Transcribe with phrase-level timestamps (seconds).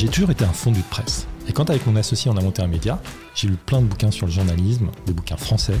[0.00, 1.26] J'ai toujours été un fondu de presse.
[1.46, 3.02] Et quand avec mon associé on a monté un média,
[3.34, 5.74] j'ai lu plein de bouquins sur le journalisme, des bouquins français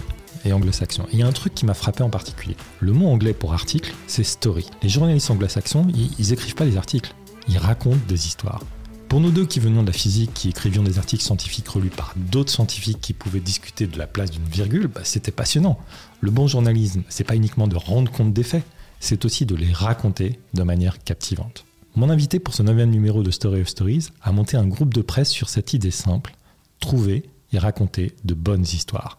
[0.44, 1.04] et anglo-saxons.
[1.04, 2.54] Et il y a un truc qui m'a frappé en particulier.
[2.80, 4.66] Le mot anglais pour article, c'est story.
[4.82, 5.86] Les journalistes anglo-saxons,
[6.18, 7.14] ils, écrivent pas des articles,
[7.48, 8.62] ils racontent des histoires.
[9.08, 12.12] Pour nous deux qui venions de la physique, qui écrivions des articles scientifiques relus par
[12.16, 15.78] d'autres scientifiques qui pouvaient discuter de la place d'une virgule, bah, c'était passionnant.
[16.20, 18.64] Le bon journalisme, c'est pas uniquement de rendre compte des faits,
[19.00, 21.64] c'est aussi de les raconter de manière captivante.
[21.96, 25.02] Mon invité pour ce neuvième numéro de Story of Stories a monté un groupe de
[25.02, 26.36] presse sur cette idée simple,
[26.78, 29.18] trouver et raconter de bonnes histoires,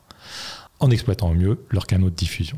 [0.80, 2.58] en exploitant au mieux leur canaux de diffusion.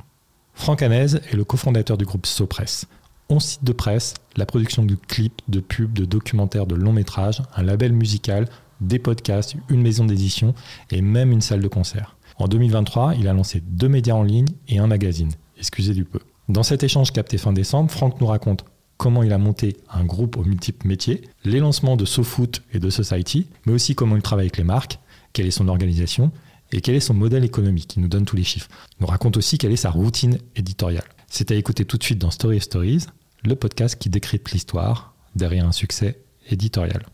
[0.53, 2.85] Franck Hanez est le cofondateur du groupe Sopress,
[3.29, 7.41] 11 sites de presse, la production de clips, de pubs, de documentaires, de longs métrages,
[7.55, 8.47] un label musical,
[8.81, 10.53] des podcasts, une maison d'édition
[10.91, 12.17] et même une salle de concert.
[12.37, 15.31] En 2023, il a lancé deux médias en ligne et un magazine.
[15.57, 16.19] Excusez du peu.
[16.49, 18.65] Dans cet échange capté fin décembre, Franck nous raconte
[18.97, 22.89] comment il a monté un groupe aux multiples métiers, les lancements de SoFoot et de
[22.89, 24.99] Society, mais aussi comment il travaille avec les marques,
[25.31, 26.31] quelle est son organisation
[26.73, 27.95] et quel est son modèle économique.
[27.95, 28.67] Il nous donne tous les chiffres.
[28.91, 31.07] Il nous raconte aussi quelle est sa routine éditoriale.
[31.27, 33.05] C'est à écouter tout de suite dans Story Stories,
[33.45, 37.05] le podcast qui décrypte l'histoire derrière un succès éditorial.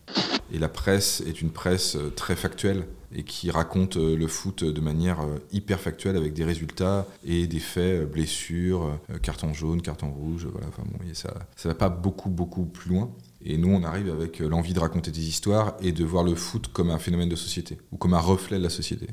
[0.52, 4.64] Et la presse est une presse euh, très factuelle et qui raconte euh, le foot
[4.64, 10.10] de manière euh, hyper factuelle avec des résultats et des faits, blessures, carton jaune, carton
[10.10, 10.46] rouge.
[10.50, 11.32] Voilà, enfin bon, ça
[11.64, 13.10] ne va pas beaucoup, beaucoup plus loin.
[13.42, 16.68] Et nous, on arrive avec l'envie de raconter des histoires et de voir le foot
[16.72, 19.08] comme un phénomène de société ou comme un reflet de la société.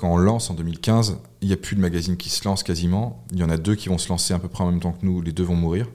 [0.00, 3.24] Quand on lance en 2015, il n'y a plus de magazines qui se lancent quasiment.
[3.32, 4.92] Il y en a deux qui vont se lancer à peu près en même temps
[4.92, 5.20] que nous.
[5.20, 5.86] Les deux vont mourir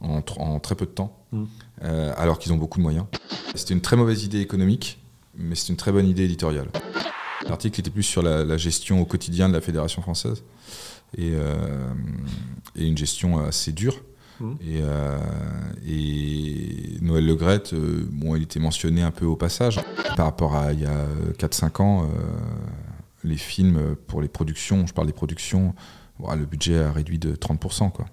[0.00, 1.44] en, en très peu de temps, mm.
[1.82, 3.06] euh, alors qu'ils ont beaucoup de moyens.
[3.54, 4.98] C'était une très mauvaise idée économique,
[5.36, 6.68] mais c'est une très bonne idée éditoriale.
[7.48, 10.42] L'article était plus sur la, gestion au quotidien de la Fédération française
[11.16, 11.92] et, euh,
[12.74, 14.02] et une gestion assez dure.
[14.40, 14.52] Mm.
[14.62, 15.18] Et, euh,
[15.86, 19.80] et, Noël Legrette, bon, il était mentionné un peu au passage.
[20.16, 21.06] Par rapport à il y a
[21.38, 22.08] 4-5 ans,
[23.24, 25.74] les films pour les productions, je parle des productions,
[26.20, 27.90] le budget a réduit de 30%.
[27.90, 28.06] Quoi.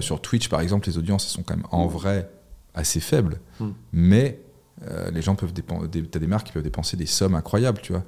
[0.00, 2.30] Sur Twitch, par exemple, les audiences sont quand même en vrai
[2.74, 3.70] assez faibles, hmm.
[3.92, 4.40] mais
[4.86, 7.92] euh, les gens peuvent dépenser, t'as des marques qui peuvent dépenser des sommes incroyables, tu
[7.92, 8.04] vois.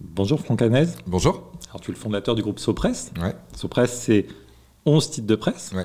[0.00, 0.86] Bonjour Franck Hanez.
[1.06, 1.52] Bonjour.
[1.70, 3.12] Alors tu es le fondateur du groupe Sopress.
[3.20, 3.34] Ouais.
[3.54, 4.26] Sopress, c'est
[4.84, 5.72] 11 titres de presse.
[5.74, 5.84] Ouais.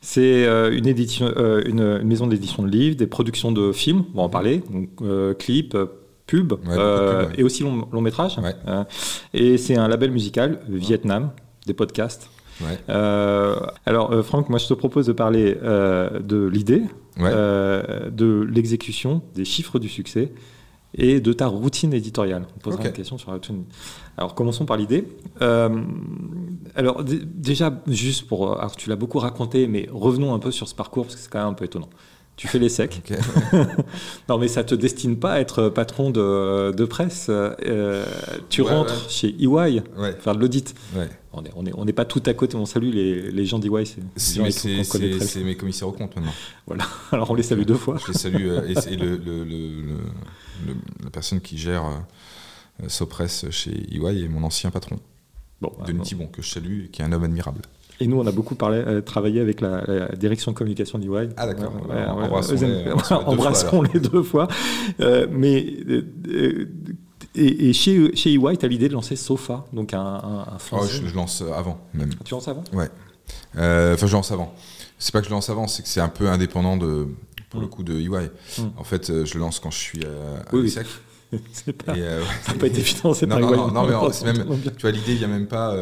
[0.00, 4.18] C'est euh, une, édition, euh, une, maison d'édition de livres, des productions de films, on
[4.18, 5.76] va en parler, donc, clips,
[6.26, 6.58] pubs,
[7.36, 8.38] et aussi long, long métrage.
[9.32, 11.30] et c'est un label musical, Vietnam,
[11.66, 12.28] des podcasts.
[12.88, 13.56] Euh,
[13.86, 16.82] alors, euh, Franck, moi, je te propose de parler euh, de l'idée,
[17.18, 20.32] de l'exécution, des chiffres du succès
[20.96, 22.46] et de ta routine éditoriale.
[22.56, 23.64] On posera une question sur la routine.
[24.16, 25.06] Alors, commençons par l'idée.
[25.40, 28.58] alors, déjà, juste pour.
[28.58, 31.30] Alors, tu l'as beaucoup raconté, mais revenons un peu sur ce parcours parce que c'est
[31.30, 31.90] quand même un peu étonnant.
[32.36, 33.00] Tu fais les secs.
[34.28, 37.30] non, mais ça te destine pas à être patron de, de presse.
[38.48, 39.82] tu rentres chez EY,
[40.18, 40.74] faire de l'audit.
[41.36, 42.56] On n'est on est, on est pas tout à côté.
[42.56, 43.84] On salue les, les gens d'EY.
[44.16, 46.32] C'est mes commissaires aux comptes maintenant.
[46.66, 46.84] Voilà.
[47.12, 47.96] Alors on les salue deux fois.
[47.98, 48.48] Je les salue.
[48.48, 49.96] Euh, et, le, le, le,
[51.02, 54.98] la personne qui gère euh, Sopress chez EY est mon ancien patron.
[55.60, 57.62] Bon, Denis bah, Thibon, que je salue, qui est un homme admirable.
[58.00, 61.28] Et nous, on a beaucoup parlé, euh, travaillé avec la, direction de communication d'EY.
[61.36, 61.72] Ah d'accord.
[63.26, 64.48] embrassons, les, deux fois.
[65.30, 65.76] mais
[67.34, 71.14] et, chez, chez EY, tu as l'idée de lancer Sofa, donc un, un, oh, je,
[71.14, 72.10] lance avant, même.
[72.24, 72.64] Tu lances avant?
[72.72, 72.88] Ouais.
[73.56, 74.54] Euh, enfin, je lance avant.
[74.98, 77.08] C'est pas que je lance avant, c'est que c'est un peu indépendant de,
[77.50, 77.70] pour le mm.
[77.70, 78.30] coup de EY.
[78.58, 78.62] Mm.
[78.76, 80.86] En fait, euh, je lance quand je suis euh, à oui, l'ESSEC.
[81.52, 82.22] c'est pas, euh,
[82.60, 85.76] pas été évident, c'est non, non, non, mais même, tu vois, l'idée vient même pas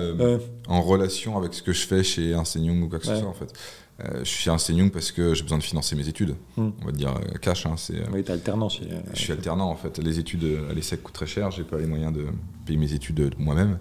[0.69, 3.34] en relation avec ce que je fais chez Enseignant ou quoi que ce soit, en
[3.34, 3.52] fait.
[4.00, 6.34] Euh, je suis enseignant parce que j'ai besoin de financer mes études.
[6.56, 6.70] Hmm.
[6.80, 7.66] On va dire euh, cash.
[7.66, 8.69] Hein, c'est, oui, t'es alternant.
[8.69, 8.80] je
[9.14, 9.98] suis alternant en fait.
[9.98, 11.50] Les études à l'ESSEC coûtent très cher.
[11.50, 12.26] J'ai pas les moyens de
[12.64, 13.78] payer mes études moi-même.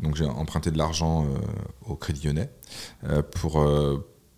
[0.00, 1.38] Donc j'ai emprunté de l'argent euh,
[1.86, 2.50] au Crédit Lyonnais
[3.36, 3.64] pour,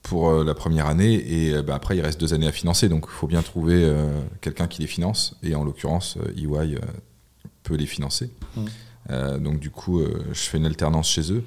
[0.03, 1.15] pour la première année.
[1.15, 2.89] Et bah, après, il reste deux années à financer.
[2.89, 3.91] Donc il faut bien trouver
[4.41, 5.37] quelqu'un qui les finance.
[5.43, 6.79] Et en l'occurrence, EY
[7.63, 8.31] peut les financer.
[8.57, 9.39] Hmm.
[9.39, 11.45] donc du coup, je fais une alternance chez eux.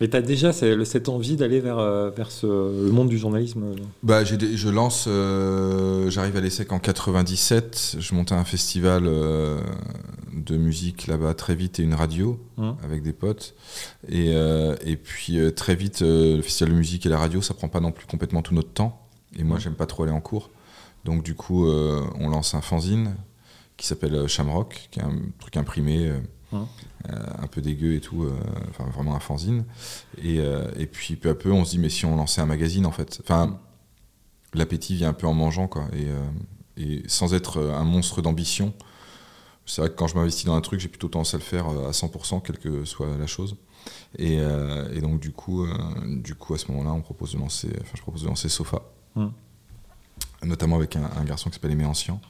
[0.00, 3.76] Et tu as déjà cette envie d'aller vers, euh, vers le monde du journalisme euh
[4.02, 11.06] bah, Je lance, euh, j'arrive à l'ESSEC en 97, je monte un festival de musique
[11.06, 12.76] là-bas très vite et une radio hum.
[12.84, 13.54] avec des potes.
[14.08, 17.80] Et, et puis très vite, le festival de musique et la radio, ça prend pas
[17.80, 19.06] non plus complètement tout notre temps.
[19.38, 19.62] Et moi, hum.
[19.62, 20.50] j'aime pas trop aller en cours.
[21.06, 23.14] Donc du coup, on lance un fanzine
[23.78, 26.12] qui s'appelle Shamrock, qui est un truc imprimé.
[26.52, 26.66] Hum.
[27.12, 28.32] Euh, un peu dégueu et tout, euh,
[28.70, 29.64] enfin vraiment un fanzine.
[30.22, 32.46] Et, euh, et, puis peu à peu, on se dit, mais si on lançait un
[32.46, 33.60] magazine en fait Enfin,
[34.54, 35.86] l'appétit vient un peu en mangeant, quoi.
[35.92, 36.08] Et,
[36.82, 38.72] et sans être un monstre d'ambition.
[39.66, 41.66] C'est vrai que quand je m'investis dans un truc, j'ai plutôt tendance à le faire
[41.66, 43.56] à 100%, quelle que soit la chose.
[44.18, 45.66] Et, et donc, du coup,
[46.06, 48.82] du coup, à ce moment-là, on propose de lancer, enfin, je propose de lancer Sofa.
[49.16, 49.32] Hum
[50.44, 52.20] notamment avec un, garçon qui s'appelle Aimé Ancien.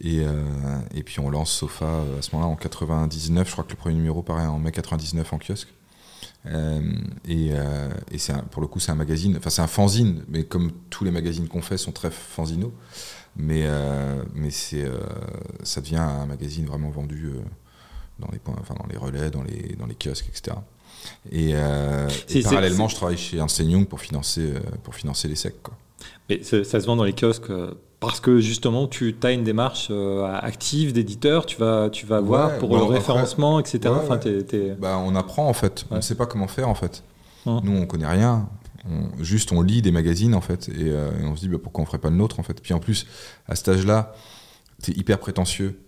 [0.00, 3.64] Et, euh, et, puis on lance Sofa euh, à ce moment-là en 99, je crois
[3.64, 5.68] que le premier numéro paraît en mai 99 en kiosque.
[6.46, 6.80] Euh,
[7.26, 7.50] et,
[8.12, 11.04] et c'est pour le coup c'est un magazine, enfin c'est un fanzine, mais comme tous
[11.04, 12.72] les magazines qu'on fait sont très fanzinaux,
[13.36, 13.66] mais,
[14.34, 14.86] mais c'est,
[15.64, 17.32] ça devient un magazine vraiment vendu
[18.20, 20.56] dans les, enfin, dans les relais, dans les, dans les kiosques, etc.
[21.32, 21.54] Et,
[22.44, 24.54] parallèlement, je travaille chez Ernst Young pour financer,
[24.84, 25.60] pour financer les secs.
[25.62, 25.76] Quoi.
[26.28, 29.88] Mais ça, se vend dans les kiosques euh, parce que justement, tu as une démarche
[29.90, 33.94] euh, active d'éditeur, tu vas, tu vas voir pour le référencement, etc.
[33.96, 34.18] enfin,
[34.78, 37.04] Bah, on apprend en fait, on ne sait pas comment faire en fait.
[37.46, 37.60] Hein.
[37.62, 38.48] Nous, on connaît rien.
[39.20, 41.86] juste, on lit des magazines en fait, et, euh, on se dit bah, pourquoi on
[41.86, 42.60] ferait pas le nôtre en fait.
[42.60, 43.06] Puis en plus,
[43.48, 44.14] à cet âge-là,
[44.82, 45.80] tu es hyper prétentieux,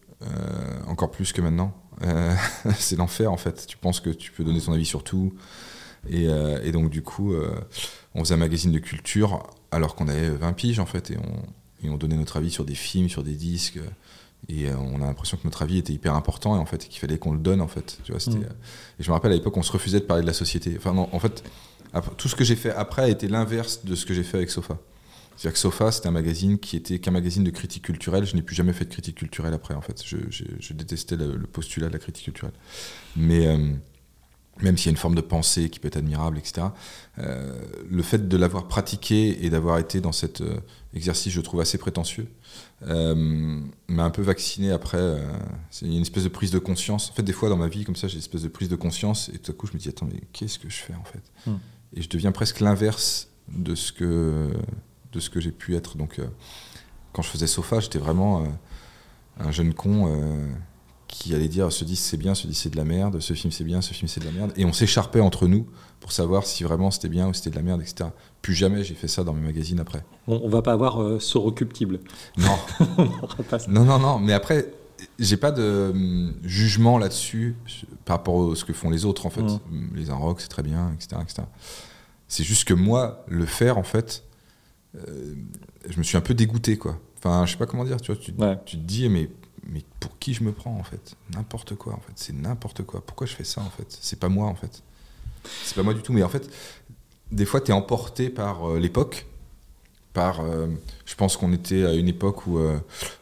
[0.87, 1.75] encore plus que maintenant.
[2.79, 3.67] c'est l'enfer en fait.
[3.67, 5.35] Tu penses que tu peux donner ton avis sur tout.
[6.09, 6.27] Et,
[6.63, 7.35] et donc, du coup,
[8.15, 11.19] on faisait un magazine de culture alors qu'on avait 20 piges en fait, et
[11.89, 13.79] on, donnait notre avis sur des films, sur des disques,
[14.49, 17.01] et euh, on a l'impression que notre avis était hyper important et en fait qu'il
[17.01, 17.99] fallait qu'on le donne en fait.
[18.05, 18.39] Tu vois, mm.
[18.39, 18.47] euh,
[18.99, 20.75] Et je me rappelle à l'époque on se refusait de parler de la société.
[20.77, 21.43] Enfin non, en fait,
[22.17, 24.51] tout ce que j'ai fait après a été l'inverse de ce que j'ai fait avec
[24.51, 24.79] Sofa.
[25.39, 28.27] C'est-à-dire que Sofa, c'était un magazine qui était qu'un magazine de critique culturelle.
[28.27, 30.03] Je n'ai plus jamais fait de critique culturelle après, en fait.
[30.05, 32.55] Je, détestais le, postulat de la critique culturelle.
[33.15, 33.71] Mais, euh,
[34.63, 36.69] même s'il y a une forme de pensée qui peut être admirable, etc.
[37.19, 37.59] Euh,
[37.89, 40.59] le fait de l'avoir pratiqué et d'avoir été dans cet euh,
[40.95, 42.29] exercice, je trouve assez prétentieux,
[42.87, 45.17] euh, m'a un peu vacciné après.
[45.83, 47.11] il y a une espèce de prise de conscience.
[47.11, 48.77] En fait, des fois dans ma vie, comme ça, j'ai une espèce de prise de
[48.77, 51.05] conscience et tout à coup, je me dis attends, mais qu'est-ce que je fais en
[51.05, 51.23] fait?
[51.47, 51.59] Hmm.
[51.95, 54.51] Et je deviens presque l'inverse de ce que
[55.13, 55.97] de ce que j'ai pu être.
[55.97, 56.21] Donc,
[57.13, 58.47] quand je faisais Sofa, j'étais vraiment
[59.39, 60.15] un jeune con
[61.09, 63.51] qui allait dire ce disque c'est bien, ce disque c'est de la merde, ce film
[63.51, 64.53] c'est bien, ce film c'est de la merde.
[64.57, 65.67] Et on s'écharpait entre nous
[66.01, 68.11] pour savoir si vraiment c'était bien ou c'était de la merde, etc.
[68.43, 70.05] Plus jamais j'ai fait ça dans mes magazines après.
[70.27, 72.01] On, on va pas avoir euh, ce recuptible.
[72.37, 72.59] Non.
[73.69, 74.19] non, non, non.
[74.19, 74.71] Mais après,
[75.19, 77.57] j'ai pas de hum, jugement là-dessus
[78.05, 79.43] par rapport à ce que font les autres en fait.
[79.43, 79.61] Mmh.
[79.95, 81.21] Les rock c'est très bien, etc.
[81.23, 81.43] etc.
[82.29, 84.25] C'est juste que moi, le faire en fait,
[84.97, 85.35] euh,
[85.89, 86.99] je me suis un peu dégoûté quoi.
[87.17, 88.33] Enfin, je sais pas comment dire, tu vois, tu,
[88.65, 89.29] tu te dis, mais
[89.69, 91.17] mais pour qui je me prends en fait?
[91.35, 93.05] N'importe quoi en fait, c'est n'importe quoi.
[93.05, 93.87] Pourquoi je fais ça en fait?
[94.01, 94.83] C'est pas moi en fait.
[95.65, 96.51] C'est pas moi du tout, mais en fait,
[97.31, 99.27] des fois tu es emporté par euh, l'époque.
[100.15, 100.67] Par, euh,
[101.05, 102.79] je pense qu'on était à une époque où, euh,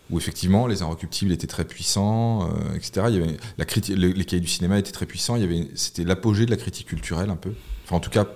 [0.08, 3.06] où effectivement les inrecuptibles étaient très puissants, etc.
[3.08, 5.36] Il y avait la critique, les cahiers du cinéma étaient très puissants.
[5.36, 7.52] Il y avait, c'était l'apogée de la critique culturelle un peu.
[7.84, 8.26] Enfin, en tout cas,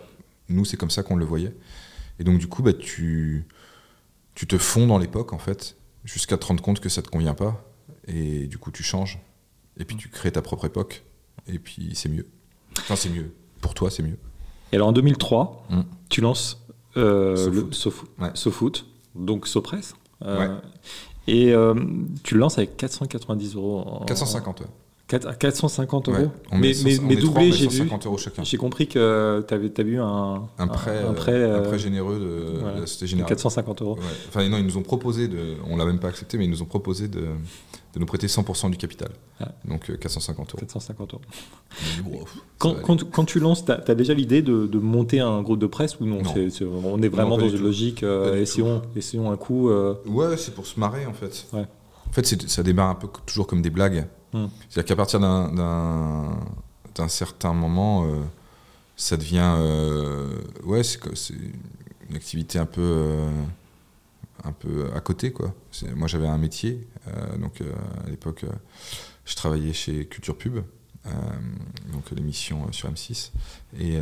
[0.48, 1.54] nous c'est comme ça qu'on le voyait.
[2.18, 3.46] Et donc du coup, bah, tu,
[4.34, 7.34] tu te fonds dans l'époque en fait, jusqu'à te rendre compte que ça te convient
[7.34, 7.64] pas
[8.06, 9.18] et du coup tu changes,
[9.78, 11.04] et puis tu crées ta propre époque,
[11.46, 12.26] et puis c'est mieux.
[12.78, 14.18] Enfin c'est mieux, pour toi c'est mieux.
[14.72, 15.80] Et alors en 2003, mm.
[16.08, 16.64] tu lances
[16.96, 17.70] euh,
[18.34, 19.94] SoFoot, donc SoPress.
[20.22, 20.58] Euh,
[21.26, 21.74] et euh,
[22.22, 23.80] tu le lances avec 490 euros.
[23.80, 24.66] En, 450, ouais.
[25.18, 26.30] 450 euros.
[26.52, 26.72] mais,
[27.02, 27.90] mais, doublé, j'ai vu.
[28.44, 32.80] J'ai compris que tu avais, eu un, un prêt, un, prêt, un prêt généreux de,
[32.80, 33.30] la Société Générale.
[33.30, 33.98] 450 euros.
[34.28, 36.62] Enfin, non, ils nous ont proposé, de, on l'a même pas accepté, mais ils nous
[36.62, 39.08] ont proposé de, de nous prêter 100% du capital.
[39.40, 39.48] Ah.
[39.64, 40.60] Donc 450 euros.
[40.60, 42.24] 450 euros.
[42.58, 42.76] quand,
[43.10, 46.06] quand, tu lances, tu as, déjà l'idée de, de, monter un groupe de presse ou
[46.06, 46.22] non,
[46.84, 49.70] On est vraiment dans une logique, euh, essayons, essayons, un coup.
[49.70, 49.96] Euh...
[50.06, 51.46] Ouais, c'est pour se marrer en fait.
[51.52, 54.06] En fait, ça démarre un peu toujours comme des blagues.
[54.32, 54.46] Hmm.
[54.68, 58.22] C'est-à-dire qu'à partir d'un certain moment, euh,
[58.96, 59.54] ça devient.
[59.58, 61.34] Euh, ouais, c'est
[62.08, 62.82] une activité un peu.
[62.82, 63.30] Euh,
[64.42, 65.54] un peu à côté quoi.
[65.94, 66.88] Moi j'avais un métier,
[67.38, 68.46] donc à l'époque
[69.26, 70.60] je travaillais chez Culture Pub,
[71.92, 73.32] donc l'émission sur M6.
[73.78, 73.98] Et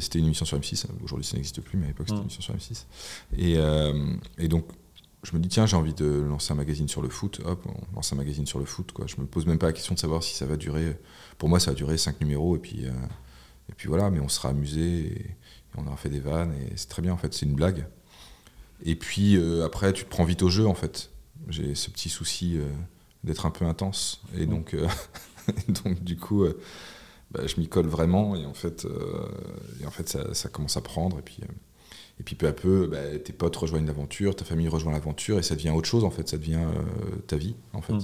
[0.00, 0.86] c'était une émission sur M6.
[1.04, 2.30] Aujourd'hui, ça n'existe plus, mais à l'époque, c'était une hmm.
[2.30, 2.86] émission sur M6.
[3.36, 4.64] Et, et donc,
[5.22, 7.40] je me dis tiens j'ai envie de lancer un magazine sur le foot.
[7.44, 9.06] Hop on lance un magazine sur le foot quoi.
[9.06, 10.98] Je me pose même pas la question de savoir si ça va durer.
[11.38, 12.92] Pour moi ça va durer cinq numéros et puis euh,
[13.68, 14.10] et puis voilà.
[14.10, 15.36] Mais on sera amusé et,
[15.78, 17.32] on aura fait des vannes et c'est très bien en fait.
[17.32, 17.86] C'est une blague.
[18.84, 21.10] Et puis euh, après tu te prends vite au jeu en fait.
[21.48, 22.68] J'ai ce petit souci euh,
[23.24, 24.76] d'être un peu intense et donc
[25.84, 26.44] donc du coup
[27.30, 28.86] bah, je m'y colle vraiment et en fait
[29.80, 31.38] et en fait ça, ça, commence à prendre et puis
[32.20, 35.42] et puis peu à peu, bah, tes potes rejoignent l'aventure, ta famille rejoint l'aventure, et
[35.42, 37.94] ça devient autre chose en fait, ça devient euh, ta vie en fait.
[37.94, 38.00] Hmm.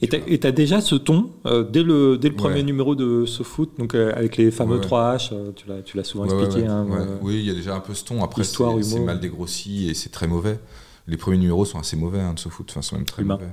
[0.00, 0.06] Et
[0.38, 3.72] tu as, déjà ce ton euh, dès le, dès le premier numéro de ce foot,
[3.76, 6.64] donc euh, avec les fameux 3H, euh, tu l'as souvent expliqué.
[6.66, 6.86] Hein,
[7.22, 8.22] oui, il y a déjà un peu ce ton.
[8.22, 10.60] Après, c'est mal dégrossi et c'est très mauvais.
[11.08, 13.48] Les premiers numéros sont assez mauvais hein, de ce foot, enfin, sont même très mauvais.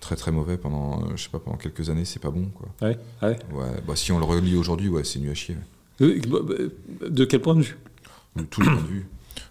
[0.00, 2.50] Très très mauvais pendant, je sais pas, pendant quelques années, c'est pas bon.
[2.52, 2.68] Quoi.
[2.82, 3.38] Ouais, ouais.
[3.86, 5.56] Bah, si on le relit aujourd'hui, ouais, c'est nu à chier.
[6.00, 6.08] Bah,
[7.08, 7.78] de quel point de vue?
[8.36, 9.06] De tous les points de vue.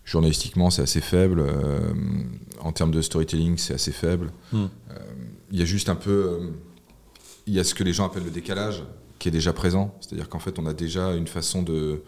[0.05, 1.43] Journalistiquement, c'est assez faible.
[2.59, 4.31] en termes de storytelling, c'est assez faible.
[4.51, 4.67] Hmm
[5.53, 6.39] il y a juste un peu.
[6.41, 6.49] Euh,
[7.45, 8.83] il y a ce que les gens appellent le décalage
[9.19, 9.95] qui est déjà présent.
[10.01, 12.01] C'est-à-dire qu'en fait, on a déjà une façon de.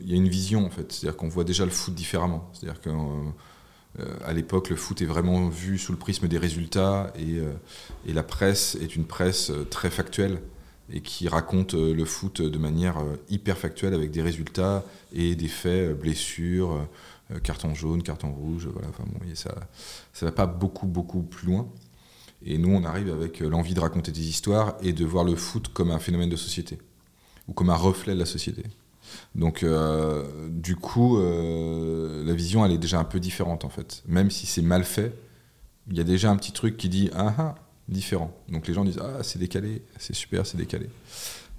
[0.00, 0.90] Il y a une vision, en fait.
[0.90, 2.50] C'est-à-dire qu'on voit déjà le foot différemment.
[2.52, 7.38] C'est-à-dire qu'à euh, l'époque, le foot est vraiment vu sous le prisme des résultats et,
[7.38, 7.52] euh,
[8.06, 10.40] et la presse est une presse très factuelle
[10.92, 12.96] et qui raconte le foot de manière
[13.30, 16.86] hyper factuelle avec des résultats et des faits, blessures,
[17.42, 18.68] carton jaune, carton rouge.
[18.72, 19.50] Voilà, enfin ça
[20.22, 21.68] ne va pas beaucoup, beaucoup plus loin.
[22.44, 25.34] Et nous, on arrive avec euh, l'envie de raconter des histoires et de voir le
[25.34, 26.78] foot comme un phénomène de société,
[27.48, 28.64] ou comme un reflet de la société.
[29.34, 34.02] Donc, euh, du coup, euh, la vision, elle est déjà un peu différente, en fait.
[34.06, 35.14] Même si c'est mal fait,
[35.90, 37.54] il y a déjà un petit truc qui dit ah ah,
[37.88, 38.36] différent.
[38.48, 40.88] Donc, les gens disent ah, c'est décalé, c'est super, c'est décalé.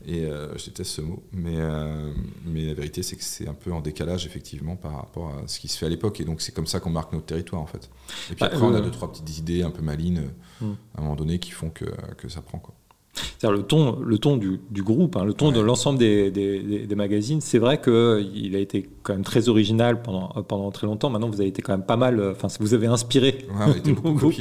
[0.08, 1.24] Et euh, je déteste ce mot.
[1.32, 2.14] Mais, euh,
[2.46, 5.60] mais la vérité, c'est que c'est un peu en décalage, effectivement, par rapport à ce
[5.60, 6.20] qui se fait à l'époque.
[6.22, 7.90] Et donc, c'est comme ça qu'on marque notre territoire, en fait.
[8.32, 10.74] Et puis bah, après, on a deux, trois petites idées un peu malines, hmm.
[10.96, 11.86] à un moment donné, qui font que,
[12.18, 12.60] que ça prend.
[12.60, 12.76] Quoi.
[13.16, 16.86] C'est-à-dire le ton, le ton du, du groupe, hein, le ton de l'ensemble des, des,
[16.86, 17.42] des, magazines.
[17.42, 21.10] C'est vrai qu'il a été quand même très original pendant, pendant très longtemps.
[21.10, 22.22] Maintenant, vous avez été quand même pas mal.
[22.32, 23.48] Enfin, vous avez inspiré
[23.86, 24.32] beaucoup,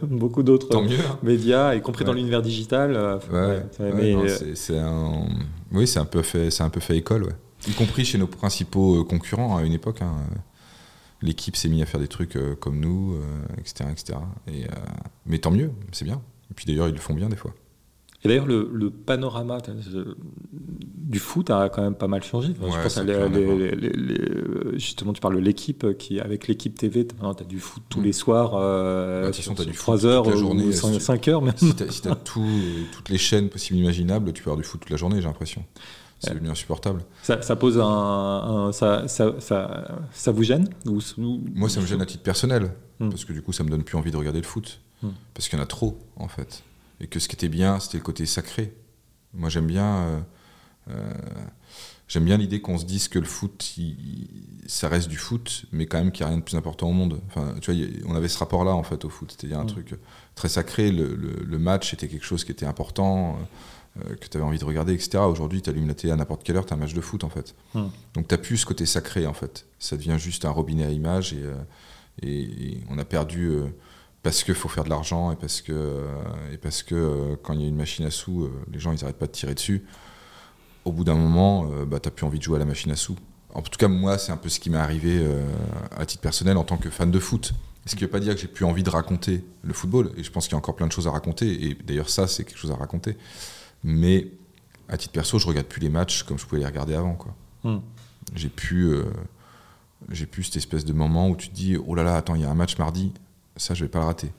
[0.02, 0.86] beaucoup, d'autres hein.
[1.22, 2.96] médias, y compris dans l'univers digital.
[3.32, 3.60] Euh,
[3.94, 5.26] mais euh, c'est un,
[5.72, 7.28] oui, c'est un peu fait, c'est un peu fait école,
[7.68, 10.02] y compris chez nos principaux euh, concurrents à une époque.
[10.02, 10.14] Hein.
[11.22, 13.14] L'équipe s'est mise à faire des trucs comme nous,
[13.58, 14.18] etc., etc.
[14.48, 14.64] Et,
[15.26, 16.22] mais tant mieux, c'est bien.
[16.50, 17.54] Et puis d'ailleurs, ils le font bien des fois.
[18.22, 19.58] Et d'ailleurs, le, panorama
[20.52, 22.48] du foot a quand même pas mal changé.
[22.48, 27.44] je pense à les, justement, tu parles de l'équipe qui, avec l'équipe TV, tu as,
[27.44, 28.04] du foot tous mm.
[28.04, 31.40] les soirs, euh, bah, as du 3 heures ou 5, heures.
[31.40, 31.54] Même.
[31.56, 34.98] Si tu as, toutes les chaînes possibles imaginables, tu peux avoir du foot toute la
[34.98, 35.64] journée, j'ai l'impression.
[36.18, 37.02] C'est devenu insupportable.
[37.22, 38.70] Ça, pose un.
[38.72, 40.68] ça, ça, ça, vous gêne
[41.16, 43.08] Moi, ça me gêne à titre personnel, mm.
[43.08, 44.82] parce que du coup, ça me donne plus envie de regarder le foot.
[45.02, 45.10] Hmm.
[45.34, 46.62] Parce qu'il y en a trop, en fait.
[47.00, 48.74] Et que ce qui était bien, c'était le côté sacré.
[49.34, 49.96] Moi, j'aime bien.
[49.96, 50.20] Euh,
[50.90, 51.12] euh,
[52.08, 53.76] j'aime bien l'idée qu'on se dise que le foot,
[54.66, 56.92] ça reste du foot, mais quand même qu'il n'y a rien de plus important au
[56.92, 57.20] monde.
[57.28, 59.34] Enfin, tu vois, on avait ce rapport-là, en fait, au foot.
[59.38, 59.68] C'était un hmm.
[59.68, 59.94] truc
[60.34, 60.90] très sacré.
[60.92, 63.38] Le, match était quelque chose qui était important,
[63.98, 65.18] euh, que tu avais envie de regarder, etc.
[65.18, 67.24] Aujourd'hui, tu allumes la télé à n'importe quelle heure, tu as un match de foot,
[67.24, 67.54] en fait.
[67.74, 67.88] Hmm.
[68.14, 69.66] Donc, tu n'as plus ce côté sacré, en fait.
[69.78, 71.44] Ça devient juste un robinet à images et,
[72.22, 73.50] et on a perdu
[74.22, 76.06] parce qu'il faut faire de l'argent et parce que,
[76.52, 78.92] et parce que euh, quand il y a une machine à sous, euh, les gens
[78.92, 79.84] ils n'arrêtent pas de tirer dessus.
[80.84, 82.92] Au bout d'un moment, euh, bah, tu n'as plus envie de jouer à la machine
[82.92, 83.16] à sous.
[83.54, 85.26] En tout cas, moi, c'est un peu ce qui m'est arrivé
[85.96, 87.52] à titre personnel en tant que fan de foot.
[87.84, 90.12] Ce qui ne veut pas dire que j'ai plus envie de raconter le football.
[90.16, 91.66] Et je pense qu'il y a encore plein de choses à raconter.
[91.66, 93.16] Et d'ailleurs, ça, c'est quelque chose à raconter.
[93.82, 94.28] Mais
[94.88, 97.14] à titre perso, je regarde plus les matchs comme je pouvais les regarder avant.
[97.14, 97.34] Quoi.
[97.64, 97.80] Hmm.
[98.36, 98.94] J'ai plus,
[100.10, 102.42] j'ai plus cette espèce de moment où tu te dis, oh là là, attends, il
[102.42, 103.12] y a un match mardi
[103.60, 104.32] ça, je vais pas le rater.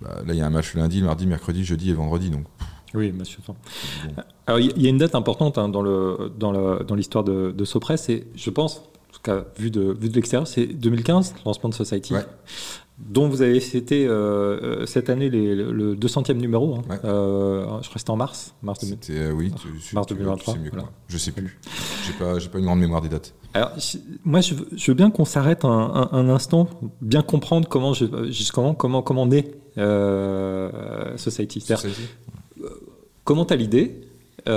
[0.00, 2.30] Bah, là, il y a un match lundi, mardi, mercredi, jeudi et vendredi.
[2.30, 2.46] Donc,
[2.94, 3.38] oui, monsieur.
[4.46, 5.82] Alors, il y a une date importante hein, dans,
[6.94, 10.46] l'histoire de, de Sopress, et je pense, en tout cas, vu de, vu de l'extérieur,
[10.46, 12.14] c'est 2015, lancement de Society
[13.08, 16.76] dont vous avez cité euh, euh, cette année le 200e numéro.
[16.76, 16.82] Hein.
[17.04, 18.54] Euh, je crois que c'était en mars.
[18.62, 18.84] Mars,
[19.34, 19.52] oui,
[19.92, 20.56] mars 2023.
[20.56, 20.70] mieux
[21.08, 21.58] Je sais plus.
[22.06, 23.34] J'ai pas, pas une grande mémoire des dates.
[23.54, 23.72] Alors,
[24.24, 26.68] moi, je, veux bien qu'on s'arrête un, instant,
[27.00, 29.50] bien comprendre comment, justement, comment, comment naît
[31.16, 31.60] Society.
[31.60, 32.02] Society?
[33.24, 34.02] Comment tu as l'idée
[34.46, 34.52] Il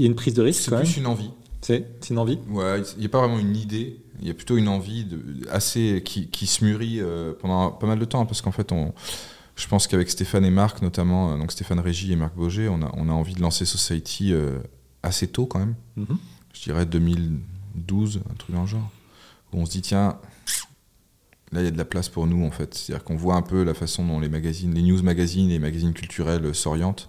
[0.00, 0.70] y a une prise de risque.
[0.70, 1.30] C'est plus une envie.
[1.62, 2.38] C'est une envie?
[2.48, 4.00] Ouais, il n'y a pas vraiment une idée.
[4.20, 7.86] Il y a plutôt une envie de, assez qui, qui se mûrit euh, pendant pas
[7.86, 8.92] mal de temps parce qu'en fait on
[9.56, 12.82] je pense qu'avec Stéphane et Marc notamment euh, donc Stéphane Régy et Marc Boger on
[12.82, 14.58] a, on a envie de lancer Society euh,
[15.02, 15.74] assez tôt quand même.
[15.96, 16.18] Mhm.
[16.52, 18.90] je dirais 2012 un truc dans le genre.
[19.52, 20.18] Où on se dit tiens
[21.52, 22.74] là il y a de la place pour nous en fait.
[22.74, 25.48] C'est à dire qu'on voit un peu la façon dont les magazines les news magazines
[25.48, 27.08] et les magazines culturels s'orientent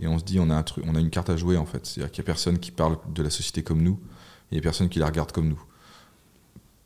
[0.00, 1.66] et on se dit on a un truc on a une carte à jouer en
[1.66, 3.98] fait c'est à dire qu'il y a personne qui parle de la société comme nous
[4.50, 5.62] et il y a personne qui la regarde comme nous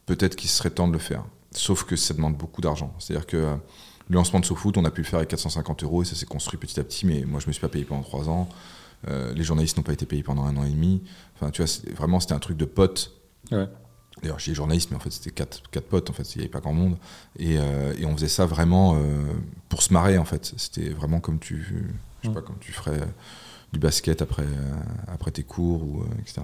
[0.06, 1.24] peut-être qu'il serait temps de le faire.
[1.50, 2.94] Sauf que ça demande beaucoup d'argent.
[2.98, 3.54] C'est-à-dire que euh,
[4.08, 6.26] le lancement de SoFoot, on a pu le faire avec 450 euros et ça s'est
[6.26, 8.48] construit petit à petit, mais moi je me suis pas payé pendant trois ans.
[9.08, 11.02] Euh, les journalistes n'ont pas été payés pendant un an et demi.
[11.34, 13.12] Enfin, tu vois, vraiment, c'était un truc de pote.
[14.22, 16.50] D'ailleurs, j'ai journaliste, mais en fait, c'était quatre, quatre potes, en fait, il n'y avait
[16.50, 16.96] pas grand monde.
[17.38, 18.98] Et, euh, et on faisait ça vraiment euh,
[19.68, 20.54] pour se marrer, en fait.
[20.56, 21.84] C'était vraiment comme tu,
[22.26, 23.06] je sais pas, comme tu ferais euh,
[23.72, 24.72] du basket après, euh,
[25.08, 26.42] après tes cours, ou, euh, etc.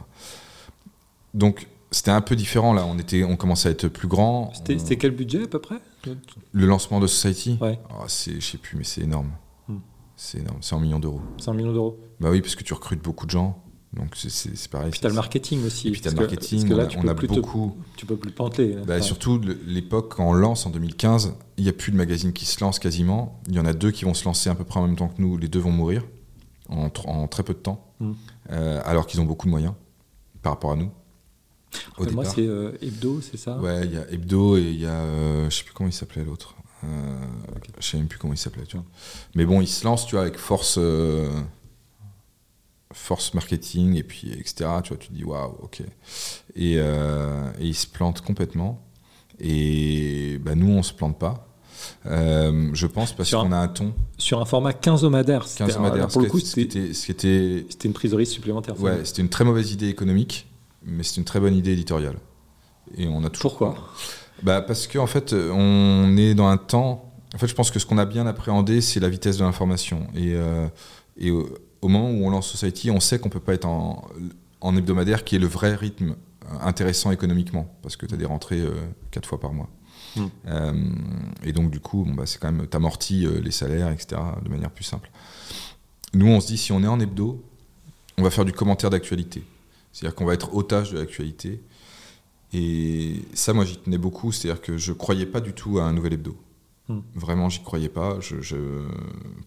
[1.35, 2.85] Donc, c'était un peu différent, là.
[2.87, 4.53] On, était, on commençait à être plus grand.
[4.55, 5.77] C'était On- quel budget à peu près?
[6.53, 7.59] Le lancement de Society?
[7.61, 7.79] Ouais.
[7.91, 9.31] Oh, c'est, Je sais plus, mais c'est énorme.
[9.69, 9.77] Mm.
[10.17, 11.21] C'est énorme, c'est en millions d'euros.
[11.39, 11.99] 100 millions d'euros.
[12.21, 13.63] Bah oui, parce que tu recrutes beaucoup de gens.
[13.95, 14.91] Donc, c'est, c'est, c'est pareil.
[14.91, 15.89] Puis t'as le c'est- marketing aussi.
[15.89, 16.67] Et puis, t'as le marketing.
[16.69, 17.77] que là, on a- tu on a plus te- beaucoup.
[17.97, 18.75] tu peux plus panteler.
[18.87, 22.33] Bah, Enfin, surtout l'époque quand on lance en 2015, il n'y a plus de magazines
[22.33, 23.41] qui se lancent quasiment.
[23.47, 25.07] Il y en a deux qui vont se lancer à peu près en même temps
[25.09, 25.37] que nous.
[25.39, 26.03] Les deux vont mourir
[26.69, 28.13] en, tr- en très peu de temps, Mm.
[28.51, 29.75] Euh, alors qu'ils ont beaucoup de moyens
[30.43, 30.91] par rapport à nous.
[31.99, 33.57] Au moi, c'est euh, Hebdo, c'est ça?
[33.59, 34.91] Ouais, il y a Hebdo et il y a.
[34.91, 36.57] euh, je sais plus comment il s'appelait l'autre.
[36.83, 37.21] Euh,
[37.79, 38.85] Je sais même plus comment il s'appelait, tu vois.
[39.37, 40.79] Mais bon, il se lance, tu vois, avec force.
[42.93, 45.81] force marketing et puis etc tu vois tu te dis waouh ok
[46.55, 48.85] et, euh, et il se plante complètement
[49.41, 51.49] et bah, nous on se plante pas
[52.07, 55.47] Euh, je pense parce qu'on a un ton Sur un format quinzomadaire.
[55.47, 58.81] c'était- 15 alors, Pour le coup, c'était c'était une prise de risque supplémentaire.
[58.81, 60.47] ouais c'était une très mauvaise idée économique
[60.85, 62.17] mais c'est une très bonne idée éditoriale
[62.97, 63.77] et on a toujours Pourquoi
[64.43, 67.13] bah parce que en fait, on est dans un temps.
[67.33, 70.09] En fait, je pense que ce qu'on a bien appréhendé, c'est la vitesse de l'information.
[70.17, 70.67] Et, euh,
[71.17, 71.49] et au,
[71.81, 74.05] au moment où on lance Society, on sait qu'on peut pas être en,
[74.61, 76.17] en hebdomadaire, qui est le vrai rythme
[76.61, 78.73] intéressant économiquement, parce que tu as des rentrées euh,
[79.13, 79.69] quatre fois par mois.
[80.17, 80.27] Mm.
[80.47, 80.73] Euh,
[81.45, 84.21] et donc du coup, bon, bah, c'est quand même t'amortis euh, les salaires, etc.
[84.43, 85.11] de manière plus simple.
[86.15, 87.43] Nous, on se dit si on est en hebdo,
[88.19, 89.45] on va faire du commentaire d'actualité.
[89.93, 91.63] C'est-à-dire qu'on va être otage de l'actualité.
[92.53, 94.33] Et ça, moi, j'y tenais beaucoup.
[94.33, 96.37] C'est-à-dire que je croyais pas du tout à un nouvel hebdo.
[96.93, 97.01] Hmm.
[97.15, 98.17] Vraiment, j'y croyais pas.
[98.21, 98.57] Je, je-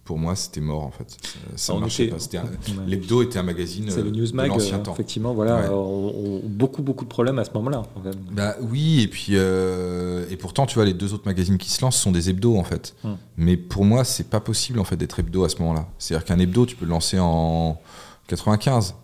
[0.03, 1.17] Pour moi, c'était mort, en fait.
[1.55, 2.43] Ça, ça marchait était- pas.
[2.45, 2.85] Un-.
[2.87, 4.93] L'hebdo était un magazine C'est le Newsmag, euh, temps.
[4.93, 5.65] effectivement, voilà, Ouais.
[5.65, 7.83] euh, ont, ont beaucoup, beaucoup de problèmes à ce moment-là.
[7.95, 8.17] en fait.
[8.31, 11.81] Bah oui, et puis euh, et pourtant, tu vois, les deux autres magazines qui se
[11.81, 12.95] lancent sont des hebdos en fait.
[13.03, 13.13] Hmm.
[13.37, 15.87] Mais pour moi, c'est pas possible en fait d'être hebdo à ce moment-là.
[15.97, 17.79] C'est-à-dire qu'un hebdo, tu peux le lancer en
[18.27, 18.95] 95,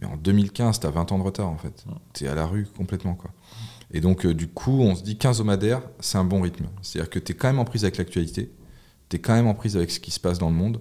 [0.00, 1.84] mais en 2015, t'as 20 ans de retard en fait.
[1.86, 1.92] Hmm.
[2.12, 3.30] T'es à la rue complètement quoi.
[3.92, 6.66] Et donc euh, du coup, on se dit 15 homadaires, c'est un bon rythme.
[6.82, 8.52] C'est-à-dire que t'es quand même en prise avec l'actualité,
[9.08, 10.80] t'es quand même en prise avec ce qui se passe dans le monde.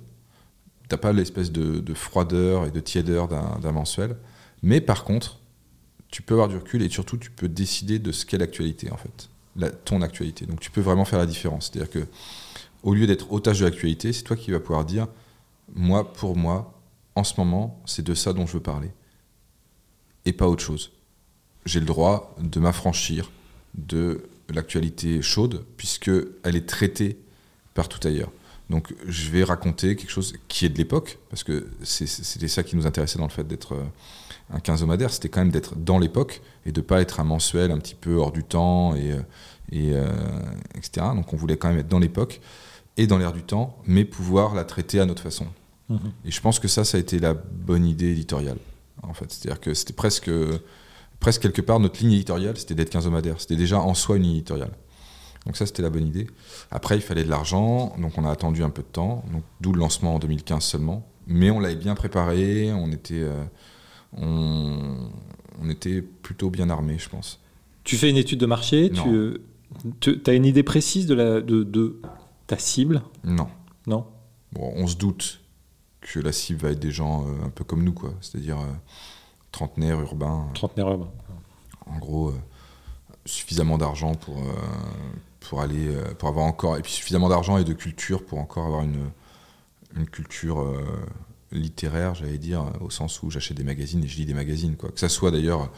[0.89, 4.15] T'as pas l'espèce de, de froideur et de tiédeur d'un mensuel.
[4.63, 5.39] Mais par contre,
[6.09, 8.97] tu peux avoir du recul et surtout tu peux décider de ce qu'est l'actualité en
[8.97, 9.29] fait,
[9.85, 10.45] ton actualité.
[10.45, 11.69] Donc tu peux vraiment faire la différence.
[11.71, 12.07] C'est-à-dire que
[12.83, 15.07] au lieu d'être otage de l'actualité, c'est toi qui vas pouvoir dire
[15.75, 16.73] moi pour moi
[17.15, 18.91] en ce moment c'est de ça dont je veux parler
[20.25, 20.91] et pas autre chose.
[21.67, 23.29] J'ai le droit de m'affranchir
[23.75, 26.09] de l'actualité chaude puisque
[26.43, 27.19] elle est traitée
[27.73, 28.31] partout ailleurs.
[28.69, 32.77] Donc je vais raconter quelque chose qui est de l'époque parce que c'était ça qui
[32.77, 33.83] nous intéressait dans le fait d'être euh,
[34.49, 37.79] un quinzomadaire, c'était quand même d'être dans l'époque et de pas être un mensuel un
[37.79, 39.21] petit peu hors du temps et, euh,
[39.73, 40.09] et euh,
[40.75, 41.07] etc.
[41.15, 42.39] Donc on voulait quand même être dans l'époque
[42.95, 45.47] et dans l'air du temps, mais pouvoir la traiter à notre façon.
[45.89, 46.13] Mhm.
[46.23, 48.57] Et je pense que ça, ça a été la bonne idée éditoriale.
[49.03, 50.31] En fait, c'est-à-dire que c'était presque,
[51.19, 53.39] presque quelque part notre ligne éditoriale, c'était d'être quinzomadaire.
[53.39, 54.71] C'était déjà en soi une ligne éditoriale.
[55.45, 56.27] Donc ça, c'était la bonne idée.
[56.71, 59.71] Après, il fallait de l'argent, donc on a attendu un peu de temps, donc d'où
[59.71, 61.07] le lancement en 2015 seulement.
[61.25, 63.43] Mais on l'avait bien préparé, on était, euh,
[64.15, 65.09] on,
[65.61, 67.39] on était plutôt bien armé, je pense.
[67.83, 69.33] Tu fais une étude de marché, Non.
[70.01, 72.01] tu as une idée précise de, la, de, de
[72.47, 73.01] ta cible?
[73.23, 73.47] Non.
[73.85, 74.05] Non?
[74.51, 75.39] Bon, on se doute
[76.01, 78.13] que la cible va être des gens euh, un peu comme nous, quoi.
[78.21, 78.73] C'est-à-dire euh,
[79.57, 80.47] Trentenaire urbain.
[81.85, 82.33] en gros, euh,
[83.25, 84.41] suffisamment d'argent pour, euh,
[85.41, 88.65] pour aller, euh, pour avoir encore, et puis suffisamment d'argent et de culture pour encore
[88.65, 89.09] avoir une,
[89.95, 90.83] une culture euh,
[91.51, 94.89] littéraire, j'allais dire, au sens où j'achète des magazines et je lis des magazines, quoi.
[94.91, 95.69] Que ça soit d'ailleurs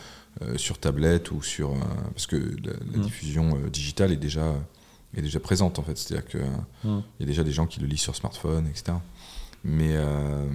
[0.41, 1.75] euh, sur tablette ou sur, euh,
[2.13, 3.01] parce que la, la Mm.
[3.01, 4.55] diffusion euh, digitale est déjà,
[5.15, 5.97] est déjà présente en fait.
[5.97, 6.37] C'est-à-dire que
[6.87, 7.01] Mm.
[7.19, 8.93] il y a déjà des gens qui le lisent sur smartphone, etc.
[9.63, 10.47] Mais euh,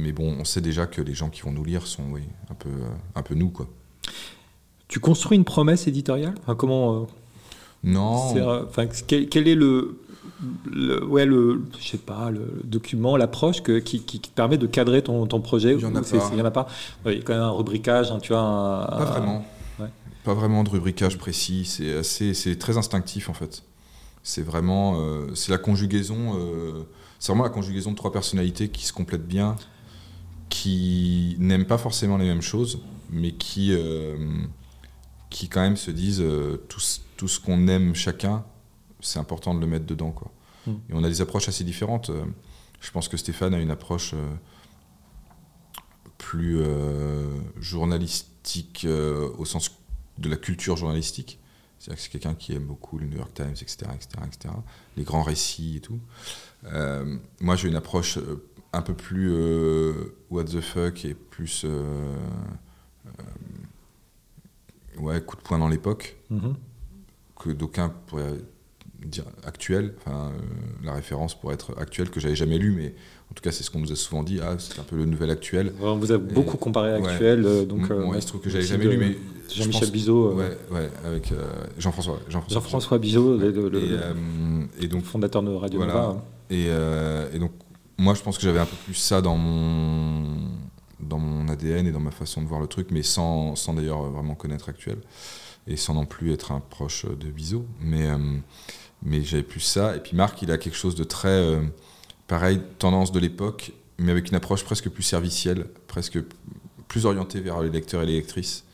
[0.00, 2.54] mais bon, on sait déjà que les gens qui vont nous lire sont, oui, un
[2.54, 3.68] peu, euh, un peu nous, quoi.
[4.88, 6.34] Tu construis une promesse éditoriale?
[6.42, 7.06] Enfin, Comment euh,
[7.84, 8.36] Non.
[8.36, 10.00] euh, enfin, quel, quel est le,
[10.70, 15.02] le, ouais, le, je sais pas, le document, l'approche qui, qui te permet de cadrer
[15.02, 16.30] ton, ton projet Il y en a pas.
[16.32, 16.66] Il y en a pas?
[17.04, 18.40] Ouais, Il y a quand même un rubricage, hein, tu vois.
[18.42, 19.44] un- Pas un- vraiment.
[19.78, 19.86] ouais.
[20.24, 21.64] Pas vraiment de rubricage précis.
[21.66, 23.62] C'est assez, c'est très instinctif en fait.
[24.22, 26.36] C'est vraiment, euh, c'est la conjugaison.
[26.38, 26.82] euh,
[27.18, 29.56] c'est vraiment la conjugaison de trois personnalités qui se complètent bien,
[30.50, 34.18] qui n'aiment pas forcément les mêmes choses, mais qui, euh,
[35.30, 38.44] qui quand même se disent euh, tout, ce- tout ce qu'on aime chacun,
[39.00, 40.30] c'est important de le mettre dedans quoi.
[40.66, 40.70] Mm.
[40.70, 42.10] Et on a des approches assez différentes.
[42.10, 42.24] Euh,
[42.82, 44.26] Je pense que Stéphane a une approche euh,
[46.18, 46.60] plus
[47.60, 48.86] journalistique
[49.38, 49.70] au sens
[50.18, 51.38] de la culture journalistique.
[51.78, 54.54] C'est-à-dire que c'est quelqu'un qui aime beaucoup le New York Times, etc., etc., etc.
[54.96, 55.98] Les grands récits et tout.
[57.40, 58.18] Moi, j'ai une approche
[58.72, 59.92] un peu plus euh,
[60.30, 61.64] what the fuck et plus
[64.98, 66.54] ouais coup de poing dans l'époque Mhm.
[67.38, 68.38] que d'aucuns pourraient
[69.04, 69.94] dire actuel.
[69.98, 70.30] Enfin,
[70.84, 72.94] la référence pourrait être actuelle que j'avais jamais lu, mais
[73.30, 74.40] en tout cas, c'est ce qu'on nous a souvent dit.
[74.42, 75.72] Ah, c'est un peu le nouvel actuel.
[75.80, 76.96] On vous a beaucoup comparé à.
[76.96, 79.16] Actuel, euh, donc M- euh, il se trouve que j'avais jamais lu, mais
[79.48, 82.20] je Jean-Michel Bizot, euh, Ouais, ouais, avec euh, Jean-François.
[82.28, 82.98] Jean-François.
[82.98, 84.12] Bizot, le, le- Et, le euh,
[84.80, 85.94] et donc fondateur de Radio Voilà.
[85.94, 86.06] Nova.
[86.08, 86.22] hein.
[86.50, 87.52] Et, euh, et donc,
[88.00, 90.38] moi, je pense que j'avais un peu plus ça dans mon,
[91.00, 94.04] dans mon ADN et dans ma façon de voir le truc, mais sans, sans d'ailleurs
[94.04, 94.98] vraiment connaître Actuel
[95.66, 97.66] et sans non plus être un proche de Bizot.
[97.78, 98.38] Mais, euh,
[99.02, 99.96] mais j'avais plus ça.
[99.96, 101.60] Et puis Marc, il a quelque chose de très, euh,
[102.26, 106.18] pareil, tendance de l'époque, mais avec une approche presque plus servicielle, presque
[106.88, 108.64] plus orientée vers les lecteurs et les lectrices,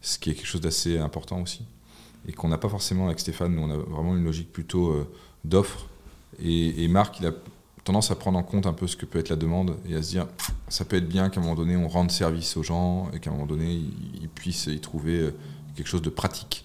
[0.00, 1.60] ce qui est quelque chose d'assez important aussi.
[2.26, 5.06] Et qu'on n'a pas forcément avec Stéphane, nous on a vraiment une logique plutôt euh,
[5.44, 5.88] d'offre
[6.42, 7.32] et Marc, il a
[7.84, 10.02] tendance à prendre en compte un peu ce que peut être la demande et à
[10.02, 10.26] se dire,
[10.68, 13.30] ça peut être bien qu'à un moment donné, on rende service aux gens et qu'à
[13.30, 13.72] un moment donné,
[14.20, 15.34] ils, puissent y trouver euh,
[15.76, 16.64] quelque chose de pratique.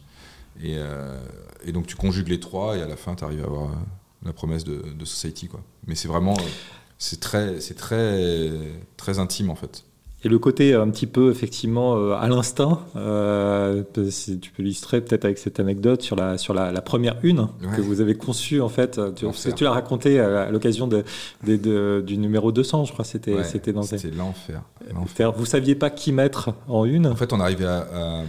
[0.62, 1.20] Et, euh,
[1.64, 3.76] et donc tu conjugues les trois et à la fin, tu arrives à avoir euh,
[4.24, 5.48] la promesse de, Society.
[5.48, 5.62] Quoi.
[5.88, 6.38] Mais c'est vraiment,
[6.98, 8.52] c'est très, très,
[8.96, 9.84] très intime en fait.
[10.24, 15.26] Et le côté un petit peu effectivement euh, à l'instinct, euh, tu peux l'illustrer peut-être
[15.26, 17.76] avec cette anecdote sur la, sur la, la première une Ouais.
[17.76, 19.00] que vous avez conçue en fait.
[19.16, 19.54] Tu, L'enfer.
[19.54, 21.04] tu l'as raconté à, l'occasion de,
[21.46, 23.06] de- de- du numéro 200, je crois.
[23.06, 24.64] C'était Ouais, c'était dans c'était l'enfer.
[24.94, 25.08] l'enfer.
[25.14, 27.78] Faire- Vous saviez pas qui mettre en une En fait, on arrivait à,
[28.22, 28.24] à-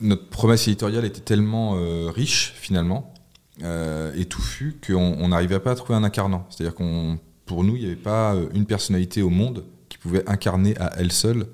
[0.00, 3.14] Notre promesse éditoriale était tellement euh, riche, finalement,
[3.62, 6.46] euh, et touffue, qu'on on n'arrivait pas à trouver un incarnant.
[6.50, 9.62] C'est-à-dire qu'on, pour nous, il n'y avait pas euh, une personnalité au monde
[10.06, 11.46] pouvait incarner à elle seule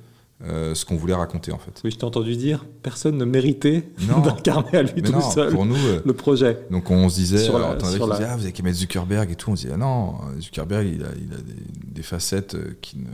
[0.45, 1.81] euh, ce qu'on voulait raconter, en fait.
[1.85, 3.89] Oui, je t'ai entendu dire, personne ne méritait
[4.25, 5.77] d'incarner à lui tout non, seul pour nous...
[5.77, 6.67] euh, le projet.
[6.71, 8.63] donc on se disait, Sur la- t'en avais sur la- disaient, ah, vous avez qu'à
[8.65, 9.51] mettre Zuckerberg et tout.
[9.51, 12.99] On se disait, ah non, Zuckerberg, il a, il a des, des facettes euh, qui
[12.99, 13.07] ne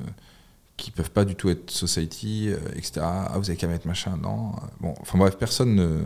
[0.79, 3.01] qui peuvent pas du tout être society, euh, etc.
[3.03, 4.53] Ah, vous avez qu'à mettre machin, non.
[4.81, 5.99] Bon, enfin bref, personne ne,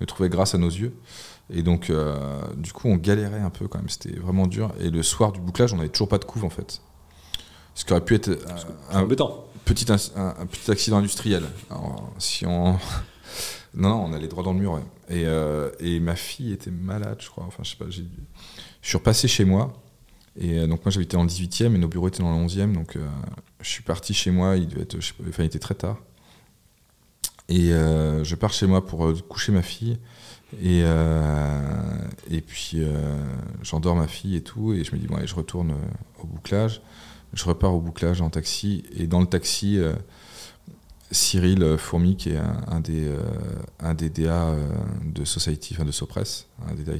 [0.00, 0.92] ne trouvait grâce à nos yeux.
[1.54, 2.16] Et donc, euh,
[2.56, 3.88] du coup, on galérait un peu quand même.
[3.88, 4.72] C'était vraiment dur.
[4.80, 6.80] Et le soir du bouclage, on n'avait toujours pas de couve en fait.
[7.74, 8.36] Ce qui aurait pu être euh,
[8.90, 9.06] un,
[9.64, 11.44] petit, ins- un, un petit accident industriel.
[11.70, 12.78] Alors, si on.
[13.74, 14.72] Non, non, on allait droit dans le mur.
[14.72, 14.82] ouais.
[15.08, 17.44] Et, euh, et ma fille était malade, je crois.
[17.44, 17.86] Enfin, je sais pas.
[17.88, 18.04] j'ai-
[18.82, 19.72] Je suis repassé chez moi.
[20.38, 22.74] Et euh, donc, moi, j'habitais dans le 18e et nos bureaux étaient dans le 11e.
[22.74, 23.08] Donc, euh,
[23.62, 24.58] je suis parti chez moi.
[24.58, 25.96] Il, devait être, je sais pas, enfin, il était très tard.
[27.48, 29.98] Et je pars chez moi pour coucher ma fille.
[30.62, 30.80] Et,
[32.30, 32.78] et puis,
[33.62, 34.72] j'endors ma fille et tout.
[34.74, 35.74] Et je me dis, bon, allez, je retourne
[36.22, 36.82] au bouclage.
[37.32, 38.84] Je repars au bouclage en taxi.
[38.96, 39.94] Et dans le taxi, euh,
[41.10, 43.20] Cyril euh, Fourmi, qui est un, un des, euh,
[43.80, 44.54] un des DA
[45.04, 46.94] de Society, enfin de Sopress, un des DA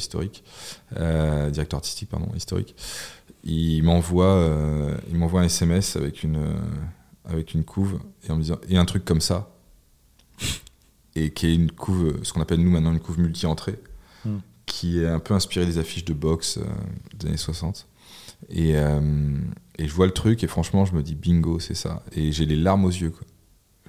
[0.97, 2.75] euh, directeur artistique, pardon, historique,
[3.45, 4.49] il m'envoie
[5.11, 6.39] il m'envoie un SMS avec une,
[7.25, 9.51] avec une couve et en me disant et un truc comme ça
[11.17, 13.81] et qui est une couve ce qu'on appelle nous maintenant une couve multi-entrée
[14.25, 14.39] Hmm.
[14.67, 16.65] qui est un peu inspirée des affiches de boxe euh,
[17.19, 17.89] des années 60
[18.51, 19.01] et, euh,
[19.79, 22.47] et je vois le truc et franchement je me dis bingo c'est ça et j'ai
[22.47, 23.27] les larmes aux yeux quoi.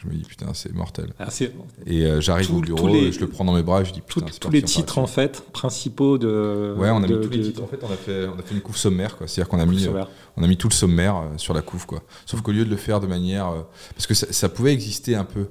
[0.02, 1.54] je me dis putain c'est mortel c'est-
[1.86, 3.92] et euh, j'arrive au bureau les- et je le prends dans mes bras et je
[3.94, 6.74] dis putain tous les titres en fait principaux de.
[6.78, 7.64] Ouais, on a de- mis tous les de- titres.
[7.64, 9.28] En fait, on a fait, on a fait une couve sommaire, quoi.
[9.28, 10.04] C'est-à-dire qu'on a mis, euh,
[10.36, 12.02] on a mis tout le sommaire euh, sur la couve, quoi.
[12.26, 13.54] Sauf qu'au lieu de le faire de manière,
[13.96, 15.48] parce que ça, ça pouvait exister un peu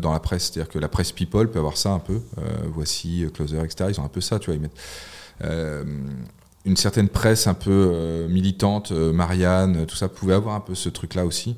[0.00, 2.20] dans la presse, c'est-à-dire que la presse people peut avoir ça un peu.
[2.72, 3.90] Voici, Closer, etc.
[3.94, 4.54] Ils ont un peu ça, tu vois.
[4.56, 4.78] Ils mettent
[6.64, 10.74] une certaine presse un peu euh, militante, euh, Marianne, tout ça pouvait avoir un peu
[10.74, 11.56] ce truc-là aussi.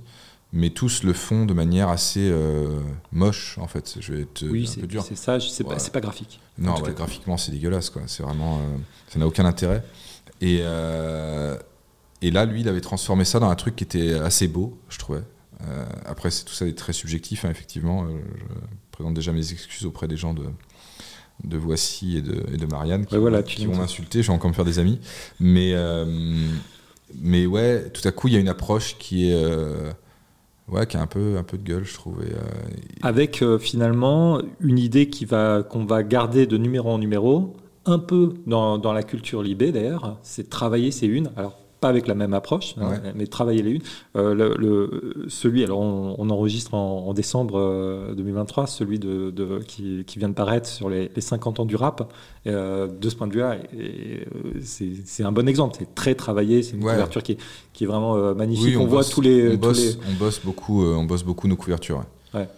[0.52, 2.80] Mais tous le font de manière assez euh,
[3.12, 3.96] moche, en fait.
[4.00, 5.04] Je vais être Oui, un c'est peu dur.
[5.04, 5.78] c'est ça, c'est pas, Ouais.
[5.78, 6.40] c'est pas graphique.
[6.58, 8.02] Non, ouais, graphiquement, c'est dégueulasse, quoi.
[8.06, 8.58] C'est vraiment.
[8.58, 8.76] euh,
[9.08, 9.84] ça n'a aucun intérêt.
[10.40, 11.56] Et, euh,
[12.20, 14.98] et là, lui, il avait transformé ça dans un truc qui était assez beau, je
[14.98, 15.22] trouvais.
[15.68, 18.04] Euh, après, c'est tout ça est très subjectif, hein, effectivement.
[18.04, 18.08] Euh,
[18.50, 20.42] je présente déjà mes excuses auprès des gens de,
[21.44, 24.22] de Voici et de, et de Marianne qui, Ouais, voilà, vont- qui m'insulter.
[24.22, 24.98] Je vais encore me faire des amis.
[25.40, 26.05] Mais, euh,
[27.20, 29.35] mais ouais, tout à coup, il y a une approche qui est.
[29.35, 29.90] euh,
[30.68, 32.22] ouais, qui a un peu, un peu de gueule, je trouve.
[32.22, 32.38] Et, euh,
[33.03, 37.98] Avec euh, finalement une idée qui va qu'on va garder de numéro en numéro, un
[37.98, 41.31] peu dans, dans la culture libé d'ailleurs, c'est travailler ces unes.
[41.37, 43.83] Alors pas avec la même approche, hein, mais travailler les unes.
[44.16, 49.31] Euh, le, le- celui, alors on, on enregistre en, en décembre euh, 2023, celui de,
[49.31, 52.12] de- qui, qui vient de paraître sur les, les 50 ans du rap.
[52.47, 54.25] Euh, de ce point de vue-là, euh,
[54.62, 55.77] c'est un bon exemple.
[55.79, 56.93] C'est très travaillé, c'est une Ouais.
[56.93, 57.38] couverture qui est,
[57.73, 58.66] qui est vraiment euh, magnifique.
[58.66, 61.05] Oui, on, voit bosse- tous les, on tous bosse, les- on bosse beaucoup, euh, on
[61.05, 62.05] bosse beaucoup nos couvertures.
[62.35, 62.49] ouais.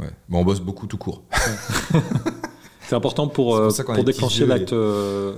[0.00, 0.10] Ouais.
[0.28, 1.22] Bon, on bosse beaucoup tout court.
[2.82, 3.56] c'est important pour, pour
[3.96, 4.72] euh, déclencher l'acte.
[4.72, 5.34] euh,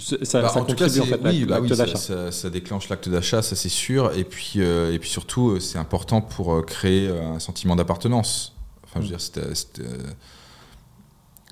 [0.00, 1.96] ça Bah, ça en tout cas, contribue en fait oui, l'acte bah oui, d'achat.
[1.96, 4.12] ça- ça déclenche l'acte d'achat, ça c'est sûr.
[4.16, 8.54] Et puis, euh, et puis surtout, euh, c'est important pour euh, créer un sentiment d'appartenance.
[8.84, 9.82] Enfin, je veux dire, c'était- c'était,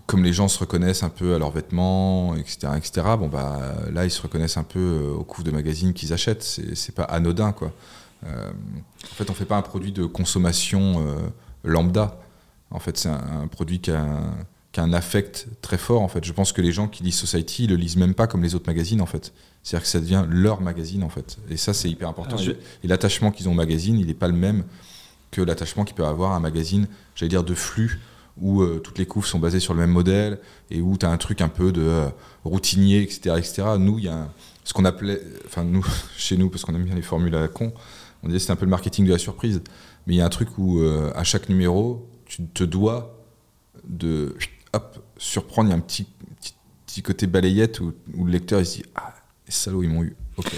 [0.06, 3.06] comme les gens se reconnaissent un peu à leurs vêtements, etc., etc.
[3.18, 6.42] Bon bah là, ils se reconnaissent un peu euh, au couve de magazines qu'ils achètent.
[6.42, 7.72] C'est c'est pas anodin, quoi.
[8.26, 8.50] Euh,
[9.04, 11.16] en fait, on fait pas un produit de consommation euh,
[11.62, 12.18] lambda.
[12.70, 14.34] En fait, c'est un, un produit qui a un,
[14.72, 16.02] qui a un affect très fort.
[16.02, 18.26] En fait, je pense que les gens qui lisent Society ils le lisent même pas
[18.26, 19.00] comme les autres magazines.
[19.00, 21.02] En fait, c'est-à-dire que ça devient leur magazine.
[21.02, 22.37] En fait, et ça, c'est hyper important.
[22.37, 22.52] Je-
[22.85, 24.64] Et l'attachement qu'ils ont au magazine, il n'est pas le même
[25.31, 28.00] que l'attachement qu'ils peuvent avoir à un magazine, j'allais dire de flux,
[28.40, 30.38] où euh, toutes les couves sont basées sur le même modèle
[30.70, 32.09] et où tu as un truc un peu de euh,
[32.44, 33.62] routinier, etc., etc.
[33.78, 34.28] Nous, il y a un-
[34.64, 35.85] ce qu'on appelait, enfin nous,
[36.16, 37.72] chez nous, parce qu'on aime bien les formules à la con,
[38.22, 39.61] on disait que c'était un peu le marketing de la surprise.
[40.07, 40.81] Mais il y a un truc où
[41.14, 43.14] à chaque numéro, tu te dois
[43.88, 44.35] de
[44.72, 45.68] hop, surprendre.
[45.68, 46.04] Il y a un petit,
[46.40, 46.54] petit,
[46.87, 49.14] petit côté balayette où, où le lecteur il se dit Ah,
[49.46, 50.16] les salauds, ils m'ont eu.
[50.37, 50.50] Ok.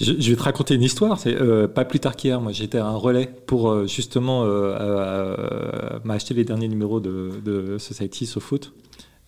[0.00, 1.18] Je, je vais te raconter une histoire.
[1.20, 2.40] C'est euh, pas plus tard qu'hier.
[2.40, 7.78] Moi, j'étais à un relais pour euh, justement euh, m'acheter les derniers numéros de, de
[7.78, 8.72] Society SoFoot.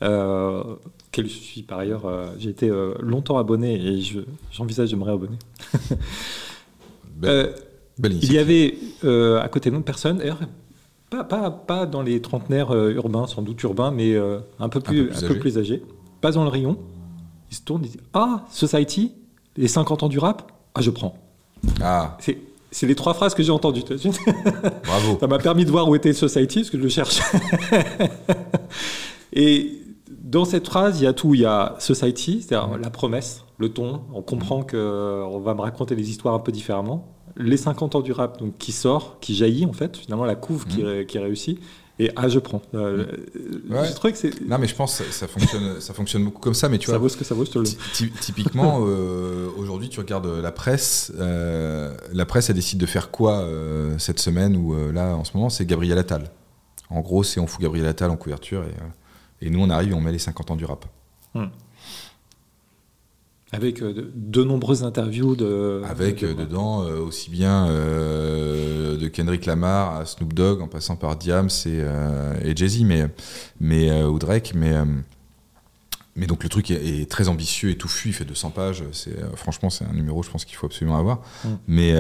[0.03, 0.63] Euh,
[1.13, 2.03] quel je suis par ailleurs.
[2.39, 4.21] j'ai été longtemps abonné et je-
[4.53, 5.39] j'envisage de me réabonner.
[7.23, 10.41] Il y avait à côté de nous personne, d'ailleurs,
[11.11, 14.81] pas, pas, pas dans les trentenaires euh, urbains, sans doute urbains, mais euh, un, peu
[14.81, 15.83] plus, peu plus un peu plus âgé.
[16.21, 16.79] Pas dans le rayon.
[17.51, 19.13] Il se tourne, il dit Ah, Society,
[19.57, 20.51] les 50 ans du rap?
[20.75, 21.17] Ah, je prends.
[21.81, 22.39] Ah, C'est
[22.73, 23.85] c'est les trois phrases que j'ai entendues.
[24.85, 25.17] bravo.
[25.21, 27.21] Ça m'a permis de voir où était Society, parce que je le cherche.
[29.33, 31.35] Et dans cette phrase, il y a tout.
[31.35, 34.03] Il y a Society, c'est-à-dire la promesse, le ton.
[34.13, 37.16] On comprend qu'on va me raconter les histoires un peu différemment.
[37.37, 40.67] Les 50 ans du rap, donc qui sort, qui jaillit en fait, finalement la couve
[40.67, 41.61] qui, ré- qui réussit.
[41.99, 42.61] Et ah, je prends.
[42.75, 43.07] Euh,
[43.71, 43.91] Ouais.
[43.95, 46.69] Trouve que c'est- Non, mais je pense que ça, fonctionne, ça fonctionne beaucoup comme ça.
[46.69, 48.81] Mais tu ça vois, vaut ce que ça vaut, je te le Ty- ty- Typiquement,
[48.87, 51.11] euh, aujourd'hui, tu regardes la presse.
[51.19, 55.25] euh, la presse, elle décide de faire quoi euh, cette semaine ou euh, là, en
[55.25, 56.31] ce moment, c'est Gabriel Attal.
[56.91, 59.93] En gros, c'est on fout Gabriel Attal en couverture et, euh, et nous, on arrive
[59.93, 60.85] et on met les 50 ans du rap.
[63.53, 65.83] Avec euh, de, de nombreuses interviews de.
[65.89, 70.67] Avec de- euh, dedans euh, aussi bien euh, de Kendrick Lamar à Snoop Dogg en
[70.69, 73.07] passant par Diams et, euh, et Jay-Z mais,
[73.61, 74.53] mais, ou Drake.
[74.57, 74.75] Mais,
[76.17, 78.83] mais donc le truc est, est très ambitieux et touffu, il fait 200 pages.
[78.93, 81.21] C'est, franchement, c'est un numéro, je pense qu'il faut absolument avoir.
[81.45, 81.49] Mm.
[81.69, 81.95] Mais,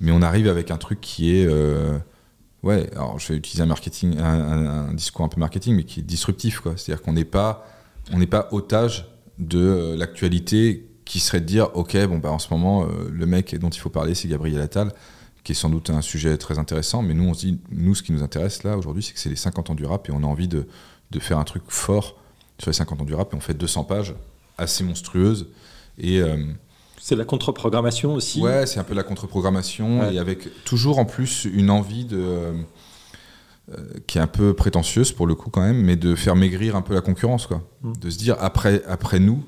[0.00, 1.48] mais on arrive avec un truc qui est.
[2.62, 5.84] ouais, alors je vais utiliser un, marketing, un, un- un discours un peu marketing, mais
[5.84, 6.60] qui est disruptif.
[6.60, 6.74] Quoi.
[6.76, 7.66] C'est-à-dire qu'on n'est pas,
[8.12, 9.06] on n'est pas otage
[9.38, 13.26] de euh, l'actualité qui serait de dire ok bon bah en ce moment euh, le
[13.26, 14.92] mec dont il faut parler c'est Gabriel Attal
[15.42, 18.02] qui est sans doute un sujet très intéressant mais nous on se dit nous ce
[18.02, 20.22] qui nous intéresse là aujourd'hui c'est que c'est les 50 ans du rap et on
[20.22, 20.66] a envie de,
[21.10, 22.16] de faire un truc fort
[22.58, 24.14] sur les 50 ans du rap et on fait 200 pages
[24.56, 25.48] assez monstrueuses
[25.98, 26.36] et euh,
[27.00, 28.40] C'est la contre-programmation aussi?
[28.40, 30.14] ouais c'est un peu la contre-programmation Ouais.
[30.14, 32.52] et avec toujours en plus une envie de
[34.06, 36.82] qui est un peu prétentieuse pour le coup quand même mais de faire maigrir un
[36.82, 37.92] peu la concurrence quoi Mm.
[38.00, 39.44] de se dire après après nous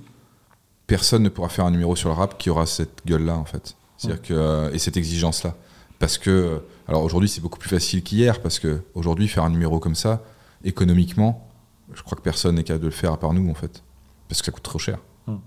[0.87, 3.77] personne ne pourra faire un numéro sur le rap qui aura cette gueule-là, en fait.
[3.97, 5.57] C'est-à-dire que, euh, et cette exigence-là.
[5.99, 9.51] Parce que, euh, alors aujourd'hui, c'est beaucoup plus facile qu'hier, parce que aujourd'hui, faire un
[9.51, 10.23] numéro comme ça,
[10.65, 11.49] économiquement,
[11.93, 13.83] je crois que personne n'est capable de le faire à part nous, en fait.
[14.29, 14.99] Parce que ça coûte trop cher.
[15.27, 15.39] Hmm.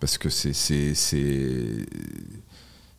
[0.00, 0.94] Parce que c'est, c'est,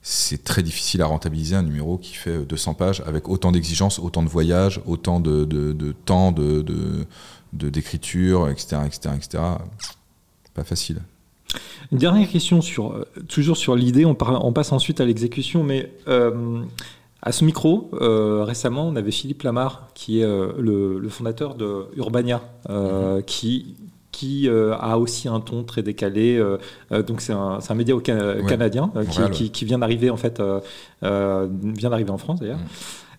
[0.01, 4.23] c'est, très difficile à rentabiliser un numéro qui fait 200 pages avec autant d'exigences, autant
[4.23, 6.63] de voyages, autant de, de, de temps de,
[7.53, 9.43] d'écriture, etc., etc., etc.
[10.53, 11.01] Pas facile.
[11.91, 14.05] Une dernière question sur euh, toujours sur l'idée.
[14.05, 16.63] On, passe ensuite à l'exécution, mais euh,
[17.21, 21.55] à ce micro, euh, récemment, on avait Philippe Lamar, qui est euh, le, le fondateur
[21.55, 23.75] de Urbania, euh, qui
[24.19, 26.37] qui euh, a aussi un ton très décalé.
[26.37, 26.57] euh,
[26.91, 28.43] euh, donc c'est un, média au Ca- Ouais.
[28.47, 30.41] canadien qui, Montréal, qui- qui vient d'arriver en fait,
[31.01, 32.59] vient d'arriver en France d'ailleurs.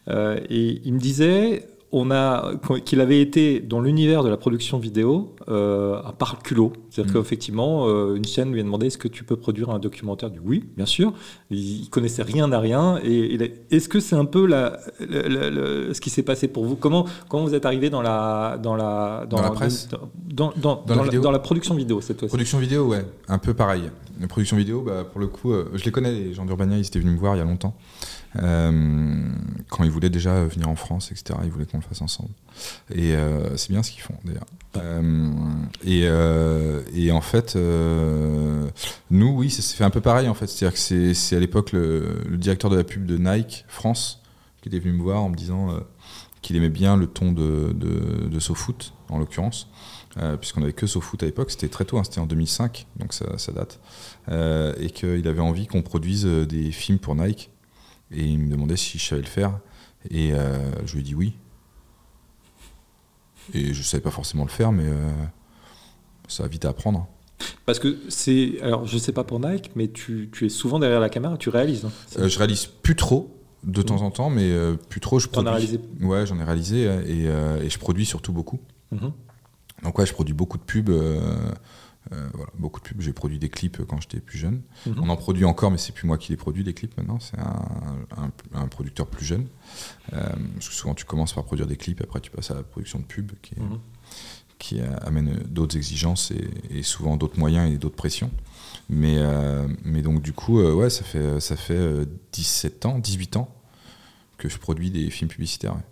[0.06, 0.12] Mm.
[0.50, 2.52] Et il me disait on a
[2.84, 6.72] qu'il avait été dans l'univers de la production vidéo euh, par le culot.
[6.88, 7.16] C'est-à-dire Mm.
[7.22, 10.30] qu'effectivement, euh, une chaîne lui a demandé est-ce que tu peux produire un documentaire?
[10.30, 11.12] Dit oui, bien sûr.
[11.50, 12.98] Il, il connaissait rien à rien.
[13.04, 16.64] Et, est-ce que c'est un peu la, la- la- la- ce qui s'est passé pour
[16.64, 16.76] vous?
[16.76, 19.88] Comment comment vous êtes arrivé dans la dans la Dans la presse?
[20.32, 21.20] dans, dans, vidéo?
[21.22, 23.82] dans la production vidéo cette fois-ci Production vidéo, ouais, un peu pareil.
[24.20, 26.86] La production vidéo, bah, pour le coup, euh, je les connais, les gens d'Urbania, ils
[26.86, 27.74] étaient venus me voir il y a longtemps.
[28.36, 29.32] Euh,
[29.68, 32.30] quand ils voulaient déjà venir en France, etc., ils voulaient qu'on le fasse ensemble.
[32.94, 34.46] Et euh, c'est bien ce qu'ils font, d'ailleurs.
[34.76, 37.56] Euh, et, en fait,
[39.10, 40.46] nous, oui, ça s'est fait un peu pareil, en fait.
[40.46, 44.20] C'est-à-dire que c'est- à l'époque le, directeur de la pub de Nike France
[44.62, 45.68] qui était venu me voir en me disant
[46.42, 49.68] qu'il aimait bien le ton de, de, SoFoot, en l'occurrence.
[50.40, 53.52] Puisqu'on avait que SoFoot à l'époque, c'était très tôt, hein, c'était en 2005, donc ça,
[53.52, 53.80] date,
[54.78, 57.50] et qu'il avait envie qu'on produise des films pour Nike,
[58.10, 59.58] et il me demandait si je savais le faire,
[60.10, 61.34] et euh, je lui ai dit oui.
[63.54, 65.10] Et je savais pas forcément le faire, mais euh,
[66.28, 67.08] ça a vite à apprendre.
[67.66, 68.60] Parce que c'est.
[68.62, 71.48] Alors, je sais pas pour Nike, mais tu, tu es souvent derrière la caméra, tu
[71.48, 71.84] réalises.
[71.84, 71.90] hein.
[72.18, 74.50] Euh, je réalise plus trop de temps en temps, mais
[74.88, 75.50] plus trop je as produis.
[75.50, 78.58] réalisé Ouais, j'en ai réalisé et, et je produis surtout beaucoup.
[78.92, 79.12] Mhm.
[79.82, 80.90] Donc ouais, je produis beaucoup de pubs.
[82.12, 83.00] Euh, voilà, beaucoup de pubs.
[83.00, 84.62] J'ai produit des clips quand j'étais plus jeune.
[84.86, 84.96] Mhm.
[85.02, 87.20] On en produit encore, mais c'est plus moi qui les produis les clips maintenant.
[87.20, 87.66] C'est un,
[88.16, 88.32] un-
[88.62, 89.46] un producteur plus jeune.
[90.12, 92.62] Euh, parce que souvent tu commences par produire des clips, après tu passes à la
[92.62, 93.78] production de pubs, qui, Mhm.
[94.58, 98.30] qui euh, amène d'autres exigences et, et souvent d'autres moyens et d'autres pressions.
[98.88, 103.36] Mais, euh, mais donc du coup, ouais, ça fait, ça fait euh, 17 ans, 18
[103.36, 103.54] ans
[104.36, 105.74] que je produis des films publicitaires.
[105.76, 105.82] ouais.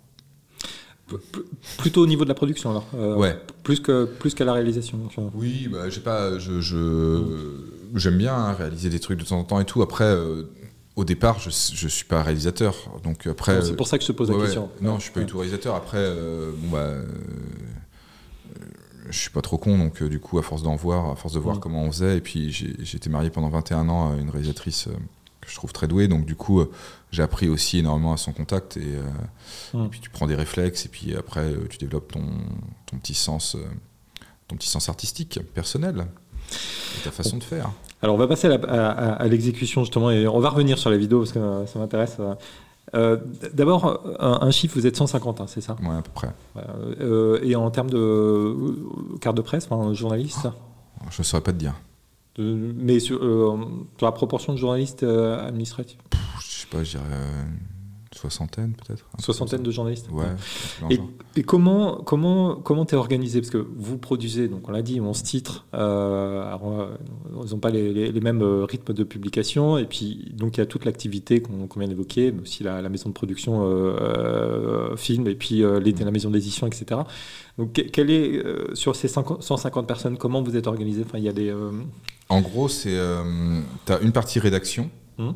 [1.77, 2.87] Plutôt au niveau de la production, alors.
[2.95, 3.37] euh, Ouais.
[3.63, 4.99] Plus que plus qu'à la réalisation.
[5.33, 7.23] Oui, bah, j'ai pas, je,
[7.95, 9.81] j'aime bien hein, réaliser des trucs de temps en temps et tout.
[9.81, 10.43] Après, euh,
[10.95, 13.61] au départ, je, je suis pas réalisateur, donc après.
[13.61, 14.45] c'est pour ça que je te pose ouais, la ouais.
[14.47, 14.69] question.
[14.81, 15.75] Non, je suis pas du tout réalisateur.
[15.75, 17.05] Après, euh, bon bah, euh,
[19.09, 21.39] je suis pas trop con, donc du coup, à force d'en voir, à force de
[21.39, 21.59] voir Mm.
[21.59, 24.87] comment on faisait, et puis j'ai été marié pendant 21 ans à une réalisatrice
[25.49, 26.71] je trouve très douée, donc du coup, euh,
[27.11, 29.01] j'ai appris aussi énormément à son contact, et, euh,
[29.77, 29.85] Mm.
[29.85, 32.23] et puis tu prends des réflexes, et puis après, euh, tu développes ton,
[32.85, 33.57] ton petit sens,
[34.47, 36.05] ton petit sens artistique, personnel,
[36.97, 37.69] et ta façon de faire.
[38.01, 40.77] Alors, on va passer à, la- à- à- à l'exécution, justement, et on va revenir
[40.77, 42.17] sur la vidéo parce que ça m'intéresse.
[42.95, 43.17] Euh,
[43.53, 45.75] D'abord, un, un chiffre, vous êtes 150, hein, c'est ça?
[45.83, 46.29] Ouais, à peu près.
[47.01, 48.55] Euh, Et en termes de
[49.21, 50.47] carte de presse, enfin, journaliste?
[51.11, 51.73] Je saurais pas te dire.
[52.39, 53.57] De- mais sur, euh,
[53.97, 55.99] sur la proportion de journalistes euh, administratifs
[56.41, 57.43] Je sais pas, je dirais euh,
[58.11, 59.05] une soixantaine peut-être.
[59.19, 60.09] Soixantaine de journalistes.
[60.11, 60.25] Ouais.
[61.35, 63.39] Et, comment comment comment t'es organisé?
[63.39, 65.67] Parce que vous produisez, donc on l'a dit, 11 titres.
[65.75, 66.97] Euh, alors, euh,
[67.45, 69.77] ils n'ont pas les, les- les mêmes euh, rythmes de publication.
[69.77, 72.89] Et puis donc il y a toute l'activité qu'on vient d'évoquer, mais aussi la, la
[72.89, 77.01] maison de production euh, euh, film et puis euh, les- la maison d'édition, etc.
[77.59, 81.03] Donc que- quel est euh, sur ces 50 150 personnes, comment vous êtes organisé?
[81.05, 81.69] Enfin, il y a des euh,
[82.29, 82.97] En gros, c'est
[83.85, 85.33] tu as une partie rédaction Mhm.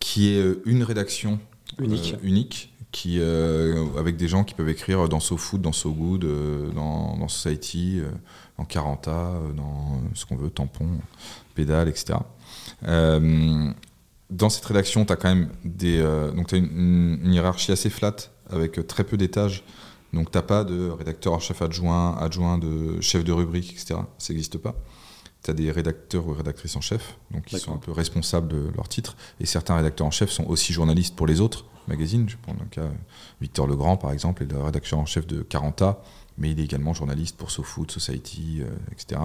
[0.00, 1.38] qui est euh, une rédaction
[1.78, 2.14] uniques.
[2.14, 6.70] euh, unique qui euh, avec des gens qui peuvent écrire dans SoFood, dans SoGood, euh,
[6.72, 8.10] dans, dans Society, euh,
[8.58, 10.88] dans Caranta, euh, dans euh, ce qu'on veut, Tampon,
[11.54, 12.18] Pédale, etc.
[12.86, 13.70] Euh,
[14.30, 18.16] dans cette rédaction, tu as quand même des, euh, donc t'as une, hiérarchie assez flat
[18.50, 19.64] avec euh, très peu d'étages.
[20.12, 24.00] Donc t'as pas de rédacteur en chef adjoint, adjoint de chef de rubrique, etc.
[24.18, 24.74] Ça n'existe pas.
[25.42, 28.70] Tu as des rédacteurs ou rédactrices en chef, donc qui sont un peu responsables de
[28.76, 29.16] leur titre.
[29.40, 32.28] Et certains rédacteurs en chef sont aussi journalistes pour les autres magazines.
[32.28, 32.88] Je prends le cas
[33.40, 36.02] Victor Legrand, par exemple, est le rédacteur en chef de Caranta,
[36.38, 39.20] mais il est également journaliste pour SoFood, Society, euh, etc.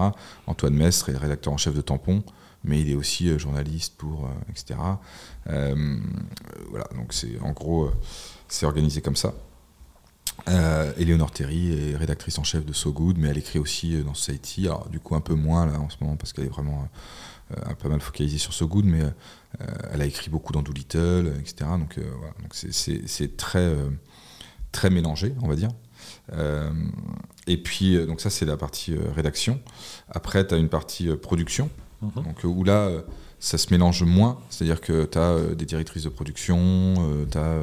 [0.46, 2.22] Antoine Mestre est le rédacteur en chef de Tampon,
[2.64, 4.78] mais il est aussi euh, journaliste pour, euh, etc.
[5.46, 7.90] Voilà, donc c'est en gros,
[8.48, 9.34] c'est organisé comme ça.
[10.48, 14.02] Euh, Éléonore Terry est rédactrice en chef de So Good, mais elle écrit aussi euh,
[14.02, 14.66] dans Society.
[14.66, 16.88] Alors, du coup, un peu moins là en ce moment parce qu'elle est vraiment
[17.56, 19.10] euh, pas mal focalisée sur So Good, mais euh,
[19.92, 21.70] elle a écrit beaucoup dans Doolittle, euh, etc.
[21.78, 22.32] Donc, voilà.
[22.42, 23.74] Donc c'est- très,
[24.72, 25.70] très mélangé, on va dire.
[27.46, 29.60] Et puis, donc ça, c'est la partie rédaction.
[30.10, 31.70] Après, tu as une partie production.
[32.02, 32.22] Mhm.
[32.24, 32.90] Donc où là,
[33.40, 36.94] ça se mélange moins, c'est-à-dire que tu as des directrices de production,
[37.30, 37.62] tu as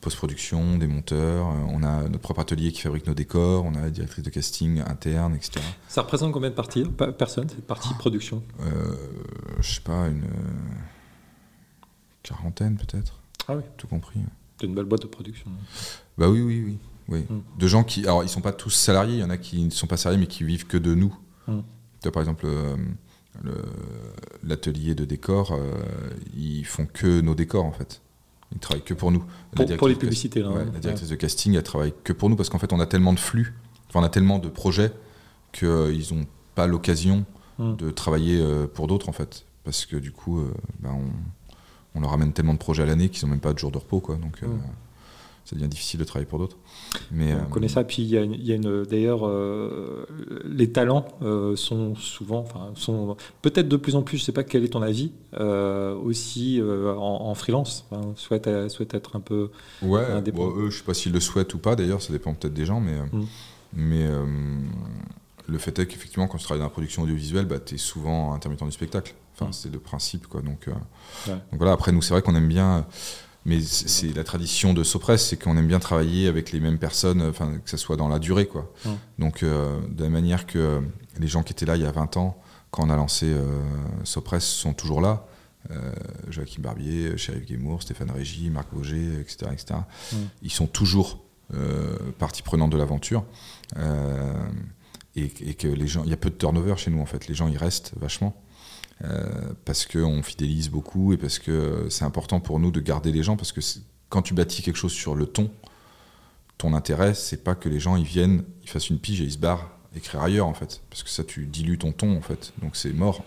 [0.00, 3.80] post-production, des monteurs, euh, on a notre propre atelier qui fabrique nos décors, on a
[3.80, 5.60] la directrice de casting interne, etc.
[5.88, 8.42] Ça représente combien de parties pa- personnes cette partie production?
[8.60, 8.94] Euh,
[9.60, 10.28] je sais pas, une euh,
[12.22, 13.14] quarantaine peut-être,
[13.48, 13.62] Ah oui.
[13.76, 14.20] tout compris.
[14.60, 15.50] C'est une belle boîte de production.
[16.16, 16.78] Bah oui, oui, oui.
[17.08, 17.26] oui.
[17.28, 17.42] Mm.
[17.58, 18.02] De gens qui.
[18.04, 20.20] Alors, ils sont pas tous salariés, il y en a qui ne sont pas salariés,
[20.20, 21.16] mais qui vivent que de nous.
[21.46, 21.58] Mm.
[21.58, 21.62] Tu
[22.04, 22.84] vois, par exemple, euh, le-
[24.42, 25.72] l'atelier de décor, euh,
[26.36, 28.00] ils font que nos décors, en fait.
[28.52, 29.24] Ils travaillent que pour nous.
[29.78, 30.50] Pour, les publicités, là.
[30.50, 30.70] Ouais, hein.
[30.72, 33.12] la directrice de casting, elle travaille que pour nous parce qu'en fait, on a tellement
[33.12, 33.54] de flux,
[33.88, 34.92] enfin, on a tellement de projets
[35.52, 37.24] qu'ils n'ont pas l'occasion
[37.58, 37.74] Mm.
[37.76, 39.44] de travailler euh, pour d'autres, en fait.
[39.64, 43.08] Parce que du coup, euh, ben, on, on leur amène tellement de projets à l'année
[43.08, 44.14] qu'ils n'ont même pas de jour de repos, quoi.
[44.16, 44.60] Donc, euh, Mm.
[45.48, 46.58] Ça devient difficile de travailler pour d'autres.
[47.10, 47.82] Mais, On euh, connaît ça.
[47.82, 50.04] Puis il y a une, il y a une- d'ailleurs, euh,
[50.44, 54.18] les talents euh, sont souvent, enfin, sont peut-être de plus en plus.
[54.18, 55.12] Je sais pas quel est ton avis
[56.04, 57.86] aussi en, en freelance.
[58.16, 59.50] Souhaite, euh, souhaite être un peu.
[59.82, 60.50] Ouais, indépendant.
[60.54, 62.66] bon, eux, je sais pas s'ils le souhaitent ou pas, d'ailleurs, ça dépend peut-être des
[62.66, 63.24] gens, mais, Mm.
[63.74, 64.06] mais
[65.46, 68.34] le fait est qu'effectivement, quand tu travailles dans la production audiovisuelle, bah, tu es souvent
[68.34, 69.14] intermittent du spectacle.
[69.34, 69.52] Enfin, Mm.
[69.52, 70.42] c'est le principe, quoi.
[70.42, 71.32] Donc, Ouais.
[71.32, 72.86] donc voilà, après, nous, c'est vrai qu'on aime bien.
[73.44, 77.22] Mais c'est la tradition de Sopress, c'est qu'on aime bien travailler avec les mêmes personnes,
[77.22, 78.72] enfin que ça soit dans la durée, quoi.
[79.18, 80.82] Donc de la manière que
[81.18, 83.34] les gens qui étaient là il y a 20 ans, quand on a lancé
[84.04, 85.26] Sopress, sont toujours là.
[86.28, 89.50] Joachim Barbier, Sheriff Guémour, Stéphane Régis, Marc Vauger, etc.
[89.52, 89.80] etc.
[90.42, 91.24] Ils sont toujours
[92.18, 93.24] partie prenante de l'aventure.
[95.16, 97.28] et, et, que les gens, il y a peu de turnover chez nous en fait.
[97.28, 98.36] Les gens ils restent vachement.
[99.04, 103.22] Euh, parce qu'on fidélise beaucoup et parce que c'est important pour nous de garder les
[103.22, 103.60] gens, parce que
[104.08, 105.50] quand tu bâtis quelque chose sur le ton,
[106.56, 109.32] ton intérêt, c'est pas que les gens ils viennent, ils fassent une pige et ils
[109.32, 112.52] se barrent écrire ailleurs en fait, parce que ça tu dilues ton ton en fait,
[112.60, 113.24] donc c'est mort.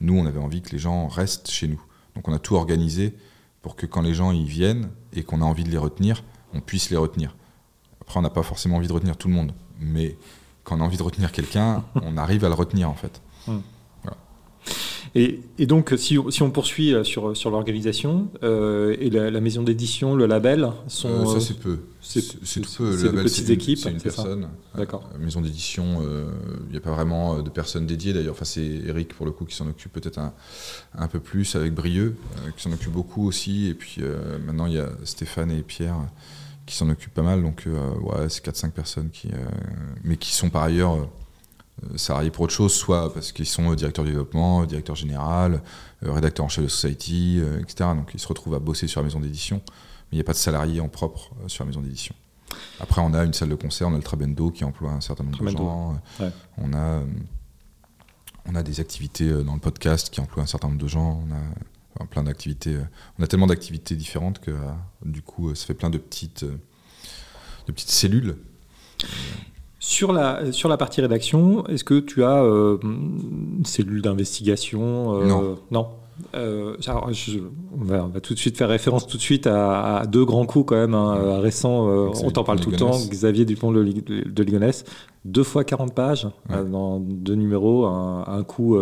[0.00, 1.80] Nous, on avait envie que les gens restent chez nous,
[2.16, 3.14] donc on a tout organisé
[3.60, 6.60] pour que quand les gens y viennent et qu'on a envie de les retenir, on
[6.60, 7.36] puisse les retenir.
[8.00, 10.16] Après, on n'a pas forcément envie de retenir tout le monde, mais
[10.64, 13.20] quand on a envie de retenir quelqu'un, on arrive à le retenir en fait.
[13.46, 13.62] Hum.
[15.14, 20.24] Et, donc, si, on poursuit euh, sur, sur l'organisation, euh, et la, maison d'édition, le
[20.24, 21.08] label sont.
[21.10, 21.80] Euh, ça, c'est peu.
[22.00, 22.96] C'est tout peu.
[22.96, 23.78] Le label, c'est équipes.
[23.78, 24.48] C'est une personne.
[24.74, 25.10] D'accord.
[25.20, 26.00] Maison d'édition,
[26.66, 28.14] il n'y a pas vraiment de personnes dédiées.
[28.14, 30.32] D'ailleurs, enfin, c'est Eric, pour le coup, qui s'en occupe peut-être un,
[30.96, 32.16] un, peu plus, avec Brieux,
[32.56, 33.66] qui s'en occupe beaucoup aussi.
[33.66, 34.00] Et puis
[34.46, 35.96] maintenant, il y a Stéphane et Pierre
[36.64, 37.42] qui s'en occupent pas mal.
[37.42, 39.28] Donc, ouais, c'est 4-5 personnes qui.
[40.04, 41.06] mais qui sont par ailleurs
[41.96, 45.62] salariés pour autre chose, soit parce qu'ils sont directeur du développement, directeur général,
[46.04, 47.90] euh, rédacteur en chef de Society, euh, etc.
[47.94, 50.32] Donc ils se retrouvent à bosser sur la maison d'édition, mais il n'y a pas
[50.32, 52.14] de salariés en propre sur la maison d'édition.
[52.80, 55.24] Après, on a une salle de concert, on a le Trabendo qui emploie un certain
[55.24, 55.98] nombre de gens.
[56.58, 57.02] On, a,
[58.44, 61.24] on a des activités dans le podcast qui emploient un certain nombre de gens.
[61.98, 62.76] On a plein d'activités.
[63.18, 64.54] On a tellement d'activités différentes que
[65.02, 68.36] du coup, ça fait plein de petites, de petites cellules.
[69.82, 75.26] Sur la, sur la partie rédaction, est-ce que tu as euh, une cellule d'investigation euh,
[75.26, 75.58] Non.
[75.72, 75.88] Non.
[76.36, 80.66] Euh, on, va, tout de suite faire référence tout de suite à, deux grands coups
[80.68, 81.88] quand même hein, récents.
[81.88, 82.96] on t'en parle tout le temps.
[82.96, 84.84] Xavier Dupont de, de Ligonnès,
[85.24, 88.78] deux fois 40 pages dans deux numéros, un, coup,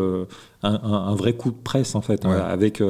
[0.62, 2.26] un, vrai coup de presse en fait.
[2.26, 2.82] avec,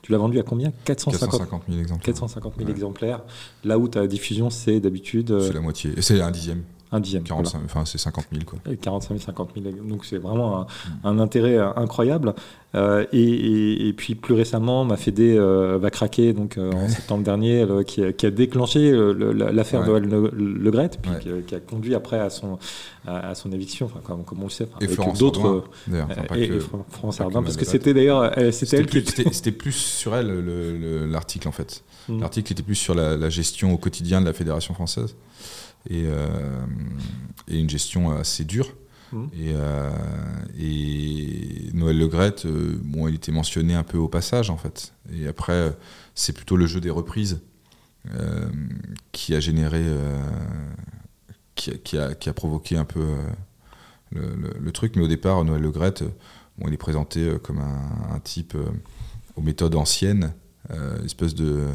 [0.00, 0.72] tu l'as vendu à combien?
[0.86, 2.14] 450, 000 exemplaires.
[2.14, 3.20] 450 000 exemplaires.
[3.62, 5.38] Là où ta diffusion c'est d'habitude.
[5.38, 5.92] C'est la moitié.
[6.00, 6.62] C'est un dixième.
[6.90, 7.22] Un dixième.
[7.22, 8.44] 45, enfin, c'est 50 000.
[8.46, 8.58] Quoi.
[8.80, 9.74] 45 000, 50 000.
[9.86, 10.66] Donc c'est vraiment
[11.04, 12.34] un, intérêt euh, incroyable.
[12.74, 17.66] Euh, et, et, puis plus récemment, ma Fédé euh, va craquer donc, en septembre dernier,
[17.86, 21.10] qui, a, qui, a, déclenché l'affaire de Le, le Gret, puis
[21.46, 22.58] qui, a conduit après à son,
[23.06, 24.68] à, son éviction, enfin, comme, comme, on le sait.
[24.80, 25.64] et avec d'autres.
[26.36, 26.50] et,
[26.90, 29.04] France Ardin, parce que c'était d'ailleurs c'était elle qui.
[29.32, 31.82] C'était plus sur elle l'article en fait.
[32.08, 32.20] Mm.
[32.20, 35.14] L'article était plus sur la, la gestion au quotidien de la Fédération française
[35.88, 36.66] et, euh,
[37.48, 38.74] et une gestion assez dure.
[39.12, 39.24] Mmh.
[39.32, 39.90] Et, euh,
[40.58, 44.92] et, Noël Legrette, euh, bon, il était mentionné un peu au passage en fait.
[45.12, 45.76] Et après,
[46.14, 47.40] c'est plutôt le jeu des reprises
[49.12, 49.84] qui a généré,
[51.56, 53.04] qui, qui, a, qui, a, provoqué un peu
[54.12, 54.96] le, le, truc.
[54.96, 56.04] Mais au départ, Noël Legrette,
[56.56, 58.56] bon, il est présenté comme un, un type
[59.36, 60.32] aux méthodes anciennes,
[61.04, 61.66] espèce de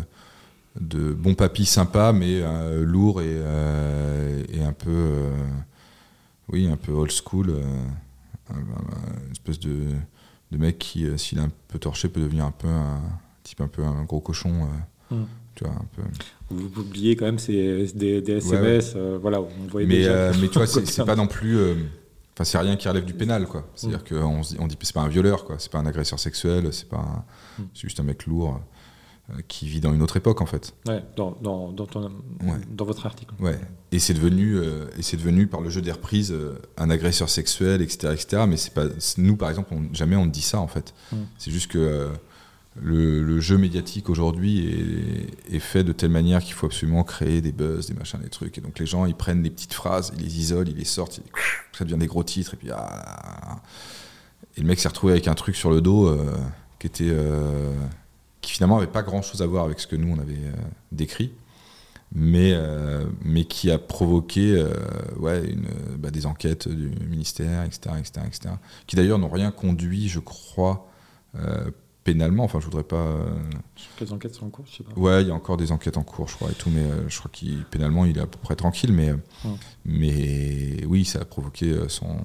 [0.79, 5.29] de bon papy sympa, mais euh, lourd et, euh, et, un peu, euh,
[6.49, 7.53] oui, un peu old school,
[8.49, 9.89] une espèce de,
[10.51, 13.01] de mec qui, s'il est un peu torché, peut devenir un peu un
[13.43, 14.67] type un peu un gros cochon.
[15.11, 15.23] Hmm.
[15.55, 16.01] Tu vois, un peu.
[16.49, 20.65] Vous oubliez quand même c'est des, des, SMS, voilà, on voyait mais, mais tu vois,
[20.67, 21.59] c'est pas non plus.
[22.35, 23.69] Enfin, c'est rien qui relève du pénal, quoi.
[23.75, 24.21] C'est-à-dire hmm.
[24.21, 25.57] qu'on dit, on dit c'est pas un violeur, quoi.
[25.59, 27.25] C'est pas un agresseur sexuel, c'est pas,
[27.59, 27.63] hmm.
[27.75, 28.59] c'est juste un mec lourd.
[29.29, 30.75] Euh, qui vit dans une autre époque en fait.
[30.85, 33.33] Ouais, dans, dans, dans, dans votre article.
[33.39, 33.57] Ouais.
[33.93, 37.29] Et c'est devenu, euh, et c'est devenu par le jeu des reprises euh, un agresseur
[37.29, 38.43] sexuel, etc., etc.
[38.45, 38.83] Mais c'est pas
[39.17, 40.93] nous par exemple, jamais on ne dit ça en fait.
[41.13, 41.15] Mm.
[41.37, 42.11] C'est juste que
[42.75, 44.67] le, le, jeu médiatique aujourd'hui
[45.47, 48.29] est, est, fait de telle manière qu'il faut absolument créer des buzz, des machins, des
[48.29, 48.57] trucs.
[48.57, 51.21] Et donc les gens ils prennent des petites phrases, ils les isolent, ils les sortent,
[51.71, 53.61] ça devient des gros titres et puis ah,
[54.57, 56.13] et le mec s'est retrouvé avec un truc sur le dos
[56.77, 57.15] qui était
[58.43, 60.53] qui finalement n'avait pas grand-chose à voir avec ce que nous, on avait euh,
[60.91, 61.31] décrit,
[62.13, 64.69] mais, euh, mais qui a provoqué euh,
[65.17, 65.65] ouais, une,
[65.97, 68.55] bah, des enquêtes du ministère, etc., etc., etc.
[68.85, 70.87] qui d'ailleurs n'ont rien conduit, je crois,
[72.03, 72.43] pénalement.
[72.43, 73.17] Enfin, je voudrais pas.
[73.97, 74.91] Quelles enquêtes sont en cours je sais pas.
[74.99, 77.17] Ouais, il y a encore des enquêtes en cours, je crois, et tout, mais je
[77.17, 79.13] crois qu'il pénalement, il est à peu près tranquille, mais,
[79.85, 82.17] mais oui, ça a provoqué son,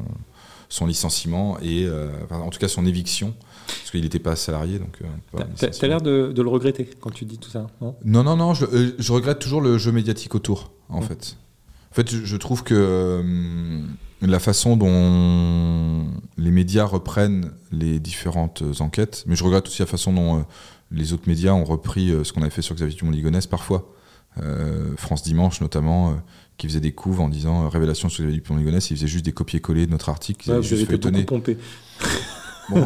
[0.68, 1.88] son licenciement et,
[2.30, 3.34] en tout cas, son éviction
[3.68, 4.78] parce qu'il n'était pas salarié.
[4.78, 7.94] Donc, euh, tu as, l'air de, le regretter quand tu dis tout ça, non?
[8.04, 11.36] Non, non, non, je, euh, je, regrette toujours le jeu médiatique autour, en fait.
[11.92, 13.82] En fait, je, trouve que euh,
[14.20, 16.06] la façon dont
[16.36, 20.44] les médias reprennent les différentes enquêtes, mais je regrette aussi la façon dont
[20.90, 23.94] les autres médias ont repris ce qu'on avait fait sur Xavier Dumont-Ligonnès parfois.
[24.96, 26.16] France Dimanche notamment,
[26.58, 29.86] qui faisait des couves en disant Révélation sur Xavier Dumont-Ligonnès, il faisait juste des copier-coller
[29.86, 30.52] de notre article.
[30.52, 31.56] Vous avez été beaucoup pompé.
[32.68, 32.84] Bon,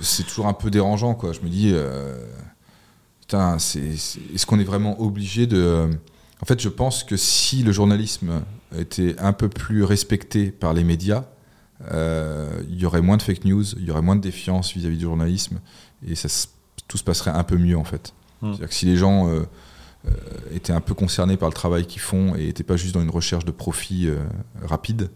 [0.00, 1.32] c'est toujours un peu dérangeant, quoi.
[1.32, 2.18] Je me dis, euh,
[3.20, 5.88] putain, est-ce qu'on est vraiment obligé de.
[6.42, 8.42] En fait, je pense que si le journalisme
[8.76, 11.24] était un peu plus respecté par les médias,
[11.92, 14.96] euh, il y aurait moins de fake news, il y aurait moins de défiance vis-à-vis
[14.96, 15.60] du journalisme,
[16.06, 16.28] et ça,
[16.88, 18.14] tout se passerait un peu mieux, en fait.
[18.40, 18.52] Hmm.
[18.52, 19.28] C'est-à-dire que si les gens.
[20.06, 20.10] Euh,
[20.54, 23.10] étaient un peu concernés par le travail qu'ils font et n'étaient pas juste dans une
[23.10, 24.08] recherche de profit
[24.62, 25.10] rapide,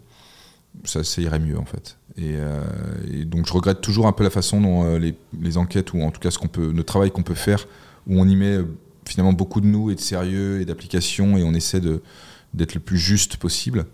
[0.84, 1.98] ça, irait mieux en fait.
[2.20, 2.62] Euh,
[3.10, 6.10] et, donc je regrette toujours un peu la façon dont euh, les, enquêtes, ou en
[6.10, 7.66] tout cas le travail qu'on peut faire,
[8.06, 8.64] où on y met euh,
[9.04, 12.98] finalement beaucoup de nous et de sérieux et d'application et on essaie d'être le plus
[12.98, 13.86] juste possible.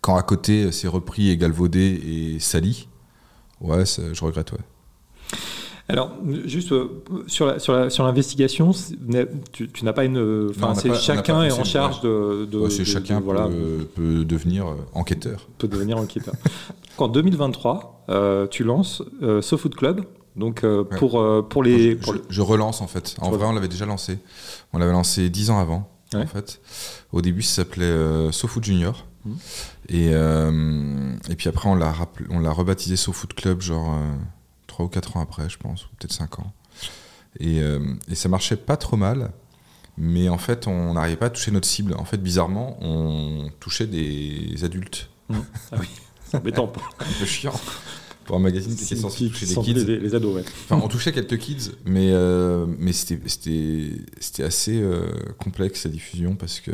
[0.00, 1.80] Quand à côté c'est repris et galvaudé
[2.36, 2.88] et sali,
[3.60, 4.58] ouais, je regrette, ouais.
[5.90, 6.12] Alors,
[6.44, 8.96] juste euh, sur l'investigation, sur
[9.52, 10.50] tu, tu n'as pas une.
[10.50, 12.46] Enfin, c'est chacun est en charge de.
[12.46, 13.48] de, chacun voilà,
[13.96, 15.48] peut, devenir euh, enquêteur.
[15.58, 16.34] Peut devenir enquêteur.
[16.98, 20.04] en 2023, euh, tu lances euh, SoFood Club.
[20.36, 20.64] Donc
[20.96, 21.98] pour, pour les.
[22.28, 23.16] je, relance en fait.
[23.20, 24.20] En vrai, on l'avait déjà lancé.
[24.72, 25.90] On l'avait lancé dix ans avant.
[26.14, 26.60] En fait,
[27.12, 29.06] au début, ça s'appelait SoFood Junior.
[29.24, 29.32] Mmh.
[29.88, 31.92] Et, et puis après, on l'a
[32.30, 33.98] on l'a rebaptisé SoFood Club, genre
[34.82, 36.52] ou 4 ans après, je pense, ou peut-être 5 ans.
[37.38, 37.78] Et, euh,
[38.08, 39.32] et, ça marchait pas trop mal,
[39.96, 41.94] mais en fait, on n'arrivait pas à toucher notre cible.
[41.94, 45.10] En fait, bizarrement, on touchait des adultes.
[45.28, 45.36] Mmh.
[45.72, 45.86] Ah oui,
[46.24, 46.72] c'est embêtant.
[46.98, 47.58] un peu chiant.
[48.24, 49.74] Pour un magazine qui était censé toucher des kids.
[49.74, 50.44] Les, ados, ouais.
[50.64, 56.60] Enfin, on touchait quelques kids, mais, euh, mais c'était assez euh, complexe la diffusion parce
[56.60, 56.72] que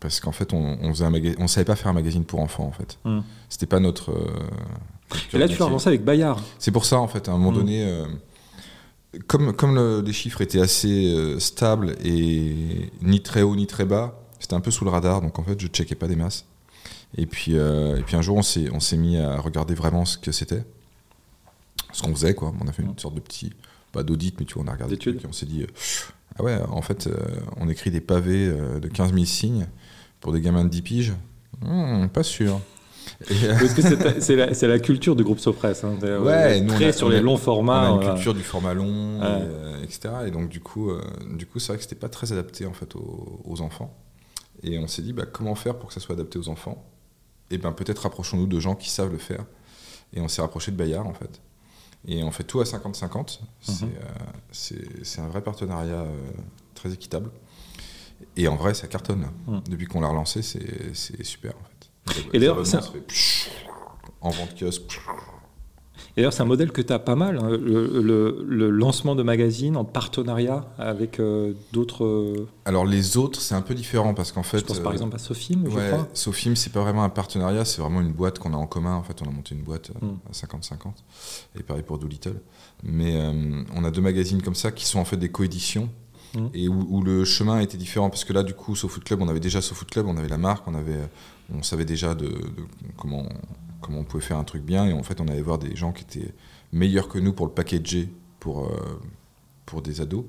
[0.00, 2.66] parce qu'en fait, on, on, faisait un on savait pas faire un magazine pour enfants,
[2.66, 2.98] en fait.
[3.04, 3.20] Mmh.
[3.48, 4.12] C'était pas notre,
[5.32, 6.40] et là, tu l'as relancé avec Bayard.
[6.58, 7.54] C'est pour ça, en fait, à un moment mm.
[7.54, 8.06] donné, euh,
[9.26, 14.20] comme, comme les chiffres étaient assez euh, stables et ni très haut ni très bas,
[14.38, 16.46] c'était un peu sous le radar, donc en fait, je ne checkais pas des masses.
[17.16, 20.32] Et puis, euh, et puis un jour, on s'est mis à regarder vraiment ce que
[20.32, 20.64] c'était,
[21.92, 22.52] ce qu'on faisait, quoi.
[22.60, 22.98] On a fait une mm.
[22.98, 23.52] sorte de petit,
[23.92, 25.66] pas d'audit, mais tu vois, on a regardé et on s'est dit,
[26.36, 27.08] ah ouais, en fait,
[27.56, 29.68] on écrit des pavés de 15 000 signes
[30.20, 31.12] pour des gamins de 10 piges.
[31.60, 32.60] Hmm, pas sûr.
[33.30, 33.82] Euh, Parce que
[34.20, 35.84] c'est la, la, culture du groupe Sopress.
[35.84, 37.92] Hein, ouais, très sur les longs formats.
[37.92, 40.14] On a une culture du format long, euh, etc.
[40.26, 41.00] Et donc, du coup, euh,
[41.30, 43.96] du coup c'est vrai que c'était pas très adapté en fait aux, enfants.
[44.62, 46.84] Et on s'est dit, bah, comment faire pour que ça soit adapté aux enfants?
[47.50, 49.44] Et ben peut-être rapprochons-nous de gens qui savent le faire.
[50.14, 51.40] Et on s'est rapproché de Bayard en fait.
[52.06, 53.40] Et on fait tout à 50-50.
[53.68, 53.90] Mhm.
[54.50, 56.06] C'est un vrai partenariat
[56.74, 57.30] très équitable.
[58.36, 59.26] Et en vrai, ça cartonne.
[59.46, 59.62] Mhm.
[59.68, 61.73] Depuis qu'on l'a relancé, c'est super en fait.
[62.32, 62.80] Et d'ailleurs, ça...
[64.20, 65.00] en vente kiosque.
[66.16, 69.76] Et d'ailleurs, c'est un modèle que tu as pas mal, hein, le, lancement de magazines
[69.76, 72.04] en partenariat avec euh, d'autres.
[72.04, 74.58] Euh, Alors, les autres, c'est un peu différent parce qu'en fait.
[74.58, 76.08] Je pense par euh, exemple à Sofim, je crois.
[76.14, 78.94] Sofim, c'est pas vraiment un partenariat, c'est vraiment une boîte qu'on a en commun.
[78.94, 80.14] En fait, on a monté une boîte hmm.
[80.30, 80.76] à 50-50.
[81.58, 82.40] Et pareil pour Doolittle.
[82.84, 83.20] Mais
[83.74, 85.88] on a deux magazines comme ça qui sont en fait des coéditions
[86.36, 86.46] hmm.
[86.54, 89.40] et où, le chemin était différent parce que là du coup SoFoot Club on avait
[89.40, 91.00] déjà SoFoot Club on avait la marque on avait
[91.52, 92.32] on savait déjà de,
[92.96, 93.26] comment,
[93.80, 94.86] comment on pouvait faire un truc bien.
[94.86, 96.32] Et en fait, on allait voir des gens qui étaient
[96.72, 98.08] meilleurs que nous pour le packager
[98.44, 99.00] pour, euh,
[99.64, 100.24] pour des ados.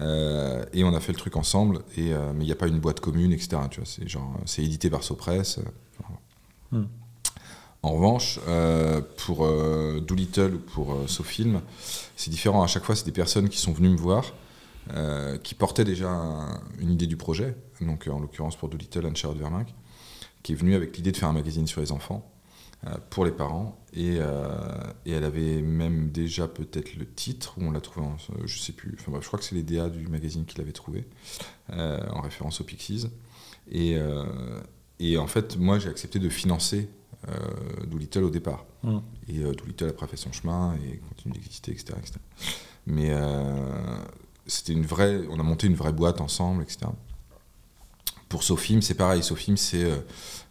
[0.00, 1.80] Euh, et on a fait le truc ensemble.
[1.96, 3.58] Et, euh, mais il n'y a pas une boîte commune, etc.
[3.70, 5.60] Tu vois, c'est, genre, c'est édité par Sopress.
[6.70, 6.84] Hmm.
[7.82, 8.38] En revanche,
[9.18, 9.44] pour
[10.00, 11.60] Doolittle ou pour Sofilm,
[12.16, 12.62] c'est différent.
[12.62, 14.32] À chaque fois, c'est des personnes qui sont venues me voir.
[15.42, 16.08] qui portaient déjà
[16.78, 19.74] une idée du projet, donc en l'occurrence pour Doolittle, Anne-Charlotte Verminck,
[20.42, 22.28] qui est venue avec l'idée de faire un magazine sur les enfants
[22.86, 23.78] euh, pour les parents.
[23.92, 24.48] Et, euh,
[25.06, 28.72] et, elle avait même déjà peut-être le titre, où on l'a trouvé, en, je sais
[28.72, 31.04] plus, enfin bref, je crois que c'est les DA du magazine qui l'avait trouvé,
[31.70, 33.08] euh, en référence aux Pixies.
[33.70, 33.96] Et,
[34.98, 36.88] et en fait, moi, j'ai accepté de financer
[37.86, 38.66] Doolittle au départ.
[38.82, 38.98] Mmh.
[39.28, 42.14] Et Doolittle après fait son chemin et continue d'exister, etc., etc.
[42.86, 43.12] Mais
[44.46, 46.86] c'était une vraie, on a monté une vraie boîte ensemble, etc.
[48.32, 49.22] Pour Sofim, c'est pareil.
[49.22, 49.98] Sofim, c'est euh,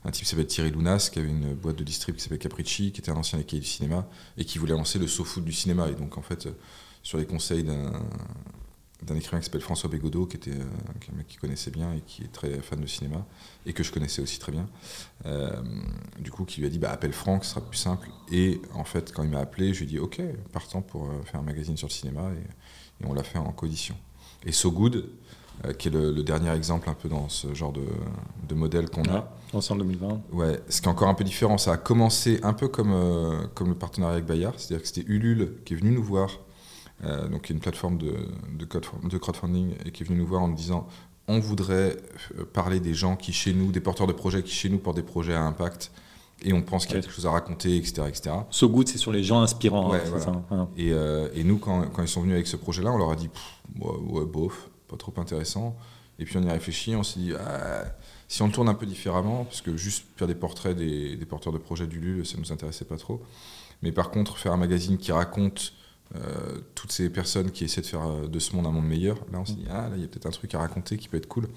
[0.06, 2.92] un type qui s'appelle Thierry Lounas, qui avait une boîte de distrib qui s'appelle Capricci,
[2.92, 4.08] qui était un ancien équipe du cinéma,
[4.38, 5.90] et qui voulait lancer le SoFood du cinéma.
[5.90, 6.52] Et donc, en fait, euh,
[7.02, 11.38] sur les conseils d'un écrivain qui s'appelle François Bégodeau, qui était euh, un mec qui
[11.38, 13.26] connaissait bien et qui est très fan de cinéma,
[13.66, 14.70] et que je connaissais aussi très bien,
[16.20, 18.10] du coup, qui lui a dit bah, appelle Franck, ce sera plus simple.
[18.32, 20.22] Et en fait, quand il m'a appelé, je lui ai dit ok,
[20.54, 23.98] partant pour faire un magazine sur le cinéma, et, on l'a fait en coédition.
[24.46, 25.10] Et So Good,
[25.78, 27.84] qui est le, le dernier exemple un peu dans ce genre de,
[28.48, 29.10] de modèle qu'on Ouais.
[29.12, 29.30] a.
[29.54, 30.22] Ensemble 2020.
[30.32, 33.46] Ouais, ce qui est encore un peu différent, ça a commencé un peu comme, euh,
[33.54, 36.30] comme le partenariat avec Bayard, c'est-à-dire que c'était Ulule qui est venu nous voir,
[37.04, 38.14] euh, donc qui est une plateforme de,
[38.58, 40.88] de, crowdf- de crowdfunding, et qui est venu nous voir en nous disant
[41.28, 41.98] on voudrait
[42.40, 44.96] euh, parler des gens qui chez nous, des porteurs de projets qui chez nous portent
[44.98, 45.92] des projets à impact,
[46.44, 48.04] et on pense qu'il y a quelque chose à raconter, etc.
[48.08, 48.32] etc.
[48.50, 49.92] So Good, c'est sur les gens inspirants.
[49.92, 50.24] Ouais, hein, voilà.
[50.50, 50.68] ça.
[50.76, 53.16] Et, euh, et nous, quand, quand ils sont venus avec ce projet-là, on leur a
[53.16, 53.30] dit
[53.80, 55.78] ouais, ouais, bof, pas trop intéressant.
[56.20, 57.86] Et puis on y a réfléchi, on s'est dit Ah,
[58.28, 61.26] si on le tourne un peu différemment, parce que juste faire des portraits des, des
[61.26, 63.22] porteurs de projets du LUL, ça nous intéressait pas trop.
[63.82, 65.74] Mais par contre, faire un magazine qui raconte
[66.16, 69.18] euh, toutes ces personnes qui essaient de faire euh, de ce monde un monde meilleur,
[69.32, 71.08] là on s'est dit Ah, là il y a peut-être un truc à raconter qui
[71.08, 71.48] peut être cool.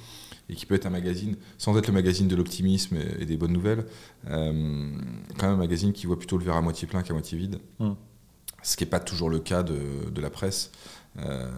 [0.48, 3.38] Et qui peut être un magazine, sans être le magazine de l'optimisme et, et des
[3.38, 3.86] bonnes nouvelles,
[4.28, 4.92] euh,
[5.38, 7.58] quand même un magazine qui voit plutôt le verre à moitié plein qu'à moitié vide
[8.64, 10.72] ce qui n'est pas toujours le cas de, de la presse
[11.18, 11.48] euh,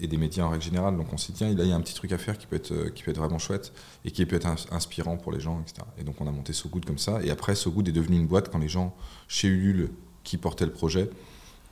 [0.00, 0.96] et des médias en règle générale.
[0.96, 2.56] Donc on dit, tiens, là, il y a un petit truc à faire qui peut
[2.56, 3.72] être, euh, qui peut être vraiment chouette
[4.04, 5.86] et qui peut être ins- inspirant pour les gens, etc.
[5.98, 7.22] Et donc on a monté So Good comme ça.
[7.22, 8.94] Et après, So Good est devenu une boîte quand les gens
[9.28, 9.90] chez Ulule
[10.24, 11.10] qui portaient le projet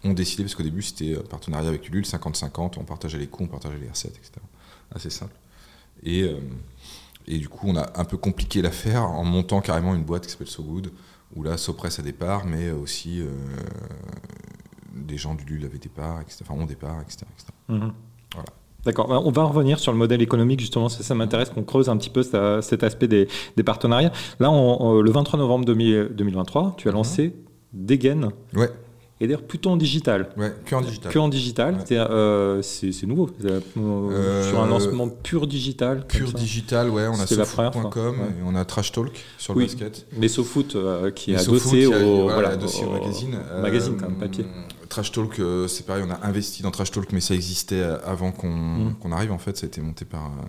[0.04, 3.44] ont décidé, parce qu'au début c'était un partenariat avec Ulule, 50-50, on partageait les coûts,
[3.44, 4.32] on partageait les recettes, etc.
[4.94, 5.34] Assez simple.
[6.02, 6.38] Et, euh,
[7.26, 10.32] et du coup, on a un peu compliqué l'affaire en montant carrément une boîte qui
[10.32, 10.90] s'appelle So Good,
[11.36, 13.30] où là, Sopress a des parts, mais aussi euh,
[14.94, 16.44] des gens du LUL avaient des parts, etc.
[16.48, 17.18] Enfin, ont des parts, etc.
[17.32, 17.52] etc.
[17.68, 17.92] Mhm.
[18.34, 18.48] Voilà.
[18.84, 19.08] D'accord.
[19.08, 20.88] Ben, On va revenir sur le modèle économique, justement.
[20.88, 24.12] Ça, ça m'intéresse qu'on creuse un petit peu ça- cet aspect des, des partenariats.
[24.38, 26.96] Là, on- on- le 23 novembre 2000 2023, tu as Mhm.
[26.96, 27.34] lancé
[27.72, 28.70] Degen, Ouais,
[29.20, 30.30] et d'ailleurs plutôt en digital.
[30.36, 31.12] ouais, que en digital.
[31.12, 31.74] Que en digital.
[31.74, 31.80] Ouais.
[31.86, 33.28] C'est euh, c'est- nouveau.
[33.44, 36.06] Euh, Euh, sur un lancement pur digital.
[36.06, 38.26] Pur digital, ouais, on a sofoot.com ouais.
[38.26, 40.06] et on a Trash Talk sur le basket.
[40.16, 43.36] Mais SoFoot euh, qui est adossé au, a- voilà, voilà, adossé au magazine.
[43.56, 44.46] au magazine, quand même, Euh, papier.
[44.88, 47.98] Trash Talk, euh, c'est pareil, on a investi dans Trash Talk, mais ça existait euh,
[48.04, 48.94] avant qu'on Mm.
[49.00, 49.30] qu'on arrive.
[49.32, 50.44] En fait, ça a été monté par, euh,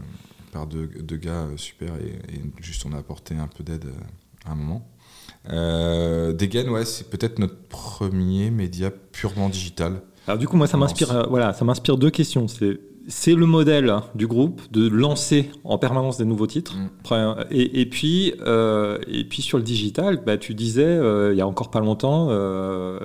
[0.52, 3.86] par deux, deux gars euh, super et, et juste on a apporté un peu d'aide
[3.86, 4.88] euh, à un moment.
[5.50, 10.02] Euh, Degen, ouais, c'est peut-être notre premier média purement digital.
[10.28, 12.48] Alors du coup, moi, ça m'inspire, euh, voilà, ça m'inspire deux questions.
[12.48, 16.76] C'est c'est le modèle du groupe de lancer en permanence des nouveaux titres.
[16.76, 17.46] Mm.
[17.52, 21.42] Et, et puis, euh, et puis sur le digital, bah, tu disais euh, il y
[21.42, 23.00] a encore pas longtemps, euh,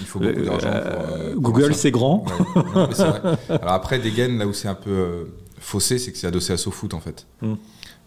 [0.00, 1.40] Il faut beaucoup d'argent pour.
[1.40, 2.24] Google c'est grand.
[2.56, 3.38] Ouais, non, vrai.
[3.48, 5.28] Alors après, Degen, là où c'est un peu
[5.58, 7.26] faussé, c'est que c'est adossé à SoFoot en fait.
[7.42, 7.54] Mm.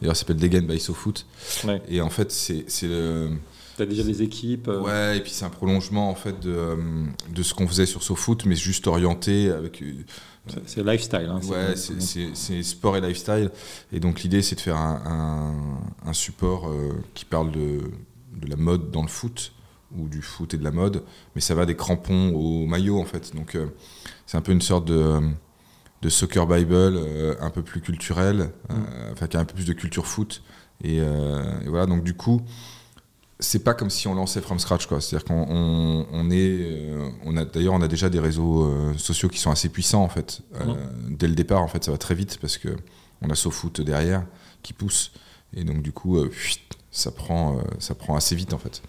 [0.02, 1.26] D'ailleurs, ça s'appelle Degen by SoFoot.
[1.66, 1.82] Ouais.
[1.90, 3.30] Et en fait, c'est c'est le.
[3.86, 4.68] Déjà des équipes.
[4.68, 6.76] euh, Ouais, et puis c'est un prolongement en fait de, euh,
[7.34, 9.82] de ce qu'on faisait sur SoFoot, mais juste orienté avec.
[9.82, 9.94] euh,
[10.66, 11.28] c'est- lifestyle.
[11.30, 13.52] hein, ouais, c'est- sport et lifestyle.
[13.92, 15.02] Et donc l'idée, c'est de faire un,
[16.06, 17.80] un- un support euh, qui parle de,
[18.42, 19.52] de la mode dans le foot
[19.96, 21.04] ou du foot et de la mode,
[21.36, 23.36] mais ça va des crampons au maillot en fait.
[23.36, 23.68] Donc euh,
[24.26, 25.20] c'est un peu une sorte de,
[26.02, 29.66] de soccer bible euh, un peu plus culturel, euh, enfin qui a un peu plus
[29.66, 30.42] de culture foot.
[30.84, 32.42] Et, et voilà, donc du coup,
[33.40, 35.00] c'est pas comme si on lançait from scratch quoi.
[35.02, 38.94] C'est-à-dire qu'on on, on est, euh, on a d'ailleurs on a déjà des réseaux euh,
[38.98, 40.42] sociaux qui sont assez puissants en fait.
[40.56, 40.74] Euh,
[41.10, 42.70] Dès le départ en fait, ça va très vite parce que
[43.22, 44.26] on a SoFoot derrière
[44.64, 45.12] qui pousse
[45.56, 46.30] et donc du coup, euh,
[46.92, 48.82] ça prend, ça prend assez vite en fait.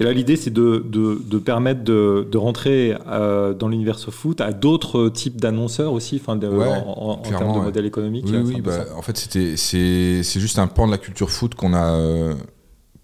[0.00, 4.40] Et là, l'idée, c'est de, de, de permettre de, de rentrer euh, dans l'univers foot
[4.40, 7.64] à d'autres types d'annonceurs aussi, enfin, Ouais, en, en- termes de ouais.
[7.66, 8.24] modèle économique.
[8.26, 11.30] Oui, c'est oui, bah, en fait, c'était, c'est, c'est juste un pan de la culture
[11.30, 12.34] foot qu'on a euh,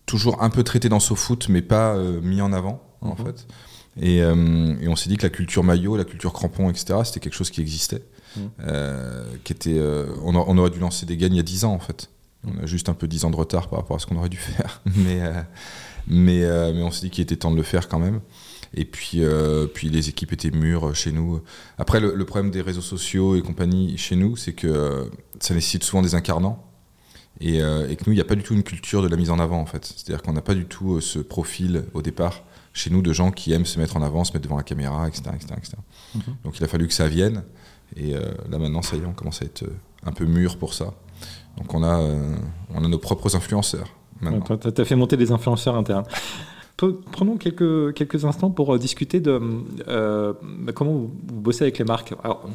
[0.09, 3.17] toujours un peu traité dans SoFoot, mais pas euh, mis en avant, en Mhm.
[3.27, 3.47] fait.
[4.01, 7.21] Et, euh, et on s'est dit que la culture maillot, la culture crampon, etc., c'était
[7.21, 8.03] quelque chose qui existait.
[8.37, 8.51] Mhm.
[8.67, 11.43] Euh, qui était, euh, on, a- on aurait dû lancer des gains il y a
[11.45, 12.11] 10 ans, en fait.
[12.47, 14.29] On a juste un peu 10 ans de retard par rapport à ce qu'on aurait
[14.29, 14.81] dû faire.
[14.97, 15.43] mais, euh,
[16.07, 18.21] mais, euh, mais on s'est dit qu'il était temps de le faire quand même.
[18.75, 21.41] Et puis, euh, puis les équipes étaient mûres chez nous.
[21.79, 25.83] Après, le, le problème des réseaux sociaux et compagnie chez nous, c'est que ça nécessite
[25.85, 26.68] souvent des incarnants.
[27.41, 29.17] Et, euh, et que nous, il n'y a pas du tout une culture de la
[29.17, 29.85] mise en avant, en fait.
[29.85, 33.31] C'est-à-dire qu'on n'a pas du tout euh, ce profil au départ chez nous de gens
[33.31, 35.31] qui aiment se mettre en avant, se mettre devant la caméra, etc.
[35.35, 35.77] etc., etc.
[36.45, 37.43] Donc il a fallu que ça vienne.
[37.97, 38.21] Et euh,
[38.51, 39.65] là maintenant, ça y est, on commence à être
[40.05, 40.95] un peu mûr pour ça.
[41.57, 41.99] Donc on a,
[42.73, 43.89] on a nos propres influenceurs.
[44.21, 44.59] Maintenant.
[44.59, 46.05] Tu as fait monter des influenceurs internes.
[46.77, 49.41] Prenons quelques, quelques instants pour discuter de
[49.87, 52.15] bah, comment vous, vous bossez avec les marques.
[52.23, 52.49] Alors,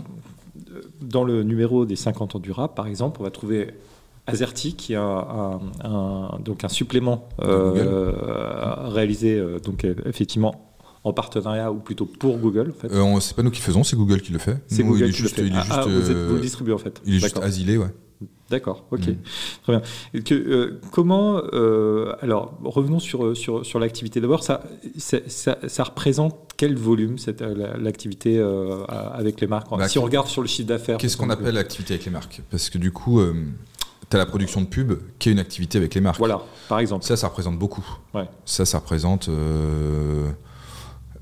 [1.01, 3.73] dans le numéro des 50 ans du rap, par exemple, on va trouver
[4.27, 8.11] Azerty, qui a un, un- donc un supplément euh,
[8.89, 10.69] réalisé euh, donc, effectivement
[11.03, 12.73] en partenariat ou plutôt pour Google.
[12.77, 12.91] En fait.
[12.93, 14.57] Euh, c'est pas nous qui faisons, c'est Google qui le fait.
[14.67, 15.49] C'est Google il est qui juste, le fait.
[15.49, 17.01] Il est Ah, juste, ah, vous, êtes- vous le distribuez en fait.
[17.05, 17.43] il est juste D'accord.
[17.47, 17.93] asilé, ouais.
[18.49, 19.15] D'accord, ok, mm.
[19.63, 19.73] très
[20.13, 20.21] bien.
[20.21, 24.21] Que, euh, comment, euh, alors revenons sur, sur, sur l'activité.
[24.21, 24.63] D'abord, ça,
[24.97, 25.17] ça,
[25.67, 27.15] ça, représente quel volume
[27.79, 28.39] l'activité
[28.89, 29.67] avec les marques?
[29.71, 30.97] Bah, Si on regarde sur le chiffre d'affaires.
[30.99, 32.41] Qu'est-ce qu'on appelle l'activité avec les marques?
[32.51, 33.19] Parce que du coup,
[34.09, 36.19] tu as la production de pub qui est une activité avec les marques.
[36.19, 37.05] Voilà, par exemple.
[37.05, 37.85] Ça, ça représente beaucoup.
[38.13, 38.27] Ouais.
[38.45, 39.29] Ça, ça représente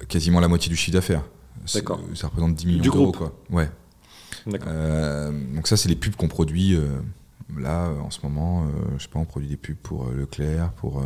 [0.08, 1.24] quasiment la moitié du chiffre d'affaires.
[1.74, 2.00] D'accord.
[2.16, 3.12] Ça représente 10 millions d'euros.
[3.12, 3.34] Quoi.
[3.50, 3.70] Ouais.
[4.48, 6.88] Euh, donc ça, c'est les pubs qu'on produit euh,
[7.58, 8.64] là en ce moment.
[8.64, 8.68] Euh,
[8.98, 11.04] je sais pas, on produit des pubs pour Leclerc, pour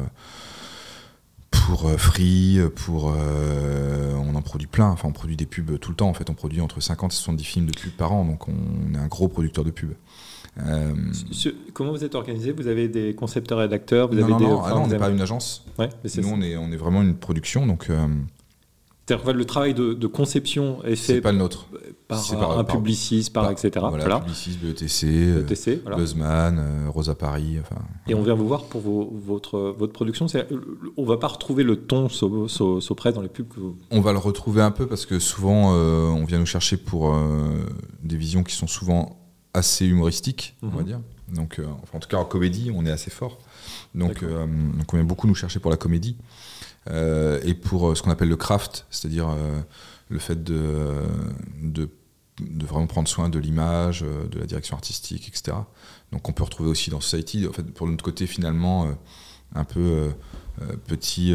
[1.52, 4.90] pour Free, pour on en produit plein.
[4.90, 6.10] Enfin, on produit des pubs tout le temps.
[6.10, 8.26] En fait, on produit entre 50 et 70 films de pubs par an.
[8.26, 9.96] Donc, on est un gros producteur de pubs.
[11.74, 12.52] Comment vous êtes organisé?
[12.52, 15.10] Vous avez des concepteurs rédacteurs vous non, avez non, des, non, ah on n'est pas
[15.10, 15.66] une agence.
[15.78, 17.66] Ouais, Nous, on est, on est vraiment une production.
[17.68, 17.90] Donc,
[19.10, 21.68] le travail de, conception est fait pas le nôtre.
[22.08, 23.72] par, un publiciste, par, etc.
[23.76, 24.20] Voilà, voilà.
[24.20, 25.98] publiciste, BETC, BETC voilà.
[25.98, 27.58] Buzzman, euh, Rosa Paris.
[27.60, 30.26] Enfin, Et on vient vous voir pour votre, votre production.
[30.98, 33.78] On ne va pas retrouver le ton Sopress dans les pubs que vous...
[33.92, 37.14] On va le retrouver un peu parce que souvent, euh, on vient nous chercher pour
[37.14, 37.66] euh,
[38.04, 39.20] des visions qui sont souvent
[39.56, 40.86] assez humoristiques, on va mhm.
[40.86, 41.00] dire.
[41.30, 41.60] Donc,
[41.94, 43.40] en tout cas, en comédie, on est assez fort.
[43.96, 46.18] Donc, donc on vient beaucoup nous chercher pour la comédie.
[46.90, 49.60] Euh, et pour euh, ce qu'on appelle le craft, c'est-à-dire euh,
[50.10, 50.94] le fait de,
[51.62, 51.90] de,
[52.66, 55.58] vraiment prendre soin de l'image, de la direction artistique, etc.
[56.12, 58.88] Donc on peut retrouver aussi dans Society, en fait, pour notre côté finalement
[59.56, 60.12] un peu
[60.86, 61.34] petit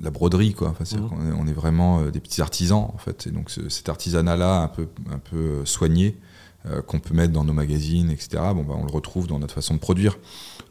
[0.00, 0.68] la broderie quoi.
[0.68, 1.34] Enfin, mmh.
[1.38, 3.26] on, est, vraiment des petits artisans en fait.
[3.26, 6.16] Et donc cet artisanat là un peu un peu soigné
[6.86, 9.74] qu'on peut mettre dans nos magazines etc bon bah, on le retrouve dans notre façon
[9.74, 10.18] de produire.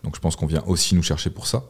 [0.03, 1.63] Donc je pense qu'on vient aussi nous chercher pour ça.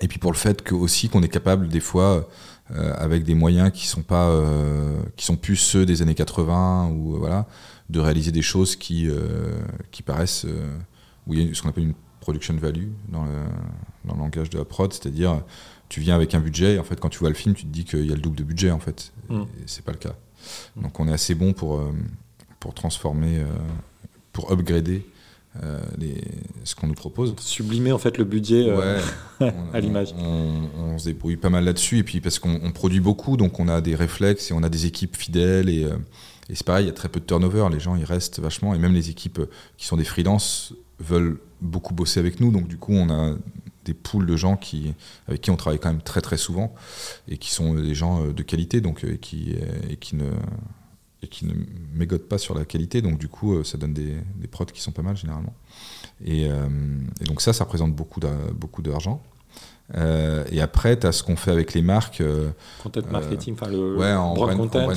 [0.00, 2.28] Et puis pour le fait que aussi qu'on est capable des fois
[2.72, 6.88] euh, avec des moyens qui sont pas euh, qui sont plus ceux des années 80
[6.88, 7.46] ou euh, voilà
[7.90, 9.08] de réaliser des choses qui
[9.90, 10.46] qui paraissent
[11.26, 13.32] où il y a ce qu'on appelle une production value dans le,
[14.06, 15.42] dans le langage de la prod, c'est-à-dire
[15.94, 17.68] tu viens avec un budget et en fait quand tu vois le film tu te
[17.68, 19.42] dis qu'il y a le double de budget en fait mm.
[19.42, 20.14] et c'est pas le cas.
[20.76, 21.82] Donc on est assez bon pour
[22.58, 23.42] pour transformer
[24.32, 25.06] pour upgrader
[25.62, 25.78] euh,
[26.64, 27.34] ce qu'on nous propose.
[27.38, 29.00] Sublimer en fait le budget euh,
[29.72, 30.12] à l'image.
[30.18, 33.80] On, se débrouille pas mal là-dessus et puis parce qu'on produit beaucoup, donc on a
[33.80, 35.96] des réflexes et on a des équipes fidèles et, euh,
[36.48, 38.74] et c'est pareil, il y a très peu de turnover, les gens ils restent vachement
[38.74, 39.40] et même les équipes
[39.76, 43.36] qui sont des freelances veulent beaucoup bosser avec nous, donc du coup on a
[43.84, 44.94] des poules de gens qui,
[45.28, 46.74] avec qui on travaille quand même très très souvent
[47.28, 49.54] et qui sont des gens de qualité donc qui,
[49.88, 50.30] et qui ne
[51.24, 51.54] et qui ne
[51.94, 53.02] mégotent pas sur la qualité.
[53.02, 55.54] Donc du coup, euh, ça donne des, des prods qui sont pas mal généralement.
[56.24, 56.68] Et, euh,
[57.26, 58.20] donc ça, ça représente beaucoup
[58.82, 59.22] d'argent.
[59.96, 62.22] Euh, et après, tu as ce qu'on fait avec les marques.
[62.82, 64.90] content marketing, enfin le ouais, en brand, content.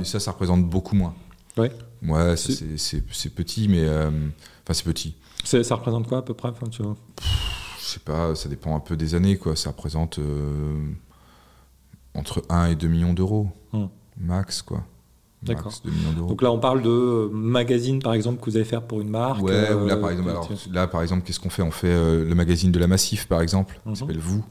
[0.00, 1.14] Et ça, ça représente beaucoup moins.
[1.56, 1.70] Ouais.
[2.02, 3.86] Ouais, c'est petit, mais.
[3.86, 5.16] Enfin, c'est petit.
[5.44, 6.96] Ça représente quoi à peu près tu vois?
[7.94, 9.36] Sais pas, ça dépend un peu des années.
[9.36, 9.56] quoi.
[9.56, 10.20] Ça représente
[12.14, 13.48] entre 1 et 2 millions d'euros.
[13.72, 13.86] Hmm.
[14.18, 14.84] Max, quoi.
[15.44, 15.72] D'accord.
[16.16, 19.42] Donc là, on parle de magazine, par exemple, que vous allez faire pour une marque.
[19.42, 21.62] Ouais, là, par euh, exemple, là, par exemple, qu'est-ce qu'on fait?
[21.62, 23.94] On fait euh, le magazine de la Massif, par exemple, qui mhm.
[23.94, 24.44] s'appelle Vous.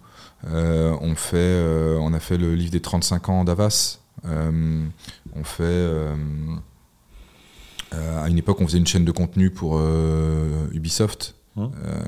[0.46, 4.00] Euh, on, fait, on a fait le livre des 35 ans d'Avas.
[4.24, 5.90] on fait.
[7.92, 9.82] à une époque, on faisait une chaîne de contenu pour
[10.74, 11.62] Ubisoft, qui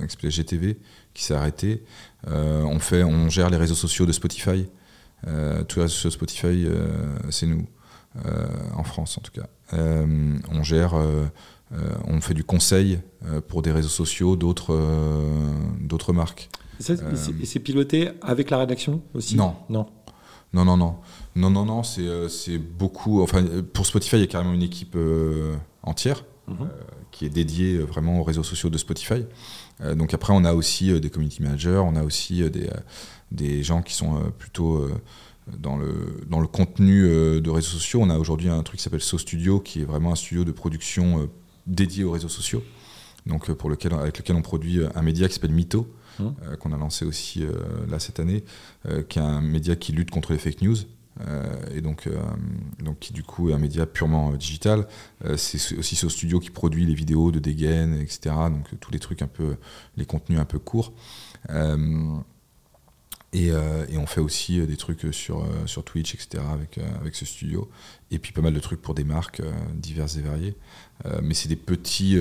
[0.10, 0.78] s'appelait GTV,
[1.16, 1.84] qui s'est arrêté.
[2.28, 4.68] on, fait, on gère les réseaux sociaux de Spotify.
[5.24, 6.68] tous les réseaux sociaux de Spotify,
[7.32, 7.66] c'est nous.
[8.26, 8.46] Euh,
[8.76, 9.48] en France en tout cas.
[9.74, 11.26] Euh, on gère, euh,
[12.06, 13.00] on fait du conseil
[13.48, 14.80] pour des réseaux sociaux d'autres
[15.82, 16.50] d'autres marques.
[16.80, 19.36] Et c'est piloté avec la rédaction aussi?
[19.36, 19.56] Non.
[19.70, 19.88] Non.
[20.54, 20.96] Non, non, non.
[21.36, 23.22] Non, non, non, c'est beaucoup.
[23.22, 23.44] Enfin,
[23.74, 24.98] pour Spotify, il y a carrément une équipe
[25.84, 26.70] entière mhm.
[27.12, 29.26] qui est dédiée vraiment aux réseaux sociaux de Spotify.
[29.96, 32.70] Donc après, on a aussi des community managers, on a aussi des,
[33.32, 34.90] des gens qui sont plutôt
[35.48, 38.84] dans le, dans le contenu euh, de réseaux sociaux, on a aujourd'hui un truc qui
[38.84, 41.26] s'appelle So Studio, qui est vraiment un studio de production euh,
[41.68, 42.64] dédié aux réseaux sociaux,
[43.26, 45.88] donc euh, pour lequel, avec lequel on produit un média qui s'appelle Mytho,
[46.20, 46.26] mmh.
[46.60, 47.44] qu'on a lancé aussi
[47.90, 48.44] là cette année,
[49.10, 50.78] qui est un média qui lutte contre les fake news.
[51.74, 52.10] Et donc,
[52.80, 54.88] donc qui du coup est un média purement digital.
[55.38, 58.36] c'est aussi So Studio qui produit les vidéos de dégaine, etc.
[58.50, 59.56] Donc tous les trucs un peu,
[59.96, 60.94] les contenus un peu courts.
[63.36, 66.44] Euh, et, on fait aussi euh, des trucs sur, euh, sur Twitch, etc.
[66.52, 67.70] avec, avec ce studio.
[68.12, 69.42] Et puis pas mal de trucs pour des marques
[69.74, 70.56] diverses et variées.
[71.22, 72.18] mais c'est des petits.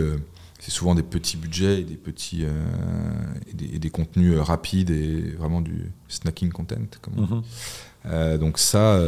[0.65, 5.93] C'est souvent des petits budgets et des petits et des, contenus rapides et vraiment du
[6.09, 8.11] snacking content comme dit.
[8.11, 8.39] Mhm.
[8.39, 8.99] donc ça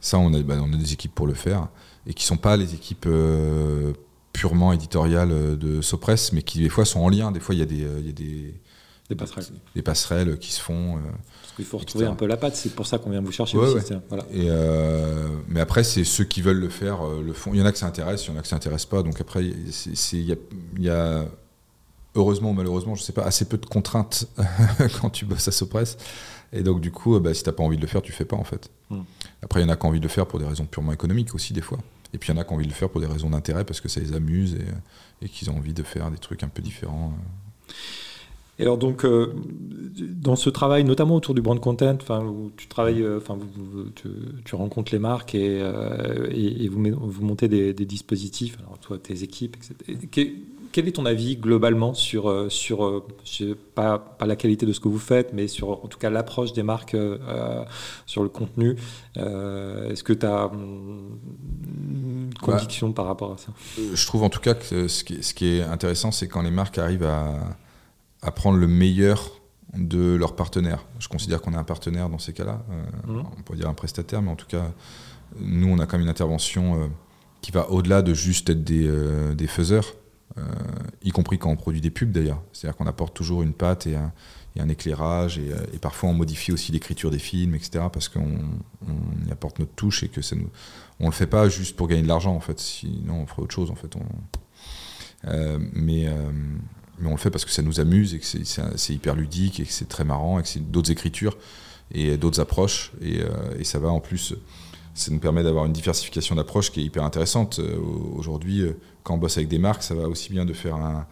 [0.00, 1.68] Ça, on a, bah, on a des équipes pour le faire
[2.06, 3.92] et qui sont pas les équipes euh,
[4.32, 7.32] purement éditoriales de Sopress, mais qui des fois sont en lien.
[7.32, 8.54] Des fois, il y a des, il y a des,
[9.08, 9.44] des passerelles.
[9.74, 10.98] Des passerelles qui se font.
[11.42, 13.58] Parce qu'il faut retrouver un peu la patte, c'est pour ça qu'on vient vous chercher
[13.58, 13.92] Ouais, aussi.
[13.92, 14.00] ouais.
[14.08, 14.24] Voilà.
[14.32, 17.52] Et euh, mais après, c'est ceux qui veulent le faire euh, le font.
[17.52, 19.02] Il y en a que ça intéresse, il y en a que ça intéresse pas.
[19.02, 19.54] Donc après, il
[20.12, 20.36] y
[20.82, 21.24] y a,
[22.14, 24.26] heureusement ou malheureusement, je sais pas, assez peu de contraintes
[25.00, 25.98] quand tu bosses à Sopress.
[26.52, 28.36] Et donc du coup, bah, si t'as pas envie de le faire, tu fais pas
[28.36, 28.70] en fait.
[28.88, 29.00] Mm.
[29.42, 30.92] Après, il y en a qui ont envie de le faire pour des raisons purement
[30.92, 31.78] économiques aussi des fois.
[32.14, 33.28] Et puis il y en a qui ont envie de le faire pour des raisons
[33.28, 36.42] d'intérêt parce que ça les amuse et, et qu'ils ont envie de faire des trucs
[36.44, 37.12] un peu différents.
[38.58, 39.32] Et alors donc, euh,
[40.22, 43.36] dans ce travail, notamment autour du brand content, où tu travailles, euh, enfin,
[43.96, 44.08] tu,
[44.44, 46.80] tu rencontres les marques et, euh, et, et vous,
[47.20, 49.74] montez des, des dispositifs, alors toi, tes équipes, etc.
[49.88, 50.30] Et que-
[50.72, 54.80] quel est ton avis globalement sur, sur je sais pas, pas la qualité de ce
[54.80, 57.64] que vous faites, mais sur en tout cas l'approche des marques euh,
[58.06, 58.74] sur le contenu
[59.14, 63.52] Est-ce que tu as une conviction par rapport à ça?
[63.94, 66.42] Je trouve en tout cas que ce qui est, ce qui est intéressant, c'est quand
[66.42, 67.56] les marques arrivent à,
[68.24, 69.40] à prendre le meilleur
[69.76, 70.84] de leurs partenaires.
[70.98, 72.64] Je considère qu'on est un partenaire dans ces cas-là.
[72.70, 73.24] Euh, Mhm.
[73.38, 74.72] On pourrait dire un prestataire, mais en tout cas,
[75.38, 76.86] nous, on a quand même une intervention euh,
[77.40, 79.94] qui va au-delà de juste être des, euh, des faiseurs,
[81.04, 82.42] y compris quand on produit des pubs d'ailleurs.
[82.52, 84.12] C'est-à-dire qu'on apporte toujours une patte et un,
[84.56, 88.40] et un éclairage, et, et parfois on modifie aussi l'écriture des films, etc., parce qu'on
[88.88, 90.50] on y apporte notre touche et que ça nous,
[90.98, 93.54] on le fait pas juste pour gagner de l'argent en fait sinon on ferait autre
[93.54, 95.60] chose en fait on...
[95.72, 96.08] Mais
[96.98, 99.64] mais on le fait parce que ça nous amuse et que c'est- hyper ludique et
[99.64, 101.36] que c'est très marrant et que c'est d'autres écritures
[101.92, 102.92] et d'autres approches.
[103.00, 103.28] Et, euh,
[103.58, 104.34] et ça va en plus.
[104.94, 107.58] Ça nous permet d'avoir une diversification d'approches qui est hyper intéressante.
[107.58, 107.76] Euh,
[108.16, 111.06] aujourd'hui euh, quand on bosse avec des marques ça va aussi bien de faire un,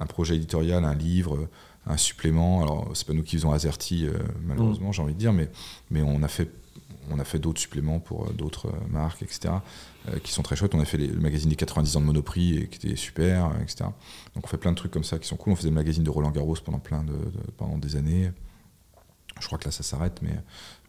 [0.00, 1.48] un projet éditorial un livre
[1.86, 2.62] un supplément.
[2.62, 4.06] Alors c'est pas nous qui faisons Azerty
[4.44, 5.48] malheureusement j'ai envie de dire mais
[5.90, 6.50] mais on a fait
[7.10, 9.48] on a fait d'autres suppléments pour d'autres marques, etc.,
[10.22, 10.74] qui sont très chouettes.
[10.74, 13.46] On a fait les- le magazine des 90 ans de Monoprix, et qui était super,
[13.46, 13.84] euh, etc.
[14.34, 15.52] Donc on fait plein de trucs comme ça qui sont cool.
[15.52, 17.14] On faisait le magazine de Roland Garros pendant, plein de,
[17.56, 18.30] pendant des années.
[19.40, 20.34] Je crois que là ça s'arrête, mais,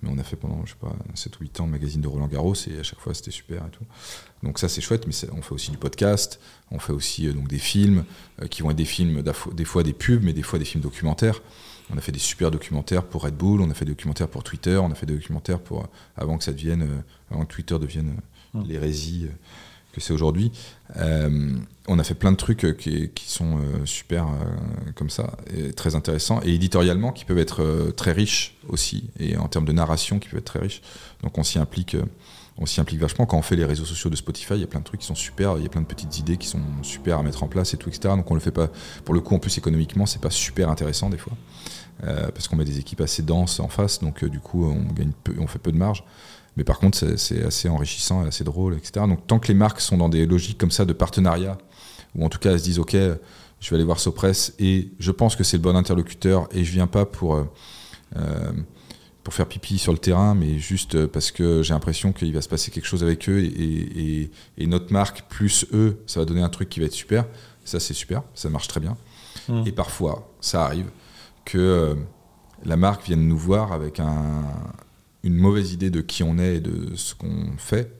[0.01, 2.07] mais on a fait pendant, je sais pas, 7 ou 8 ans le magazine de
[2.07, 3.83] Roland Garros, et à chaque fois c'était super et tout.
[4.41, 6.39] Donc ça c'est chouette, mais on fait aussi du podcast,
[6.71, 8.05] on fait aussi euh, donc des films,
[8.41, 9.21] euh, qui vont être des films,
[9.53, 11.41] des fois des pubs, mais des fois des films documentaires.
[11.93, 14.43] On a fait des super documentaires pour Red Bull, on a fait des documentaires pour
[14.43, 15.87] Twitter, on a fait des documentaires pour
[16.17, 18.21] avant que ça devienne, euh, avant que Twitter devienne euh,
[18.51, 18.63] Mm.
[18.67, 19.33] l'hérésie euh,
[19.93, 20.51] que c'est aujourd'hui.
[20.97, 21.55] Euh,
[21.87, 25.37] on a fait plein de trucs euh, qui, qui sont euh, super euh, comme ça,
[25.55, 29.65] et très intéressants, et éditorialement qui peuvent être euh, très riches aussi, et en termes
[29.65, 30.81] de narration qui peuvent être très riches.
[31.23, 31.93] Donc on s'y implique.
[31.95, 32.05] euh,
[32.61, 34.55] on s'y implique vachement quand on fait les réseaux sociaux de Spotify.
[34.55, 36.17] Il y a plein de trucs qui sont super, il y a plein de petites
[36.19, 38.15] idées qui sont super à mettre en place et tout, etc.
[38.17, 38.67] Donc on le fait pas.
[39.05, 41.33] Pour le coup, en plus économiquement, c'est pas super intéressant des fois.
[42.05, 44.93] Euh, parce qu'on met des équipes assez denses en face, donc euh, du coup on,
[44.93, 46.05] gagne peu, on fait peu de marge.
[46.55, 49.05] Mais par contre, c'est- assez enrichissant et assez drôle, etc.
[49.05, 51.57] Donc tant que les marques sont dans des logiques comme ça de partenariat,
[52.15, 55.11] ou en tout cas elles se disent ok, je vais aller voir Sopress et je
[55.11, 57.43] pense que c'est le bon interlocuteur et je viens pas pour euh,
[59.23, 62.47] pour faire pipi sur le terrain, mais juste parce que j'ai l'impression qu'il va se
[62.49, 66.25] passer quelque chose avec eux et, et- et- et notre marque plus eux, ça va
[66.25, 67.25] donner un truc qui va être super.
[67.65, 68.95] Ça c'est super, ça marche très bien.
[69.49, 69.63] Mm.
[69.67, 70.87] Et parfois, ça arrive
[71.51, 71.95] que euh,
[72.65, 74.45] la marque vienne nous voir avec un-
[75.23, 77.91] une mauvaise idée de qui on est et de ce qu'on fait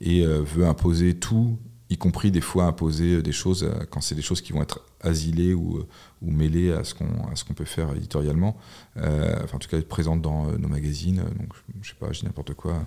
[0.00, 1.58] et euh, veut imposer tout,
[1.90, 4.80] y compris des fois imposer des choses euh, quand c'est des choses qui vont être
[5.00, 5.86] asilées ou, euh,
[6.22, 8.56] mêlées à ce qu'on peut faire éditorialement.
[8.96, 11.22] Euh, enfin, en tout cas, être présente dans euh, nos magazines.
[11.38, 11.52] Donc,
[11.82, 12.84] je sais pas, je dis n'importe quoi.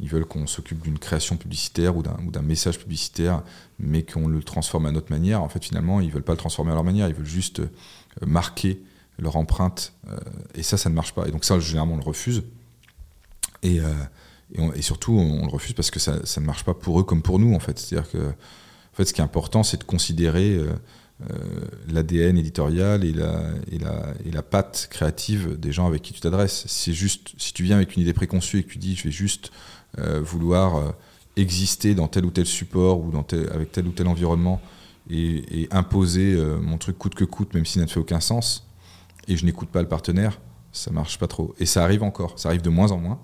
[0.00, 3.42] Ils veulent qu'on s'occupe d'une création publicitaire ou d'un message publicitaire,
[3.78, 5.42] mais qu'on le transforme à notre manière.
[5.42, 7.08] En fait, finalement, ils veulent pas le transformer à leur manière.
[7.08, 7.66] Ils veulent juste euh,
[8.26, 8.80] marquer
[9.20, 9.92] leur empreinte.
[10.08, 10.16] euh,
[10.54, 11.26] et ça, ça ne marche pas.
[11.28, 12.42] Et donc ça, généralement, on le refuse.
[13.62, 17.00] Et, euh, et, surtout, on, le refuse parce que ça, ça ne marche pas pour
[17.00, 17.78] eux comme pour nous, en fait.
[17.78, 20.72] C'est-à-dire que, en fait, ce qui est important, c'est de considérer euh,
[21.88, 26.20] l'ADN éditorial et la, et, la, et la patte créative des gens avec qui tu
[26.20, 26.64] t'adresses.
[26.66, 29.12] C'est juste, si tu viens avec une idée préconçue et que tu dis, je vais
[29.12, 29.52] juste
[30.22, 30.94] vouloir
[31.36, 34.60] exister dans tel ou tel support ou dans tel, avec tel ou tel environnement
[35.10, 38.69] et, imposer mon truc coûte que coûte, même s'il n'a fait aucun sens,
[39.30, 40.40] et je n'écoute pas le partenaire,
[40.72, 41.54] ça marche pas trop.
[41.58, 43.20] Et ça arrive encore, ça arrive de moins en moins,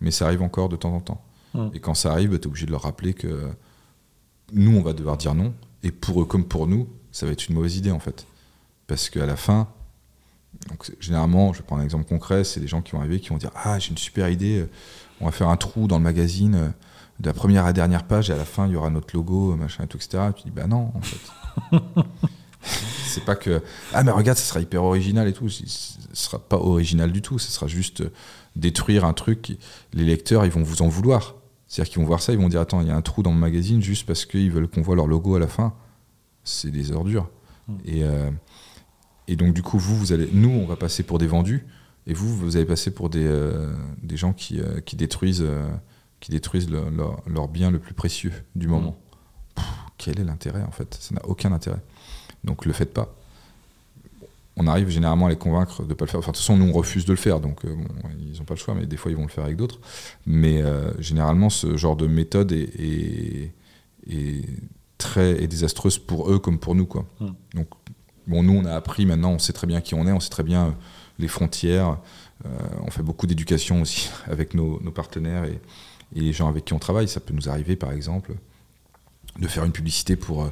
[0.00, 1.22] mais ça arrive encore de temps en temps.
[1.54, 1.68] Mm.
[1.74, 3.48] Et quand ça arrive, tu es obligé de leur rappeler que
[4.52, 7.46] nous, on va devoir dire non, et pour eux comme pour nous, ça va être
[7.46, 8.26] une mauvaise idée en fait.
[8.86, 9.68] Parce qu'à la fin,
[10.68, 13.28] donc, généralement, je vais prendre un exemple concret, c'est des gens qui vont arriver qui
[13.28, 14.70] vont dire Ah, j'ai une super idée, euh,
[15.20, 16.68] on va faire un trou dans le magazine, euh,
[17.20, 19.14] de la première à la dernière page, et à la fin, il y aura notre
[19.14, 20.30] logo, machin et tout, etc.
[20.36, 21.76] tu dis Bah non, en fait.
[23.06, 23.62] c'est pas que
[23.92, 25.48] Ah, mais regarde, ça sera hyper original et tout.
[25.48, 25.64] Ce
[26.12, 28.10] sera pas original du tout, ce sera juste euh,
[28.56, 29.56] détruire un truc.
[29.92, 31.34] Les lecteurs, ils vont vous en vouloir.
[31.68, 33.30] C'est-à-dire qu'ils vont voir ça, ils vont dire Attends, il y a un trou dans
[33.32, 35.74] mon magazine juste parce qu'ils veulent qu'on voit leur logo à la fin.
[36.44, 37.28] C'est des ordures.
[37.68, 37.74] Mm.
[37.86, 38.30] Et, euh,
[39.28, 41.66] et donc, du coup, vous, vous allez, nous, on va passer pour des vendus.
[42.06, 45.44] Et vous, vous allez passer pour des, euh, des gens qui, euh, qui détruisent,
[46.20, 48.96] qui détruisent le- leur, leur bien le plus précieux du moment.
[49.54, 49.64] Pff,
[49.96, 50.98] quel est l'intérêt, en fait?
[51.00, 51.80] Ça n'a aucun intérêt.
[52.44, 53.12] Donc, le faites pas.
[54.56, 56.20] On arrive généralement à les convaincre de ne pas le faire.
[56.20, 57.40] Enfin, de toute façon, nous, on refuse de le faire.
[57.40, 57.84] Donc, euh, bon,
[58.20, 59.80] ils n'ont pas le choix, mais des fois, ils vont le faire avec d'autres.
[60.26, 63.52] Mais euh, généralement, ce genre de méthode est, est-
[64.10, 64.44] est
[64.98, 66.86] très est désastreuse pour eux comme pour nous.
[66.86, 67.04] Quoi.
[67.18, 67.26] Mm.
[67.54, 67.68] Donc,
[68.28, 70.30] bon, nous, on a appris maintenant, on sait très bien qui on est, on sait
[70.30, 70.70] très bien euh,
[71.18, 71.98] les frontières.
[72.46, 72.48] Euh,
[72.86, 75.58] on fait beaucoup d'éducation aussi avec nos, nos partenaires et,
[76.14, 77.08] et les gens avec qui on travaille.
[77.08, 78.34] Ça peut nous arriver, par exemple,
[79.40, 80.48] de faire une publicité pour.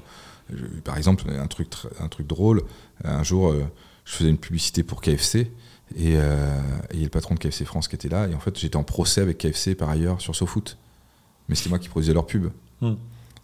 [0.57, 2.62] Je- par exemple, un truc, tr- un truc drôle.
[3.05, 3.64] Un jour, euh,
[4.05, 5.50] je faisais une publicité pour KFC
[5.96, 6.59] et euh,
[6.92, 8.26] il y a le patron de KFC France qui était là.
[8.28, 10.76] Et en fait, j'étais en procès avec KFC par ailleurs sur SoFoot.
[11.48, 12.48] Mais c'était moi qui produisais leur pub.
[12.80, 12.94] Hmm.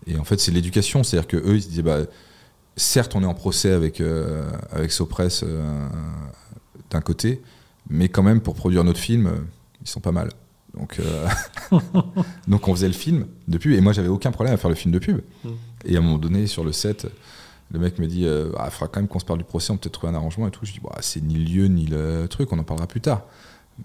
[0.06, 1.02] Et en fait, c'est l'éducation.
[1.02, 1.98] C'est-à-dire qu'eux, ils se disaient, bah,
[2.76, 5.88] certes, on est en procès avec, euh, avec Sopress euh,
[6.90, 7.42] d'un côté,
[7.90, 9.32] mais quand même, pour produire notre film, euh,
[9.82, 10.30] ils sont pas mal.
[10.78, 11.28] Donc, euh,
[12.48, 14.76] donc on faisait le film de pub, et moi, j'avais aucun problème à faire le
[14.76, 15.20] film de pub.
[15.44, 15.48] Mm.
[15.84, 17.06] Et à un moment donné, sur le set,
[17.72, 19.72] le mec me dit, euh, ah, il faudra quand même qu'on se parle du procès,
[19.72, 20.64] on peut peut-être trouver un arrangement et tout.
[20.64, 23.22] Je dis, bah, c'est ni le lieu, ni le truc, on en parlera plus tard.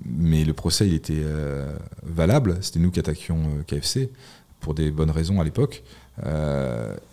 [0.05, 1.71] Mais le procès, il était euh,
[2.03, 2.57] valable.
[2.61, 4.09] C'était nous qui attaquions KFC
[4.59, 5.83] pour des bonnes raisons à l'époque.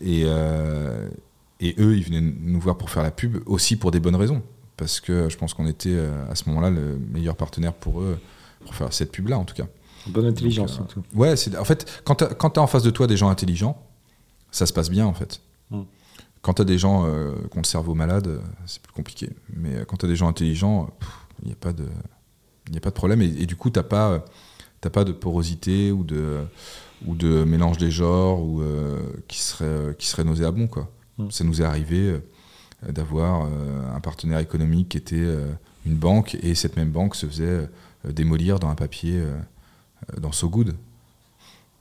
[0.03, 4.17] Et, et eux, ils venaient nous voir pour faire la pub aussi pour des bonnes
[4.17, 4.43] raisons.
[4.79, 5.99] Parce que je pense qu'on était
[6.31, 8.19] à ce moment-là le meilleur partenaire pour eux,
[8.65, 9.67] pour faire cette pub-là en tout cas.
[10.07, 11.01] Bonne intelligence, Donc, euh.
[11.19, 13.83] Ouais, c'est, en fait, quand tu as en face de toi des gens intelligents,
[14.51, 15.41] ça se passe bien en fait.
[15.71, 15.83] Mm.
[16.43, 19.31] Quand tu as des gens euh, qui ont le cerveau malade, euh, c'est plus compliqué.
[19.55, 20.89] Mais euh, quand tu as des gens intelligents,
[21.43, 21.87] il n'y a, pas de-
[22.73, 23.21] y a pas de problème.
[23.21, 24.25] Et, et du coup, tu n'as pas,
[24.81, 26.39] pas de porosité ou de,
[27.07, 30.67] ou de mélange des genres ou, euh, qui, serait, qui serait nauséabond.
[30.67, 30.91] Quoi.
[31.19, 31.31] Mm.
[31.31, 32.19] Ça nous est arrivé
[32.89, 33.47] d'avoir
[33.95, 35.29] un partenaire économique qui était
[35.85, 37.69] une banque et cette même banque se faisait
[38.09, 39.37] démolir dans un papier euh,
[40.17, 40.75] euh, dans So Good.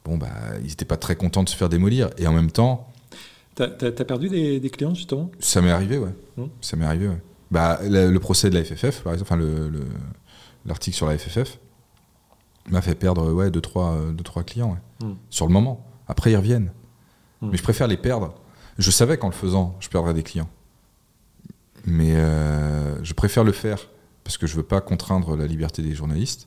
[0.06, 0.30] Bon, bah,
[0.62, 2.10] ils n'étaient pas très contents de se faire démolir.
[2.18, 2.86] Et en même temps,
[3.56, 3.68] T'as
[4.06, 5.30] perdu des, des clients, justement?
[5.42, 6.14] Ça m'est arrivé, ouais.
[6.38, 6.46] Mm.
[6.62, 7.22] Ça m'est arrivé, ouais.
[7.52, 9.86] Bah, le, le procès de la FFF, par exemple, enfin, le- le-
[10.66, 11.60] l'article sur la FFF,
[12.70, 15.08] m'a fait perdre ouais, 2-3 deux, trois, euh, deux, trois clients, ouais.
[15.10, 15.16] Mm.
[15.30, 15.86] sur le moment.
[16.08, 16.72] Après, ils reviennent.
[17.42, 17.50] Mm.
[17.52, 18.34] Mais je préfère les perdre.
[18.78, 20.48] Je savais qu'en le faisant, je perdrais des clients.
[21.86, 23.90] Mais euh, je préfère le faire
[24.30, 26.46] parce que je veux pas contraindre la liberté des journalistes.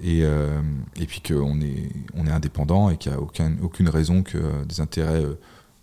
[0.00, 0.62] Et, euh,
[0.94, 4.38] et puis qu'on est, on est indépendant et qu'il n'y a aucun, aucune raison que
[4.38, 5.34] euh, des intérêts euh,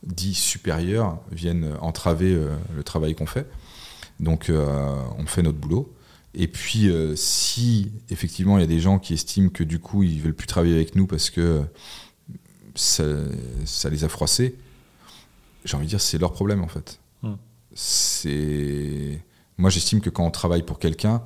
[0.03, 3.45] dits supérieurs viennent entraver euh, le travail qu'on fait.
[4.21, 5.93] Donc on fait notre boulot.
[6.33, 10.21] Et puis si effectivement il y a des gens qui estiment que du coup ils
[10.21, 11.63] veulent plus travailler avec nous parce que
[12.73, 13.03] ça,
[13.65, 14.55] ça les a froissés,
[15.65, 17.01] j'ai envie de dire c'est leur problème en fait.
[17.21, 17.33] Mm.
[17.73, 19.19] C'est
[19.57, 21.21] moi j'estime que quand on travaille pour quelqu'un,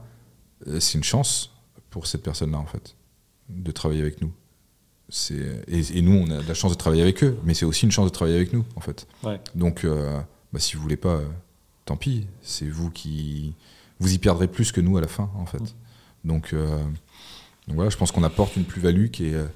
[0.65, 1.51] c'est une chance
[1.89, 2.95] pour cette personne-là en fait
[3.49, 4.31] de travailler avec nous.
[5.31, 7.85] Et, et nous on a de la chance de travailler avec eux, mais c'est aussi
[7.85, 9.07] une chance de travailler avec nous en fait.
[9.23, 9.39] Ouais.
[9.55, 10.19] Donc euh,
[10.51, 11.27] bah, si vous voulez pas, euh,
[11.85, 12.27] tant pis.
[12.41, 13.55] C'est vous qui
[13.99, 15.75] vous y perdrez plus que nous à la fin en fait.
[16.23, 16.77] Donc, euh,
[17.67, 19.47] donc voilà, je pense qu'on apporte une plus-value qui est, euh,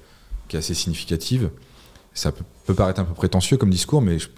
[0.48, 1.50] qui est assez significative.
[2.14, 4.28] Ça peut, peut paraître un peu prétentieux comme discours, mais je,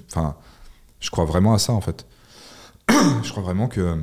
[1.00, 2.06] je crois vraiment à ça en fait.
[2.88, 3.98] je crois vraiment que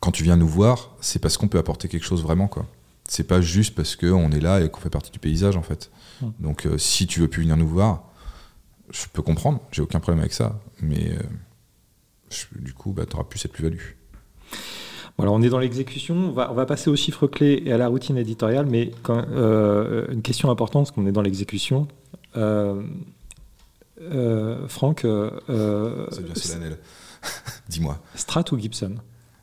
[0.00, 2.66] quand tu viens nous voir, c'est parce qu'on peut apporter quelque chose vraiment quoi.
[3.08, 5.90] C'est pas juste parce qu'on est là et qu'on fait partie du paysage en fait.
[6.22, 6.26] Mm.
[6.40, 8.04] Donc euh, si tu veux plus venir nous voir,
[8.90, 11.22] je peux comprendre, j'ai aucun problème avec ça, mais euh,
[12.30, 13.80] je- du coup, bah, tu n'auras plus cette plus-value.
[15.16, 16.14] Voilà, on est dans l'exécution.
[16.16, 19.24] On va, on va passer aux chiffres clés et à la routine éditoriale, mais quand,
[19.30, 21.86] euh, une question importante, parce qu'on est dans l'exécution.
[22.36, 22.82] Euh,
[24.68, 25.06] Franck, Ça
[26.20, 26.78] devient solennel.
[27.68, 27.98] Dis-moi.
[28.16, 28.96] Strat ou Gibson?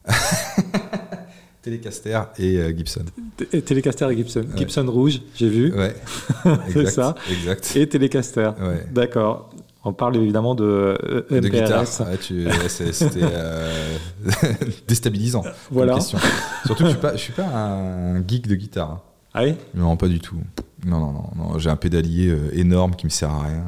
[1.62, 3.06] Telecaster et euh, Gibson.
[3.38, 4.39] T- Telecaster et Gibson.
[4.41, 4.58] Ouais.
[4.58, 5.95] Gibson rouge, j'ai vu, Ouais.
[6.74, 7.14] C'est ça.
[7.30, 7.74] Exact.
[7.76, 8.52] et Telecaster.
[8.60, 8.88] Ouais.
[8.91, 9.52] D'accord.
[9.84, 11.84] On parle évidemment de euh, De guitare.
[12.02, 13.72] Ouais, tu- C'était euh,
[14.88, 15.43] déstabilisant.
[15.72, 15.95] Voilà.
[15.95, 16.18] question.
[16.66, 18.89] Surtout que je suis pas, je suis pas un geek de guitare.
[18.91, 19.02] hein.
[19.34, 19.56] Ah oui?
[19.76, 20.36] Non, pas du tout.
[20.86, 21.30] Non, non, non.
[21.36, 21.60] non.
[21.60, 23.64] J'ai un pédalier euh, énorme qui me sert à rien.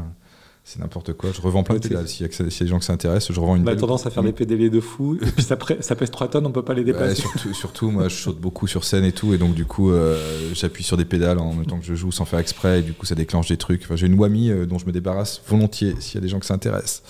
[0.65, 1.31] C'est n'importe quoi.
[1.33, 2.07] Je revends plein de pédales.
[2.07, 4.09] S'il y, y a des gens qui s'intéressent, je revends une On a tendance à
[4.09, 6.73] faire des pédalés de fou, et puis ça, ça pèse 3 tonnes, on peut pas
[6.73, 7.15] les Ouais, dépasser.
[7.21, 10.17] surtout, surtout, moi, je saute beaucoup sur scène et tout, et donc du coup, euh,
[10.53, 12.93] j'appuie sur des pédales en même temps que je joue sans faire exprès, et du
[12.93, 13.83] coup, ça déclenche des trucs.
[13.83, 16.39] Enfin, j'ai une Wami euh, dont je me débarrasse volontiers s'il y a des gens
[16.39, 17.03] qui s'intéressent.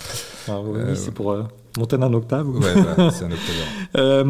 [0.48, 1.32] Ah, oui, Euh, c'est pour,
[1.78, 2.48] monter d'un octave.
[2.48, 2.60] Ouais,
[2.96, 3.38] bah, c'est un octave.
[3.96, 4.24] Euh,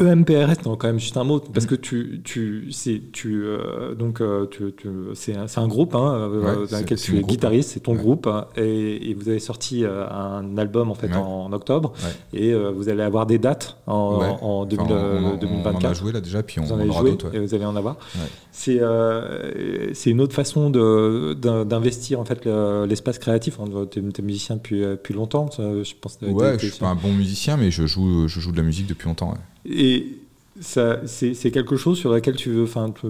[0.00, 4.20] EMPRS, non, quand même juste un mot, parce que tu, tu, c'est, tu, euh, donc,
[4.20, 7.80] euh, tu, tu- c'est, un, groupe hein, Ouais, dans lequel tu es groupe, guitariste, c'est
[7.80, 7.98] ton Ouais.
[7.98, 11.92] groupe, hein, et, et vous avez sorti un album en fait en, en octobre,
[12.32, 15.34] et vous allez avoir des dates en, en, Enfin, 2000, on, euh, on- on en
[15.34, 15.94] a 2024.
[15.94, 17.34] joué là déjà, puis on, Vous en on avez aura d'autres.
[17.34, 17.96] et vous allez en avoir.
[18.52, 23.58] C'est euh, c'est une autre façon de- d'in- d'investir en fait le- l'espace créatif.
[23.90, 26.18] Tu es, musicien depuis, depuis longtemps, je pense.
[26.32, 28.62] T'as Ouais, je suis pas un bon musicien, mais je joue, je joue de la
[28.62, 29.30] musique depuis longtemps.
[29.30, 29.38] ouais.
[29.74, 30.18] Et
[30.60, 33.06] ça, c'est c'est quelque chose sur laquelle tu veux, enfin, tu,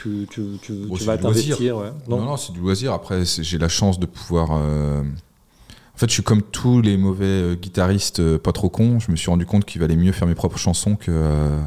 [0.00, 1.56] tu, tu, tu- Bon, tu c'est vas du loisir.
[1.56, 1.76] t'investir.
[1.78, 1.90] Ouais.
[2.08, 2.92] Non, non, c'est du loisir.
[2.92, 4.50] Après, j'ai la chance de pouvoir.
[4.52, 9.00] euh, En fait, je suis comme tous les mauvais euh, guitaristes euh, pas trop cons.
[9.00, 11.58] Je me suis rendu compte qu'il valait mieux faire mes propres chansons que, euh,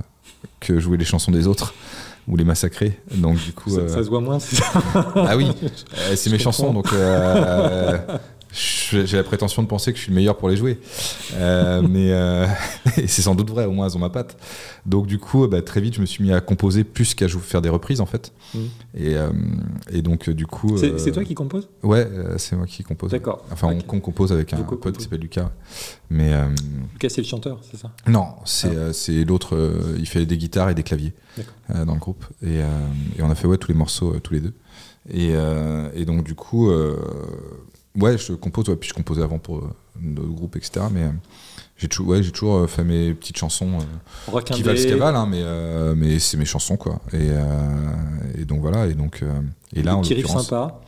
[0.61, 1.73] que jouer les chansons des autres
[2.27, 2.97] ou les massacrer.
[3.15, 3.71] Donc, du coup.
[3.71, 4.65] ça, euh, ça se voit moins, c'est ça.
[5.15, 5.47] Ah oui,
[5.97, 7.97] euh, c'est mes chansons, donc euh,
[8.51, 10.79] j'ai la prétention de penser que je suis le meilleur pour les jouer.
[11.35, 12.47] Euh, mais euh,
[12.95, 14.37] c'est sans doute vrai, au moins elles ont ma patte.
[14.85, 17.61] Donc du coup, bah, très vite, je me suis mis à composer plus qu'à faire
[17.61, 18.33] des reprises en fait.
[18.95, 19.29] Et, euh,
[19.91, 23.11] et donc du coup, C'est toi qui composes Ouais, c'est moi qui compose.
[23.11, 23.45] D'accord.
[23.51, 25.51] Enfin, on, compose avec un Vous pote qui s'appelle Lucas.
[26.09, 26.31] Mais
[26.93, 27.91] Lucas, c'est le chanteur, c'est ça?
[28.07, 29.25] Non, c'est Ah.
[29.25, 29.95] l'autre.
[29.97, 31.13] il fait des guitares et des claviers
[31.69, 32.25] dans le groupe.
[32.43, 34.53] Et, et on a fait ouais, tous les morceaux tous les deux.
[35.11, 35.33] Et,
[35.93, 36.71] et donc du coup,
[37.97, 38.67] ouais, je compose.
[38.69, 39.69] Ouais, puis je composais avant pour euh,
[39.99, 40.85] d'autres groupes, etc.
[40.91, 41.09] Mais euh,
[41.77, 43.79] j'ai toujours, ouais, j'ai toujours euh, fait mes petites chansons
[44.33, 46.99] euh, qui valent ce qu'elles valent, hein, mais euh, mais c'est mes chansons quoi.
[47.13, 47.43] Et, euh,
[48.37, 48.87] et donc voilà.
[48.87, 49.31] Et donc euh,
[49.73, 50.43] et là Des en l'occurrence.
[50.43, 50.81] sympas.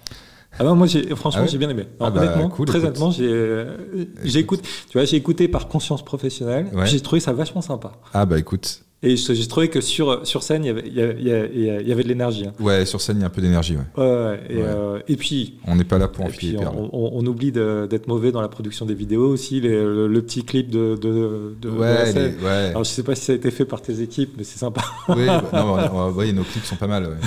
[0.59, 1.87] Ah bah moi j'ai franchement Ah ouais j'ai bien aimé.
[2.01, 2.87] Ah bah, honnêtement, cool, très écoute.
[2.89, 6.67] honnêtement, j'ai euh, j'ai écouté, tu vois, j'ai écouté par conscience professionnelle.
[6.73, 6.87] Ouais.
[6.87, 7.93] J'ai trouvé ça vachement sympa.
[8.13, 11.01] Ah bah écoute, Et j'ai trouvé que sur sur scène il y avait il y
[11.01, 12.45] avait, il y avait- il y avait de l'énergie.
[12.45, 12.53] hein.
[12.59, 13.75] ouais, sur scène il y a un peu d'énergie.
[13.75, 14.39] Ouais.
[14.47, 18.07] Et, euh, et puis On n'est pas là pour enfiler on, on- on oublie d'être
[18.07, 21.55] mauvais dans la production des vidéos aussi, les- le, le petit clip de, de, de-
[21.61, 22.35] de la Ouais, scène.
[22.39, 22.51] les- ouais.
[22.69, 24.81] Alors, je sais pas si ça a été fait par tes équipes, mais c'est sympa.
[25.09, 27.17] Oui, bah, non, on- ouais, nos clips sont pas mal.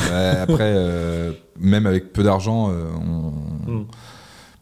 [0.43, 2.85] après, euh, même avec peu d'argent, euh,
[3.67, 3.87] on- Mm.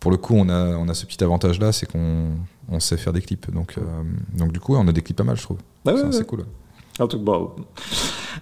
[0.01, 2.31] pour le coup, on a, on a ce petit avantage-là, c'est qu'on
[2.71, 3.51] on sait faire des clips.
[3.53, 3.75] Donc,
[4.35, 5.59] donc du coup, on a des clips pas mal, je trouve.
[5.85, 6.45] Bah ouais, C'est cool.
[7.01, 7.33] En tout cas.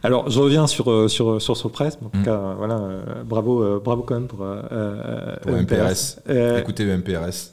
[0.02, 1.98] Alors, je reviens sur, euh, sur, sur Sopress.
[2.04, 2.22] En tout Mm.
[2.24, 6.20] cas, euh, voilà, euh, bravo, euh, bravo quand même pour, euh, euh, Pour MPRS.
[6.30, 7.30] Euh, Écoutez MPRS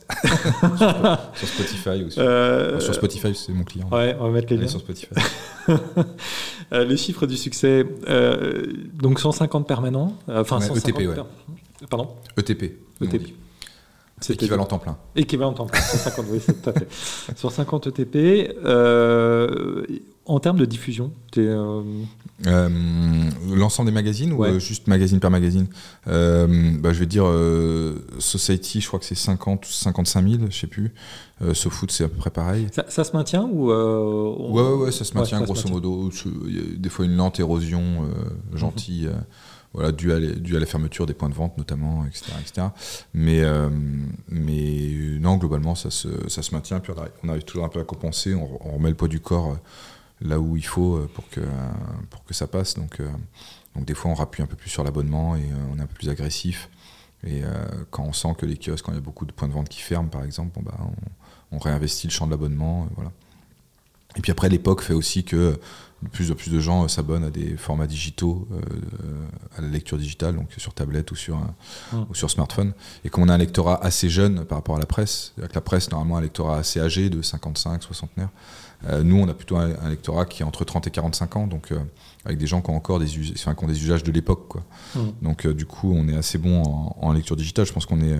[0.78, 2.20] sur, sur Spotify aussi.
[2.20, 3.90] euh, sur Spotify, c'est mon client.
[3.92, 4.68] Ouais, on va mettre les liens.
[4.68, 5.08] sur Spotify.
[6.74, 10.14] Euh, les chiffres du succès, euh, donc 150 permanents.
[10.28, 11.16] euh, Enfin, Ouais, 150 ETP, ouais.
[11.16, 12.64] per- Pardon ETP.
[13.02, 13.34] ETP.
[14.30, 14.98] Équivalent temps plein.
[15.16, 16.88] Équivalent temps plein, 150, oui, c'est tout à fait.
[17.38, 19.84] Sur 50 ETP, euh,
[20.28, 21.82] en termes de diffusion, euh,
[22.46, 22.70] Euh,
[23.56, 24.50] L'ensemble des magazines ou Ouais.
[24.50, 25.66] euh, juste magazine par magazine?
[26.08, 27.26] Euh, bah, Je vais dire
[28.20, 30.94] Society, je crois que c'est 50 ou 55 000, je sais plus.
[31.42, 32.68] Euh, SoFoot, c'est à peu près pareil.
[32.72, 35.52] ça, ça se maintient ou on- Ouais, ouais, ouais, ça se Ouais, maintient ça se
[35.52, 35.90] grosso maintient.
[35.90, 36.12] modo.
[36.12, 39.14] Ce- Il y a des fois une lente érosion euh, gentille, Mhm.
[39.14, 39.20] euh,
[39.74, 42.26] voilà, due à, les- due à la fermeture des points de vente notamment, etc.
[42.40, 42.68] etc.
[43.14, 43.70] Mais, euh,
[44.30, 46.80] mais non, globalement, ça se, ça se maintient.
[46.80, 48.34] Puis on arrive, on arrive toujours un peu à compenser.
[48.36, 49.58] On, on remet le poids du corps
[50.22, 51.42] là où il faut euh, pour que,
[52.10, 52.76] pour que ça passe.
[52.76, 53.10] Donc, euh,
[53.76, 55.88] donc des fois, on rappuie un peu plus sur l'abonnement et euh, on est un
[55.88, 56.70] peu plus agressif.
[57.26, 57.42] Et
[57.90, 59.70] quand on sent que les kiosques, quand il y a beaucoup de points de vente
[59.70, 60.78] qui ferment, par exemple, bon, bah,
[61.52, 62.88] on, on réinvestit le champ de l'abonnement.
[62.96, 63.12] voilà.
[64.16, 65.60] Et puis après, l'époque fait aussi que
[66.04, 69.98] de plus en plus de gens s'abonnent à des formats digitaux, euh, à la lecture
[69.98, 71.38] digitale, donc sur tablette ou sur,
[71.92, 72.04] Mm.
[72.10, 72.74] ou sur smartphone.
[73.04, 75.62] Et qu'on a un lectorat assez jeune par rapport à la presse, c'est-à-dire que la
[75.62, 78.26] presse, normalement, a un lectorat assez âgé, de 55, 60 Euh,
[79.04, 81.72] nous, on a plutôt un, un lectorat qui est entre 30 et 45 ans, donc
[81.72, 81.80] euh,
[82.26, 84.48] avec des gens qui ont encore des, us- enfin, qui ont des usages de l'époque.
[84.48, 84.64] quoi.
[84.96, 85.00] Mm.
[85.24, 87.66] Donc euh, du coup, on est assez bon en, en lecture digitale.
[87.66, 88.18] Je pense qu'on est,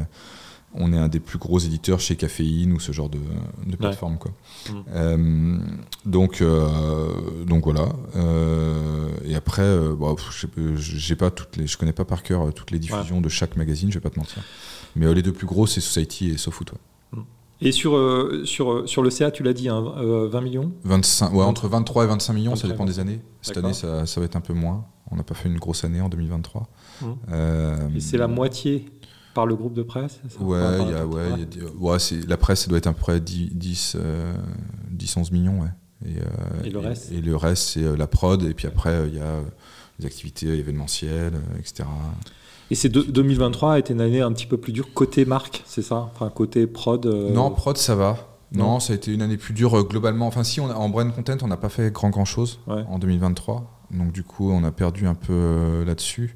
[0.74, 3.20] on est un des plus gros éditeurs chez Caféine ou ce genre de,
[3.66, 4.18] de plateforme.
[4.18, 4.32] Quoi.
[4.70, 4.74] Mm.
[4.96, 5.58] Euh,
[6.06, 7.90] donc, euh, donc voilà.
[8.16, 10.16] Euh, et après, euh, bon,
[10.76, 13.56] j'ai pas toutes les, je connais pas par cœur euh, toutes les diffusions de chaque
[13.58, 13.90] magazine.
[13.92, 14.44] Je vais pas te mentir.
[14.96, 16.72] Mais euh, les deux plus gros, c'est Society et SoFoot.
[16.72, 16.78] ouais.
[17.60, 20.72] Et sur, euh, sur, euh, sur le CA, tu l'as dit, hein, euh, 20 millions
[20.84, 23.20] 25, ouais, entre 23 et 25 millions, ça 23, dépend des années.
[23.42, 24.86] Cette année, ça, ça va être un peu moins.
[25.10, 26.68] On n'a pas fait une grosse année en 2023.
[27.02, 27.06] Mm.
[27.32, 28.86] Euh, Et c'est la moitié
[29.34, 30.42] par le groupe de presse ça?
[30.44, 33.00] Ouais, y a, ouais, y a des- ouais, la presse, ça doit être à peu
[33.00, 34.34] près 10, 10, euh,
[34.92, 35.62] 10 11 millions.
[35.62, 35.68] Ouais.
[36.06, 37.12] Et, euh, Et le reste?
[37.12, 38.44] Et, le reste, c'est euh, la prod.
[38.44, 39.44] Et puis après, euh, il y a euh,
[40.00, 41.88] les activités événementielles, euh, etc.
[42.70, 45.64] Et c'est de- 2023 a été une année un petit peu plus dure côté marque,
[45.66, 46.10] c'est ça?
[46.14, 47.06] Enfin, côté prod.
[47.06, 48.18] euh, Non, prod, ça va.
[48.54, 48.80] Non, Non.
[48.80, 50.28] ça a été une année plus dure euh, globalement.
[50.28, 52.84] Enfin, si, on a, en brand content, on n'a pas fait grand grand chose Ouais.
[52.90, 53.74] en 2023.
[53.92, 56.36] Donc, du coup, on a perdu un peu euh, là-dessus.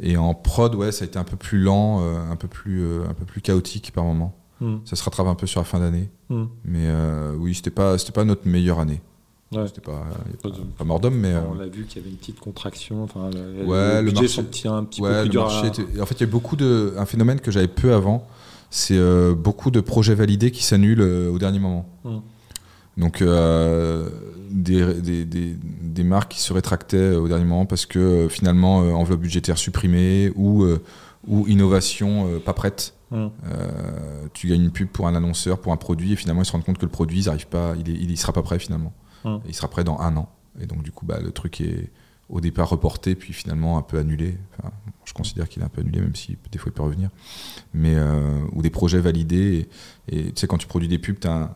[0.00, 2.84] Et en prod, ouais, ça a été un peu plus lent, euh, un, peu plus,
[3.08, 4.34] un peu plus chaotique par moment.
[4.60, 4.66] Mm.
[4.74, 4.80] Hmm.
[4.84, 6.10] Ça se rattrape un peu sur la fin d'année.
[6.28, 6.44] Hmm.
[6.64, 6.86] Mais
[7.38, 9.00] oui, c'était pas, pas notre meilleure année.
[9.54, 9.66] Ouais.
[9.66, 10.04] C'était pas,
[10.42, 11.32] pas, de- pas mort d'homme, mais.
[11.32, 13.02] euh, On l'a vu qu'il y avait une petite contraction.
[13.04, 15.68] Enfin, le, Ouais, le budget marché- sentit un petit peu plus le dur marché à...
[15.68, 16.94] était- En fait, il y a beaucoup de.
[16.96, 18.26] Un phénomène que j'avais peu avant,
[18.70, 21.86] c'est euh, beaucoup de projets validés qui s'annulent euh, au dernier moment.
[22.04, 22.18] Hmm.
[22.98, 24.08] Donc, euh,
[24.50, 28.28] des, des, des, des marques qui se rétractaient euh, au dernier moment parce que euh,
[28.28, 30.78] finalement, euh, enveloppe budgétaire supprimée ou, euh,
[31.26, 32.94] ou innovation euh, pas prête.
[33.14, 33.28] Euh,
[34.32, 36.64] tu gagnes une pub pour un annonceur, pour un produit, et finalement, ils se rendent
[36.64, 38.94] compte que le produit, ils arrivent pas, il, y sera pas prêt finalement.
[39.24, 39.38] Hmm.
[39.46, 40.28] Il sera prêt dans un an.
[40.60, 41.90] Et donc, du coup, bah, le truc est
[42.28, 44.38] au départ reporté, puis finalement un peu annulé.
[44.58, 44.72] Enfin,
[45.04, 47.10] je considère qu'il est un peu annulé, même si des fois il peut revenir.
[47.74, 49.68] Mais, euh, ou des projets validés.
[50.08, 51.54] Et, et tu sais, quand tu produis des pubs, tu as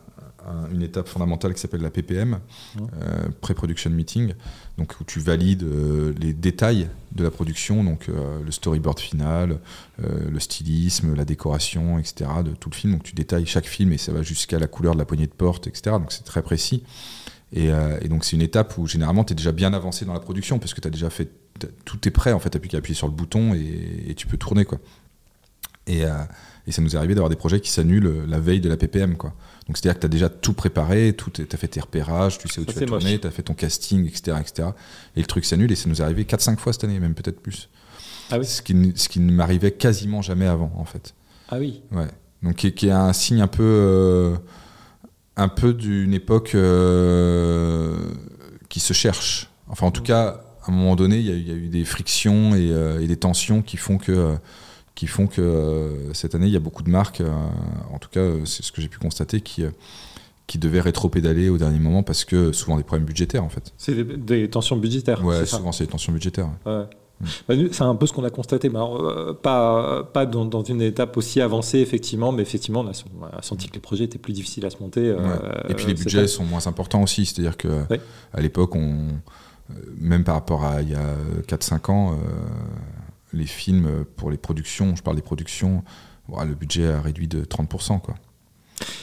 [0.71, 2.39] une étape fondamentale qui s'appelle la PPM,
[2.75, 2.85] Hmm.
[3.01, 4.33] euh, Pre-Production Meeting,
[4.77, 9.59] donc où tu valides euh, les détails de la production, donc le storyboard final,
[9.97, 12.29] le stylisme, la décoration, etc.
[12.45, 12.93] de tout le film.
[12.93, 15.31] Donc tu détailles chaque film et ça va jusqu'à la couleur de la poignée de
[15.31, 15.97] porte, etc.
[15.99, 16.83] Donc c'est très précis.
[17.53, 20.13] Et, euh, et donc c'est une étape où généralement tu es déjà bien avancé dans
[20.13, 21.29] la production parce que tu as déjà fait
[21.85, 24.27] tout est prêt en fait, tu plus qu'à appuyer sur le bouton et, et tu
[24.27, 24.79] peux tourner quoi.
[25.87, 26.11] Et, euh,
[26.67, 29.15] et ça nous est arrivé d'avoir des projets qui s'annulent la veille de la PPM
[29.15, 29.33] quoi.
[29.67, 32.59] Donc c'est-à-dire que tu as déjà tout préparé, tu as fait tes repérages, tu sais
[32.61, 34.69] où Ça, tu vas tourner, tu as fait ton casting, etc., etc.
[35.15, 37.39] Et le truc s'annule et ça nous est arrivé 4-5 fois cette année, même peut-être
[37.41, 37.69] plus.
[38.29, 38.45] Ah oui.
[38.45, 41.13] Ce qui, ce qui ne m'arrivait quasiment jamais avant en fait.
[41.49, 41.81] Ah oui.
[41.91, 42.07] Ouais.
[42.43, 44.35] Donc qui, est- qui est un signe un peu, euh,
[45.37, 47.95] un peu d'une époque euh,
[48.69, 49.49] qui se cherche.
[49.69, 51.55] Enfin, en tout cas, à un moment donné, il y, a eu- il y a
[51.55, 54.35] eu des frictions et, euh, et des tensions qui font que, euh,
[54.95, 57.21] qui font que euh, cette année, il y a beaucoup de marques,
[57.93, 59.63] en tout cas, c'est ce que j'ai pu constater, qui,
[60.47, 63.73] qui devaient rétro-pédaler au dernier moment parce que souvent des problèmes budgétaires, en fait.
[63.77, 65.23] C'est des, des tensions budgétaires.
[65.23, 66.49] Ouais, souvent c'est des tensions budgétaires.
[66.65, 66.85] Ouais.
[67.47, 70.63] Bah, c'est un peu ce qu'on a constaté, mais alors, euh, pas, pas dans, dans
[70.63, 74.03] une étape aussi avancée, effectivement, mais effectivement, on a, on a senti que les projets
[74.03, 75.01] étaient plus difficiles à se monter.
[75.07, 75.71] euh, Ouais.
[75.71, 77.25] Et puis les budgets sont moins importants aussi.
[77.25, 77.99] C'est-à-dire que Ouais.
[78.33, 79.07] à l'époque, on,
[79.97, 81.15] même par rapport à il y a
[81.47, 82.15] 4-5 ans, euh,
[83.33, 85.83] les films pour les productions, je parle des productions,
[86.29, 87.99] le budget a réduit de 30%.
[87.99, 88.13] Quoi.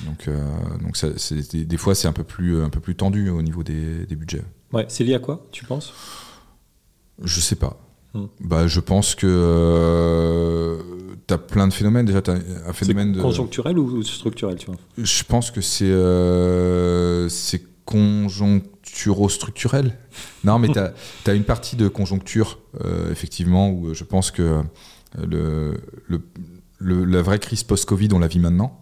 [0.07, 0.41] Donc, euh,
[0.83, 1.09] donc ça,
[1.53, 4.15] des, des fois, c'est un peu plus, un peu plus tendu au niveau des, des
[4.15, 4.45] budgets.
[4.73, 5.93] Ouais, c'est lié à quoi, tu penses?
[7.23, 7.79] Je sais pas.
[8.15, 8.27] Hmm.
[8.41, 10.79] Bah, je pense que
[11.27, 12.07] tu as plein de phénomènes.
[12.07, 13.21] Déjà, tu as un phénomène de.
[13.21, 14.77] conjoncturel ou structurel, tu vois?
[14.99, 17.29] Je pense que c'est euh,
[17.85, 19.97] conjoncturo-structurel.
[20.45, 20.93] Non, mais tu as,
[21.35, 24.63] une partie de conjoncture, euh, effectivement, où euh, je pense que euh,
[25.27, 25.75] le,
[26.09, 26.21] le-
[26.79, 28.81] le- la vraie crise post-Covid, on la vit maintenant,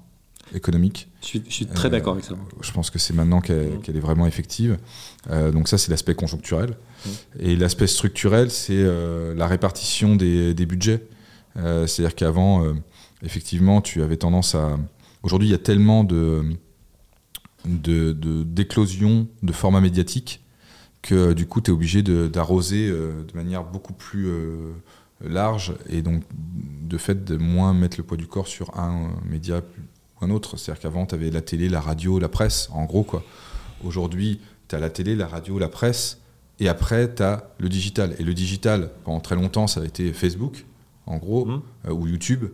[0.55, 1.09] économique.
[1.23, 2.35] Je suis, je suis très Euh, d'accord avec ça.
[2.61, 3.97] Je pense que c'est maintenant qu'elle Mm.
[3.97, 4.79] est vraiment effective.
[5.31, 6.77] Euh, donc ça, c'est l'aspect conjoncturel.
[7.05, 7.11] Mm.
[7.41, 11.07] Et l'aspect structurel, c'est euh, la répartition des, budgets.
[11.57, 12.75] Euh, C'est-à-dire qu'avant, euh,
[13.23, 14.79] effectivement, tu avais tendance à...
[15.23, 16.43] Aujourd'hui, il y a tellement de
[17.65, 20.43] de- formats médiatiques
[21.01, 24.29] que du coup, tu es obligé d'arroser de manière beaucoup plus
[25.25, 29.59] large et donc de fait de moins mettre le poids du corps sur un média
[29.59, 30.57] ou un autre.
[30.57, 33.05] C'est-à-dire qu'avant, tu avais la télé, la radio, la presse, en gros.
[33.05, 33.23] quoi.
[33.85, 36.22] Aujourd'hui, tu as la télé, la radio, la presse,
[36.63, 38.15] et après, tu as le digital.
[38.21, 40.65] Et le digital, pendant très longtemps, ça a été Facebook,
[41.07, 41.61] en gros, Mhm.
[41.89, 42.45] euh, ou YouTube.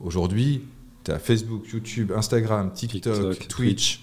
[0.00, 0.60] Aujourd'hui,
[1.04, 4.02] tu as Facebook, YouTube, Instagram, TikTok, Twitch,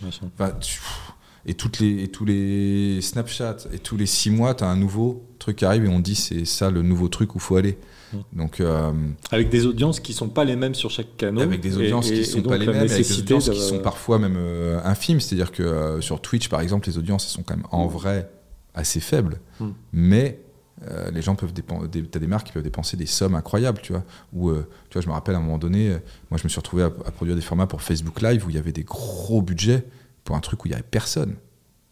[1.45, 4.75] et, toutes les, et tous les Snapchat, et tous les six mois, tu as un
[4.77, 7.77] nouveau truc qui arrive et on dit c'est ça le nouveau truc où faut aller.
[8.13, 8.17] Mm.
[8.37, 8.91] Donc, euh,
[9.29, 11.43] Avec des audiences qui sont pas les mêmes sur chaque canal.
[11.43, 14.37] avec des audiences qui sont pas les mêmes, avec des audiences qui sont parfois même
[14.37, 15.19] euh, infimes.
[15.19, 18.31] C'est-à-dire que euh, sur Twitch, par exemple, les audiences elles sont quand même en vrai
[18.73, 19.69] assez faibles, Mm.
[19.91, 20.39] mais
[20.89, 23.93] euh, les gens peuvent dépenser, t'as des marques qui peuvent dépenser des sommes incroyables, tu
[23.93, 24.03] vois.
[24.33, 26.49] Ou, euh, tu vois, je me rappelle à un moment donné, euh, moi je me
[26.49, 28.83] suis retrouvé à, à produire des formats pour Facebook Live où il y avait des
[28.83, 29.85] gros budgets
[30.23, 31.35] pour un truc où il y avait personne.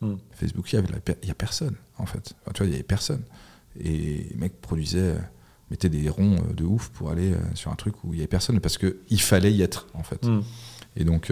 [0.02, 0.16] Mm.
[0.32, 0.86] Facebook Live,
[1.22, 2.34] il y a personne en fait.
[2.42, 3.22] Enfin, tu vois, il y avait personne.
[3.80, 5.20] Et les mecs produisaient, euh,
[5.70, 8.60] mettaient des ronds de ouf pour aller sur un truc où il y avait personne
[8.60, 10.26] parce que il fallait y être en fait.
[10.26, 10.42] Mm.
[10.98, 11.32] Et donc,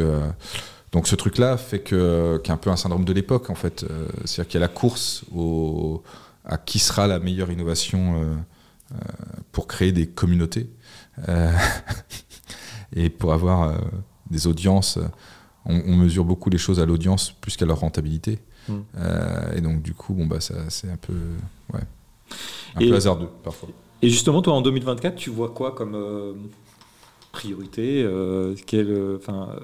[0.92, 3.56] donc ce truc-là fait que qu'il y a un peu un syndrome de l'époque en
[3.56, 3.84] fait.
[3.84, 6.04] Euh, C'est-à-dire qu'il y a la course au,
[6.46, 8.36] à qui sera la meilleure innovation euh,
[8.94, 8.96] euh,
[9.52, 10.70] pour créer des communautés
[12.96, 13.78] et pour avoir
[14.32, 14.98] des audiences.
[15.66, 18.40] On, on mesure beaucoup les choses à l'audience plus qu'à leur rentabilité.
[18.68, 18.74] Mm.
[18.98, 21.14] Euh, et donc du coup, bon bah ça c'est un peu
[21.74, 21.82] ouais,
[22.76, 23.70] un Et- peu hasardeux parfois.
[24.02, 26.50] Et justement, toi, en 2024, tu vois quoi comme
[27.32, 29.60] priorité euh, euh, enfin, euh,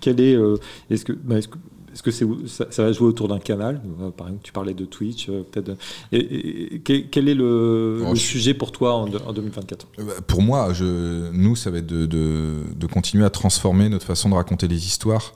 [0.00, 0.56] quel est, euh,
[0.90, 1.58] est-ce que, bah, est-ce que,
[1.92, 3.80] est-ce que c'est ça, ça, va jouer autour d'un canal?
[4.16, 5.72] Par exemple, tu parlais de Twitch, peut-être.
[6.12, 11.70] Et, quel est le, sujet pour toi en, 2024 bah, Pour moi, je, nous, ça
[11.70, 15.34] va être de, de, continuer à transformer notre façon de raconter les histoires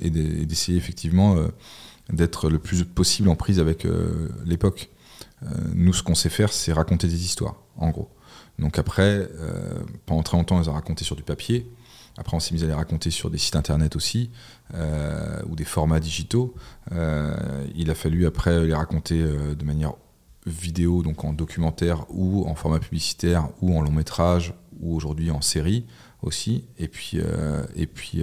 [0.00, 1.36] et d'essayer effectivement
[2.10, 3.86] d'être le plus possible en prise avec
[4.46, 4.88] l'époque.
[5.74, 8.08] nous, ce qu'on sait faire, c'est raconter des histoires, en gros.
[8.58, 9.28] Donc après,
[10.06, 11.66] pendant très longtemps, on les a racontées sur du papier.
[12.20, 14.30] Après, on s'est mis à les raconter sur des sites internet aussi,
[14.74, 16.54] euh, ou des formats digitaux.
[16.92, 19.94] Euh, il a fallu après les raconter euh, de manière
[20.46, 25.40] vidéo, donc en documentaire, ou en format publicitaire, ou en long métrage, ou aujourd'hui en
[25.40, 25.86] série
[26.22, 27.18] aussi, et puis,
[27.76, 28.22] et puis,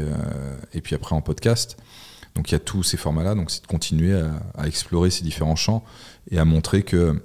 [0.74, 1.78] et puis après en podcast.
[2.36, 4.20] Donc il y a tous ces formats-là, donc c'est de continuer
[4.56, 5.84] à, explorer ces différents champs
[6.30, 7.24] et à montrer que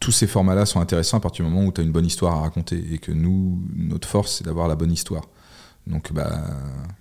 [0.00, 2.34] tous ces formats-là sont intéressants à partir du moment où tu as une bonne histoire
[2.34, 5.24] à raconter et que nous, notre force, c'est d'avoir la bonne histoire.
[5.86, 6.42] Donc, bah,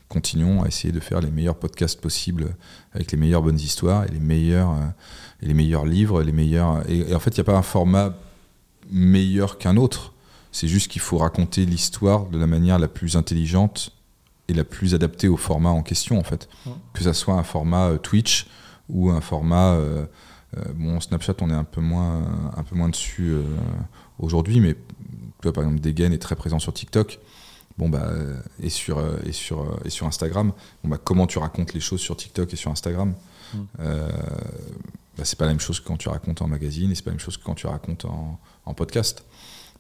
[0.07, 2.55] continuons à essayer de faire les meilleurs podcasts possibles
[2.93, 4.85] avec les meilleures bonnes histoires et les meilleurs, euh,
[5.41, 6.23] et les meilleurs livres.
[6.23, 8.15] Les meilleurs, et, en fait, il n'y a pas un format
[8.89, 10.13] meilleur qu'un autre.
[10.51, 13.91] C'est juste qu'il faut raconter l'histoire de la manière la plus intelligente
[14.47, 16.47] et la plus adaptée au format en question, en fait.
[16.93, 18.47] Que ça soit un format euh, Twitch
[18.89, 19.73] ou un format.
[19.73, 20.05] Euh, euh,
[20.75, 23.43] bon, Snapchat, on est un peu moins, un peu moins dessus euh,
[24.19, 24.75] aujourd'hui, mais
[25.41, 27.19] par exemple, Degen est très présent sur TikTok.
[27.77, 28.11] Bon, bah,
[28.61, 30.51] et, sur, et, sur, et sur Instagram.
[30.83, 33.13] Bon, bah, comment tu racontes les choses sur TikTok et sur Instagram
[33.53, 33.57] mm.
[33.81, 34.09] euh,
[35.17, 37.11] bah, C'est pas la même chose que quand tu racontes en magazine et c'est pas
[37.11, 39.25] la même chose que quand tu racontes en, en podcast.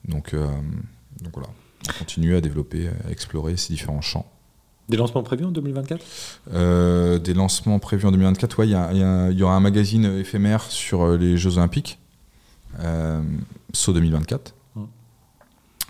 [0.07, 1.49] Donc, donc voilà,
[1.89, 4.31] on continue à développer, à explorer ces différents champs.
[4.89, 6.05] Des lancements prévus en 2024
[6.53, 8.67] euh, Des lancements prévus en 2024, oui.
[8.69, 11.99] Il y, aura un magazine éphémère sur euh, les Jeux Olympiques,
[12.79, 13.21] euh,
[13.73, 14.53] SO 2024.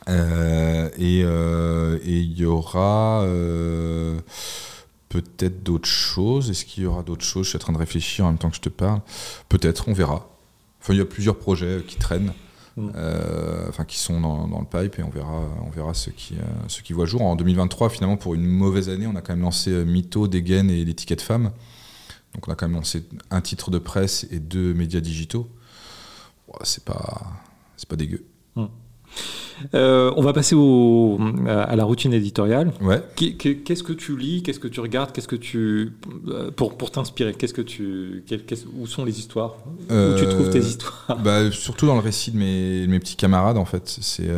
[0.10, 1.20] Euh, et
[2.06, 3.26] il y aura
[5.10, 6.50] peut-être d'autres choses.
[6.50, 7.46] Est-ce qu'il y aura d'autres choses?
[7.46, 9.02] Je suis en train de réfléchir en même temps que je te parle.
[9.50, 10.30] Peut-être, on verra.
[10.82, 12.34] Enfin, il y a plusieurs projets qui traînent.
[12.78, 12.92] Mm.
[12.96, 16.44] Euh, enfin qui sont dans, le pipe et on verra, on verra ce qui, euh,
[16.68, 17.24] ce qui voit jour.
[17.24, 20.70] En 2023, finalement, pour une mauvaise année, on a quand même lancé euh, Mytho, Degen
[20.70, 21.52] et l'étiquette femme.
[22.36, 25.50] Donc on a quand même lancé un titre de presse et deux médias digitaux.
[26.64, 27.24] c'est pas,
[27.78, 28.24] c'est pas dégueu.
[28.56, 28.66] Mm.
[29.74, 32.72] Euh, on va passer au, à la routine éditoriale.
[32.82, 33.02] Ouais.
[33.16, 35.94] Qu'est-ce que tu lis Qu'est-ce que tu regardes Qu'est-ce que tu
[36.28, 38.24] euh, pour, pour t'inspirer Qu'est-ce que tu
[38.78, 39.58] où sont les histoires?
[39.90, 41.18] Où tu trouves tes euh, histoires?
[41.24, 43.98] bah, surtout dans le récit de mes, mes petits camarades en fait.
[44.02, 44.30] C'est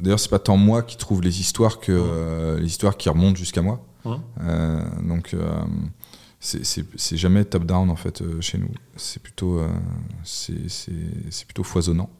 [0.00, 3.62] d'ailleurs c'est pas tant moi qui trouve les histoires que les histoires qui remontent jusqu'à
[3.62, 3.84] moi.
[5.02, 5.34] donc
[6.40, 8.70] c'est jamais top down en fait chez nous.
[8.96, 9.60] C'est plutôt
[10.24, 12.10] c'est plutôt foisonnant.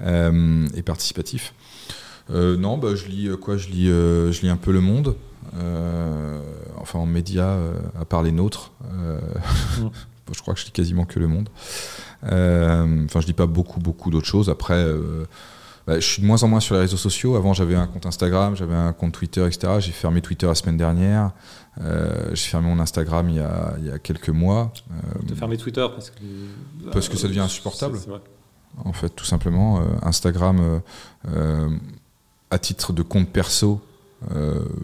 [0.00, 1.54] Euh, et participatif.
[2.30, 5.16] Euh, non, bah, je lis euh, quoi je lis, je lis un peu Le Monde,
[6.76, 7.56] enfin en médias,
[7.98, 8.72] à part les nôtres.
[8.82, 9.88] Mm.
[10.32, 11.48] je crois que je lis quasiment que Le Monde.
[12.22, 14.50] Enfin, je lis pas beaucoup, beaucoup d'autres choses.
[14.50, 14.84] Après,
[15.86, 17.36] bah, je suis de moins en moins sur les réseaux sociaux.
[17.36, 19.74] Avant, j'avais un compte Instagram, j'avais un compte Twitter, etc.
[19.78, 21.30] J'ai fermé Twitter la semaine dernière.
[21.78, 24.72] j'ai fermé mon Instagram il y a, il y a quelques mois.
[25.26, 26.20] Tu as fermé Twitter parce que...
[26.92, 27.98] Parce que ça devient insupportable
[28.84, 29.80] en fait, tout simplement.
[29.80, 30.78] Euh, Instagram, euh,
[31.28, 31.76] euh,
[32.50, 33.80] à titre de compte perso,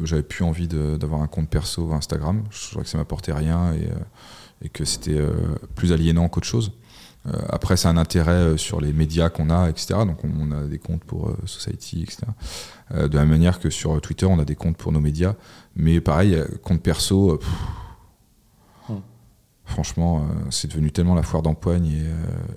[0.02, 2.44] j'avais plus envie d'avoir un compte perso Instagram.
[2.51, 3.73] Je trouvais que ça m'apportait rien
[4.62, 5.20] et, que c'était
[5.74, 6.70] plus aliénant qu'autre chose.
[7.48, 10.01] après, c'est un intérêt sur les médias qu'on a, etc.
[10.06, 12.19] Donc, on, a des comptes pour Society, etc.
[12.93, 15.35] de la même manière que sur Twitter, on a des comptes pour nos médias.
[15.74, 17.40] Mais pareil, compte perso,
[19.72, 22.02] Franchement, euh, c'est devenu tellement la foire d'empoigne et,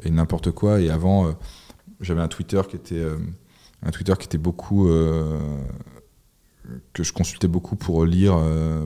[0.05, 0.81] euh, n'importe quoi.
[0.81, 1.31] Et avant, euh,
[2.01, 3.05] j'avais un Twitter qui était
[3.83, 4.89] un Twitter qui était beaucoup
[6.91, 8.37] que je consultais beaucoup pour lire,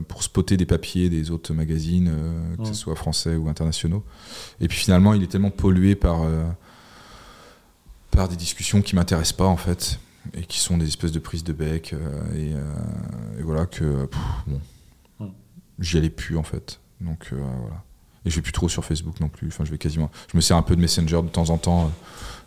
[0.06, 2.12] pour spotter des papiers des autres magazines,
[2.56, 4.04] que ce soit français ou internationaux.
[4.60, 6.20] Et puis finalement, il est tellement pollué par,
[8.12, 9.98] par des discussions qui m'intéressent pas en fait,
[10.34, 11.96] et qui sont des espèces de prises de bec,
[12.36, 12.54] et,
[13.42, 14.08] voilà que
[15.18, 15.32] bon,
[15.80, 16.78] j'y allais plus en fait.
[17.00, 17.82] Donc voilà.
[18.26, 19.48] Et je vais plus trop sur Facebook non plus.
[19.48, 20.10] Enfin, je vais quasiment.
[20.30, 21.88] Je me sers un peu de Messenger de temps en temps euh,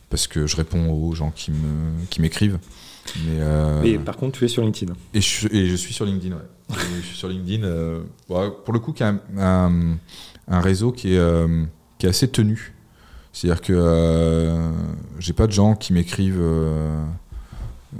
[0.09, 2.59] parce que je réponds aux gens qui me qui m'écrivent.
[3.25, 4.93] Mais euh, par contre, tu es sur LinkedIn.
[5.13, 6.35] Et je, et je suis sur LinkedIn.
[6.35, 6.75] Ouais.
[7.01, 7.63] je suis sur LinkedIn.
[7.63, 9.97] Euh, pour le coup, qui a un,
[10.47, 11.47] un, réseau qui est
[11.97, 12.73] qui est assez tenu.
[13.33, 14.71] C'est-à-dire que
[15.17, 16.43] j'ai pas de gens qui m'écrivent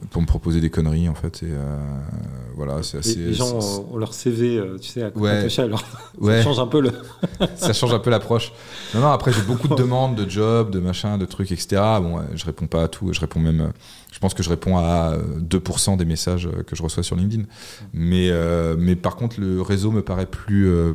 [0.10, 1.44] pour me proposer des conneries en fait.
[1.44, 1.78] Et euh,
[2.56, 3.16] voilà, c'est assez.
[3.16, 3.60] Les, gens
[3.92, 5.48] ont leur CV, euh, tu sais, à Ouais.
[5.60, 5.84] alors
[6.20, 6.38] Ouais.
[6.38, 6.92] ça change un peu le.
[7.56, 8.52] ça change un peu l'approche.
[8.94, 11.82] Non, non, après, j'ai beaucoup de demandes de jobs, de machins, de trucs, etc.
[12.02, 13.12] Bon, je réponds pas à tout.
[13.14, 13.62] Je réponds même.
[13.62, 13.70] euh,
[14.12, 17.44] Je pense que je réponds à euh, 2% des messages que je reçois sur LinkedIn.
[17.94, 20.94] Mais, euh, mais par contre, le réseau me paraît plus, euh,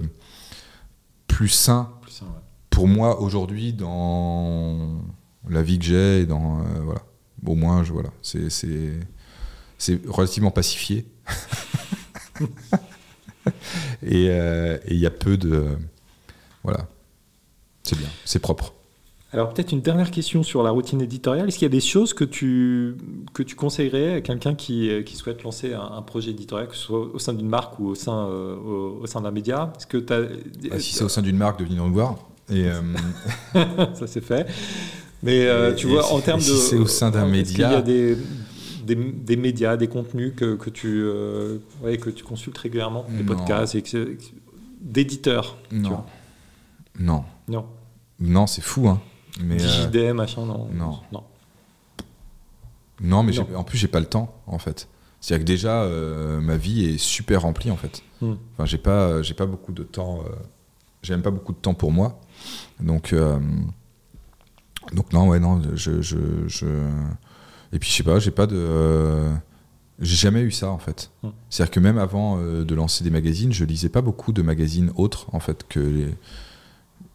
[1.27, 2.31] plus sain Plus ça, ouais.
[2.71, 5.01] pour moi aujourd'hui dans
[5.49, 6.59] la vie que j'ai et dans.
[6.85, 7.01] voilà.
[7.47, 8.11] Au moins, je, voilà.
[8.23, 8.51] C'est.
[8.51, 8.93] c'est
[9.79, 11.07] c'est relativement pacifié.
[14.03, 15.67] et euh, et il y a peu de.
[16.65, 16.89] voilà.
[17.85, 18.75] C'est bien, c'est propre.
[19.33, 21.49] Alors peut-être une dernière question sur la routine éditoriale.
[21.49, 22.97] Est-ce qu'il y a des choses que tu,
[23.35, 26.75] que tu conseillerais à quelqu'un qui, euh, qui souhaite lancer un, un projet éditorial, que
[26.75, 29.71] ce soit au sein d'une marque ou au sein, euh, au, au sein d'un média?
[29.77, 30.23] Est-ce que tu as...
[30.71, 32.17] Ah, si c'est au sein d'une marque, de venir nous voir.
[32.51, 32.81] Et, euh,
[33.95, 34.47] ça c'est fait.
[35.23, 36.45] Mais euh, tu vois, en termes de...
[36.45, 38.17] si c'est au sein d'un est-ce qu'il y média- a des,
[38.85, 43.23] des, des médias, des contenus que, que, tu, euh, ouais, que tu consultes régulièrement, des
[43.25, 43.35] Non.
[43.37, 43.77] podcasts,
[44.81, 45.89] d'éditeurs tu non.
[45.89, 46.07] vois.
[47.01, 47.25] Non.
[47.49, 47.67] Non.
[48.21, 49.01] Non, c'est fou, hein.
[49.41, 50.69] Mais, euh, machin, non.
[50.73, 50.99] non.
[51.13, 51.23] non.
[53.01, 53.47] non, mais Non.
[53.57, 54.89] en plus, j'ai pas le temps, en fait.
[55.21, 58.03] C'est-à-dire que déjà, euh, ma vie est super remplie, en fait.
[58.21, 58.35] Hmm.
[58.55, 60.25] Enfin, j'ai pas, j'ai pas beaucoup de temps.
[61.03, 62.21] j'ai même pas beaucoup de temps pour moi.
[62.81, 63.13] Donc,
[64.95, 65.61] donc non, ouais, non.
[65.75, 66.17] Je, je,
[66.47, 66.67] je-
[67.73, 68.57] Et puis, je sais pas, j'ai pas de.
[68.57, 69.33] euh,
[70.01, 71.11] J'ai jamais eu ça, en fait.
[71.23, 71.29] Hmm.
[71.51, 74.91] C'est-à-dire que même avant euh, de lancer des magazines, je lisais pas beaucoup de magazines
[74.97, 76.15] autres, en fait, que les.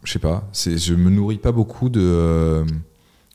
[0.03, 0.49] Je sais pas.
[0.53, 2.01] Je me nourris pas beaucoup de.
[2.01, 2.65] euh,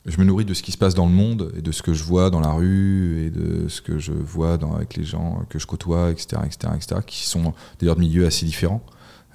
[0.05, 1.93] je me nourris de ce qui se passe dans le monde et de ce que
[1.93, 5.43] je vois dans la rue et de ce que je vois dans, avec les gens
[5.49, 8.81] que je côtoie, etc., etc., etc., qui sont d'ailleurs de milieux assez différents.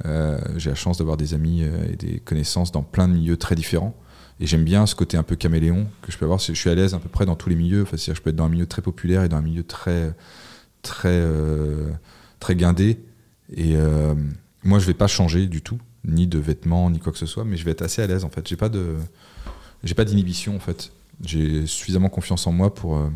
[0.07, 3.55] Euh, j'ai la chance d'avoir des amis et des connaissances dans plein de milieux très
[3.55, 3.95] différents.
[4.41, 6.41] Et j'aime bien ce côté un peu caméléon que je peux avoir.
[6.41, 7.83] Je suis à l'aise à peu près dans tous les milieux.
[7.83, 10.13] Enfin, je peux être dans un milieu très populaire et dans un milieu très,
[10.83, 11.91] très, euh,
[12.41, 12.99] très guindé.
[13.55, 14.15] Et euh,
[14.65, 17.45] moi, je vais pas changer du tout, ni de vêtements, ni quoi que ce soit,
[17.45, 18.49] mais je vais être assez à l'aise en fait.
[18.49, 18.97] J'ai pas de,
[19.85, 20.91] j'ai pas d'inhibition en fait.
[21.25, 23.09] J'ai suffisamment confiance en moi pour, euh,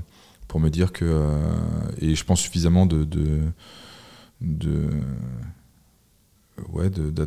[0.46, 1.24] pour me dire que,
[2.00, 3.40] et je pense suffisamment de, de,
[4.40, 4.88] de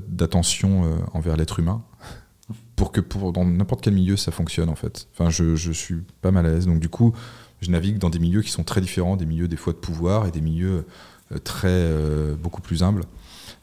[0.10, 1.82] d'attention envers l'être humain
[2.82, 5.08] pour que pour dans n'importe quel milieu ça fonctionne en fait.
[5.14, 6.66] Enfin, je, je suis pas mal à l'aise.
[6.66, 7.14] Donc du coup,
[7.62, 10.26] je navigue dans des milieux qui sont très différents, des milieux des fois de pouvoir
[10.26, 10.88] et des milieux
[11.32, 13.04] euh, très euh, beaucoup plus humbles.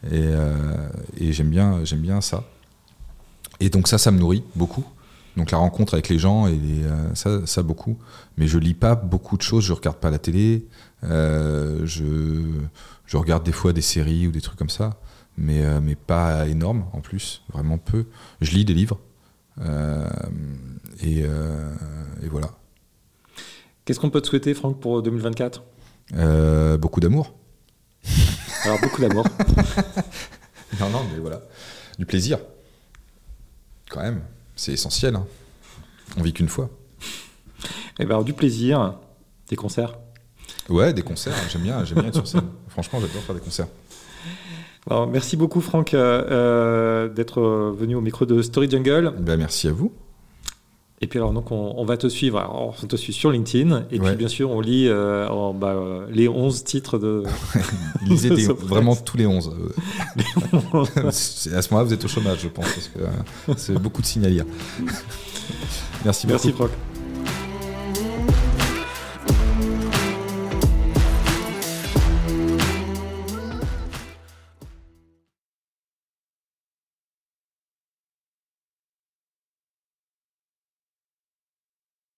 [0.05, 2.45] Et, euh, et j'aime bien j'aime bien ça.
[3.59, 4.85] Et donc ça, ça me nourrit beaucoup.
[5.36, 6.61] Donc la rencontre avec les gens et
[7.15, 7.99] ça, ça beaucoup.
[8.36, 9.65] Mais je lis pas beaucoup de choses.
[9.65, 10.65] Je regarde pas la télé.
[11.03, 12.45] Je,
[13.05, 15.01] je regarde des fois des séries ou des trucs comme ça,
[15.36, 18.07] mais, mais pas énorme en plus, vraiment peu.
[18.40, 19.01] Je lis des livres.
[19.60, 20.09] Euh,
[21.02, 21.72] et, euh,
[22.22, 22.48] et voilà.
[23.85, 25.62] Qu'est-ce qu'on peut te souhaiter, Franck, pour 2024
[26.14, 27.35] Euh, beaucoup d'amour.
[28.64, 29.24] Alors, beaucoup d'amour.
[30.80, 31.40] Non, non, mais voilà.
[31.98, 32.39] Du plaisir.
[33.89, 34.20] Quand même.
[34.55, 35.16] C'est essentiel.
[35.16, 35.26] hein.
[36.18, 36.68] On vit qu'une fois.
[37.98, 38.98] Et ben, alors, du plaisir,
[39.48, 39.98] des concerts.
[40.68, 41.32] Ouais, des concerts.
[41.51, 42.44] J'aime bien, j'aime bien être sur scène.
[42.68, 43.66] Franchement, j'adore faire des concerts.
[44.90, 49.12] Alors, merci beaucoup, Franck, euh, euh, d'être euh, venu au micro de Story Jungle.
[49.19, 49.93] Ben, merci à vous.
[51.01, 52.39] Et puis, alors, donc, on, on va te suivre.
[52.39, 53.85] Alors, on te suit sur LinkedIn.
[53.93, 54.09] Et Ouais.
[54.09, 55.77] puis, bien sûr, on lit euh, en- bah,
[56.10, 57.23] les 11 titres de.
[58.06, 59.52] Lisez des- Sauf vraiment tous les 11.
[61.10, 64.06] C'est- à ce moment-là, vous êtes au chômage, je pense, parce que c'est beaucoup de
[64.06, 64.44] signes à lire.
[66.05, 66.32] Merci beaucoup.
[66.47, 66.70] Merci, Franck.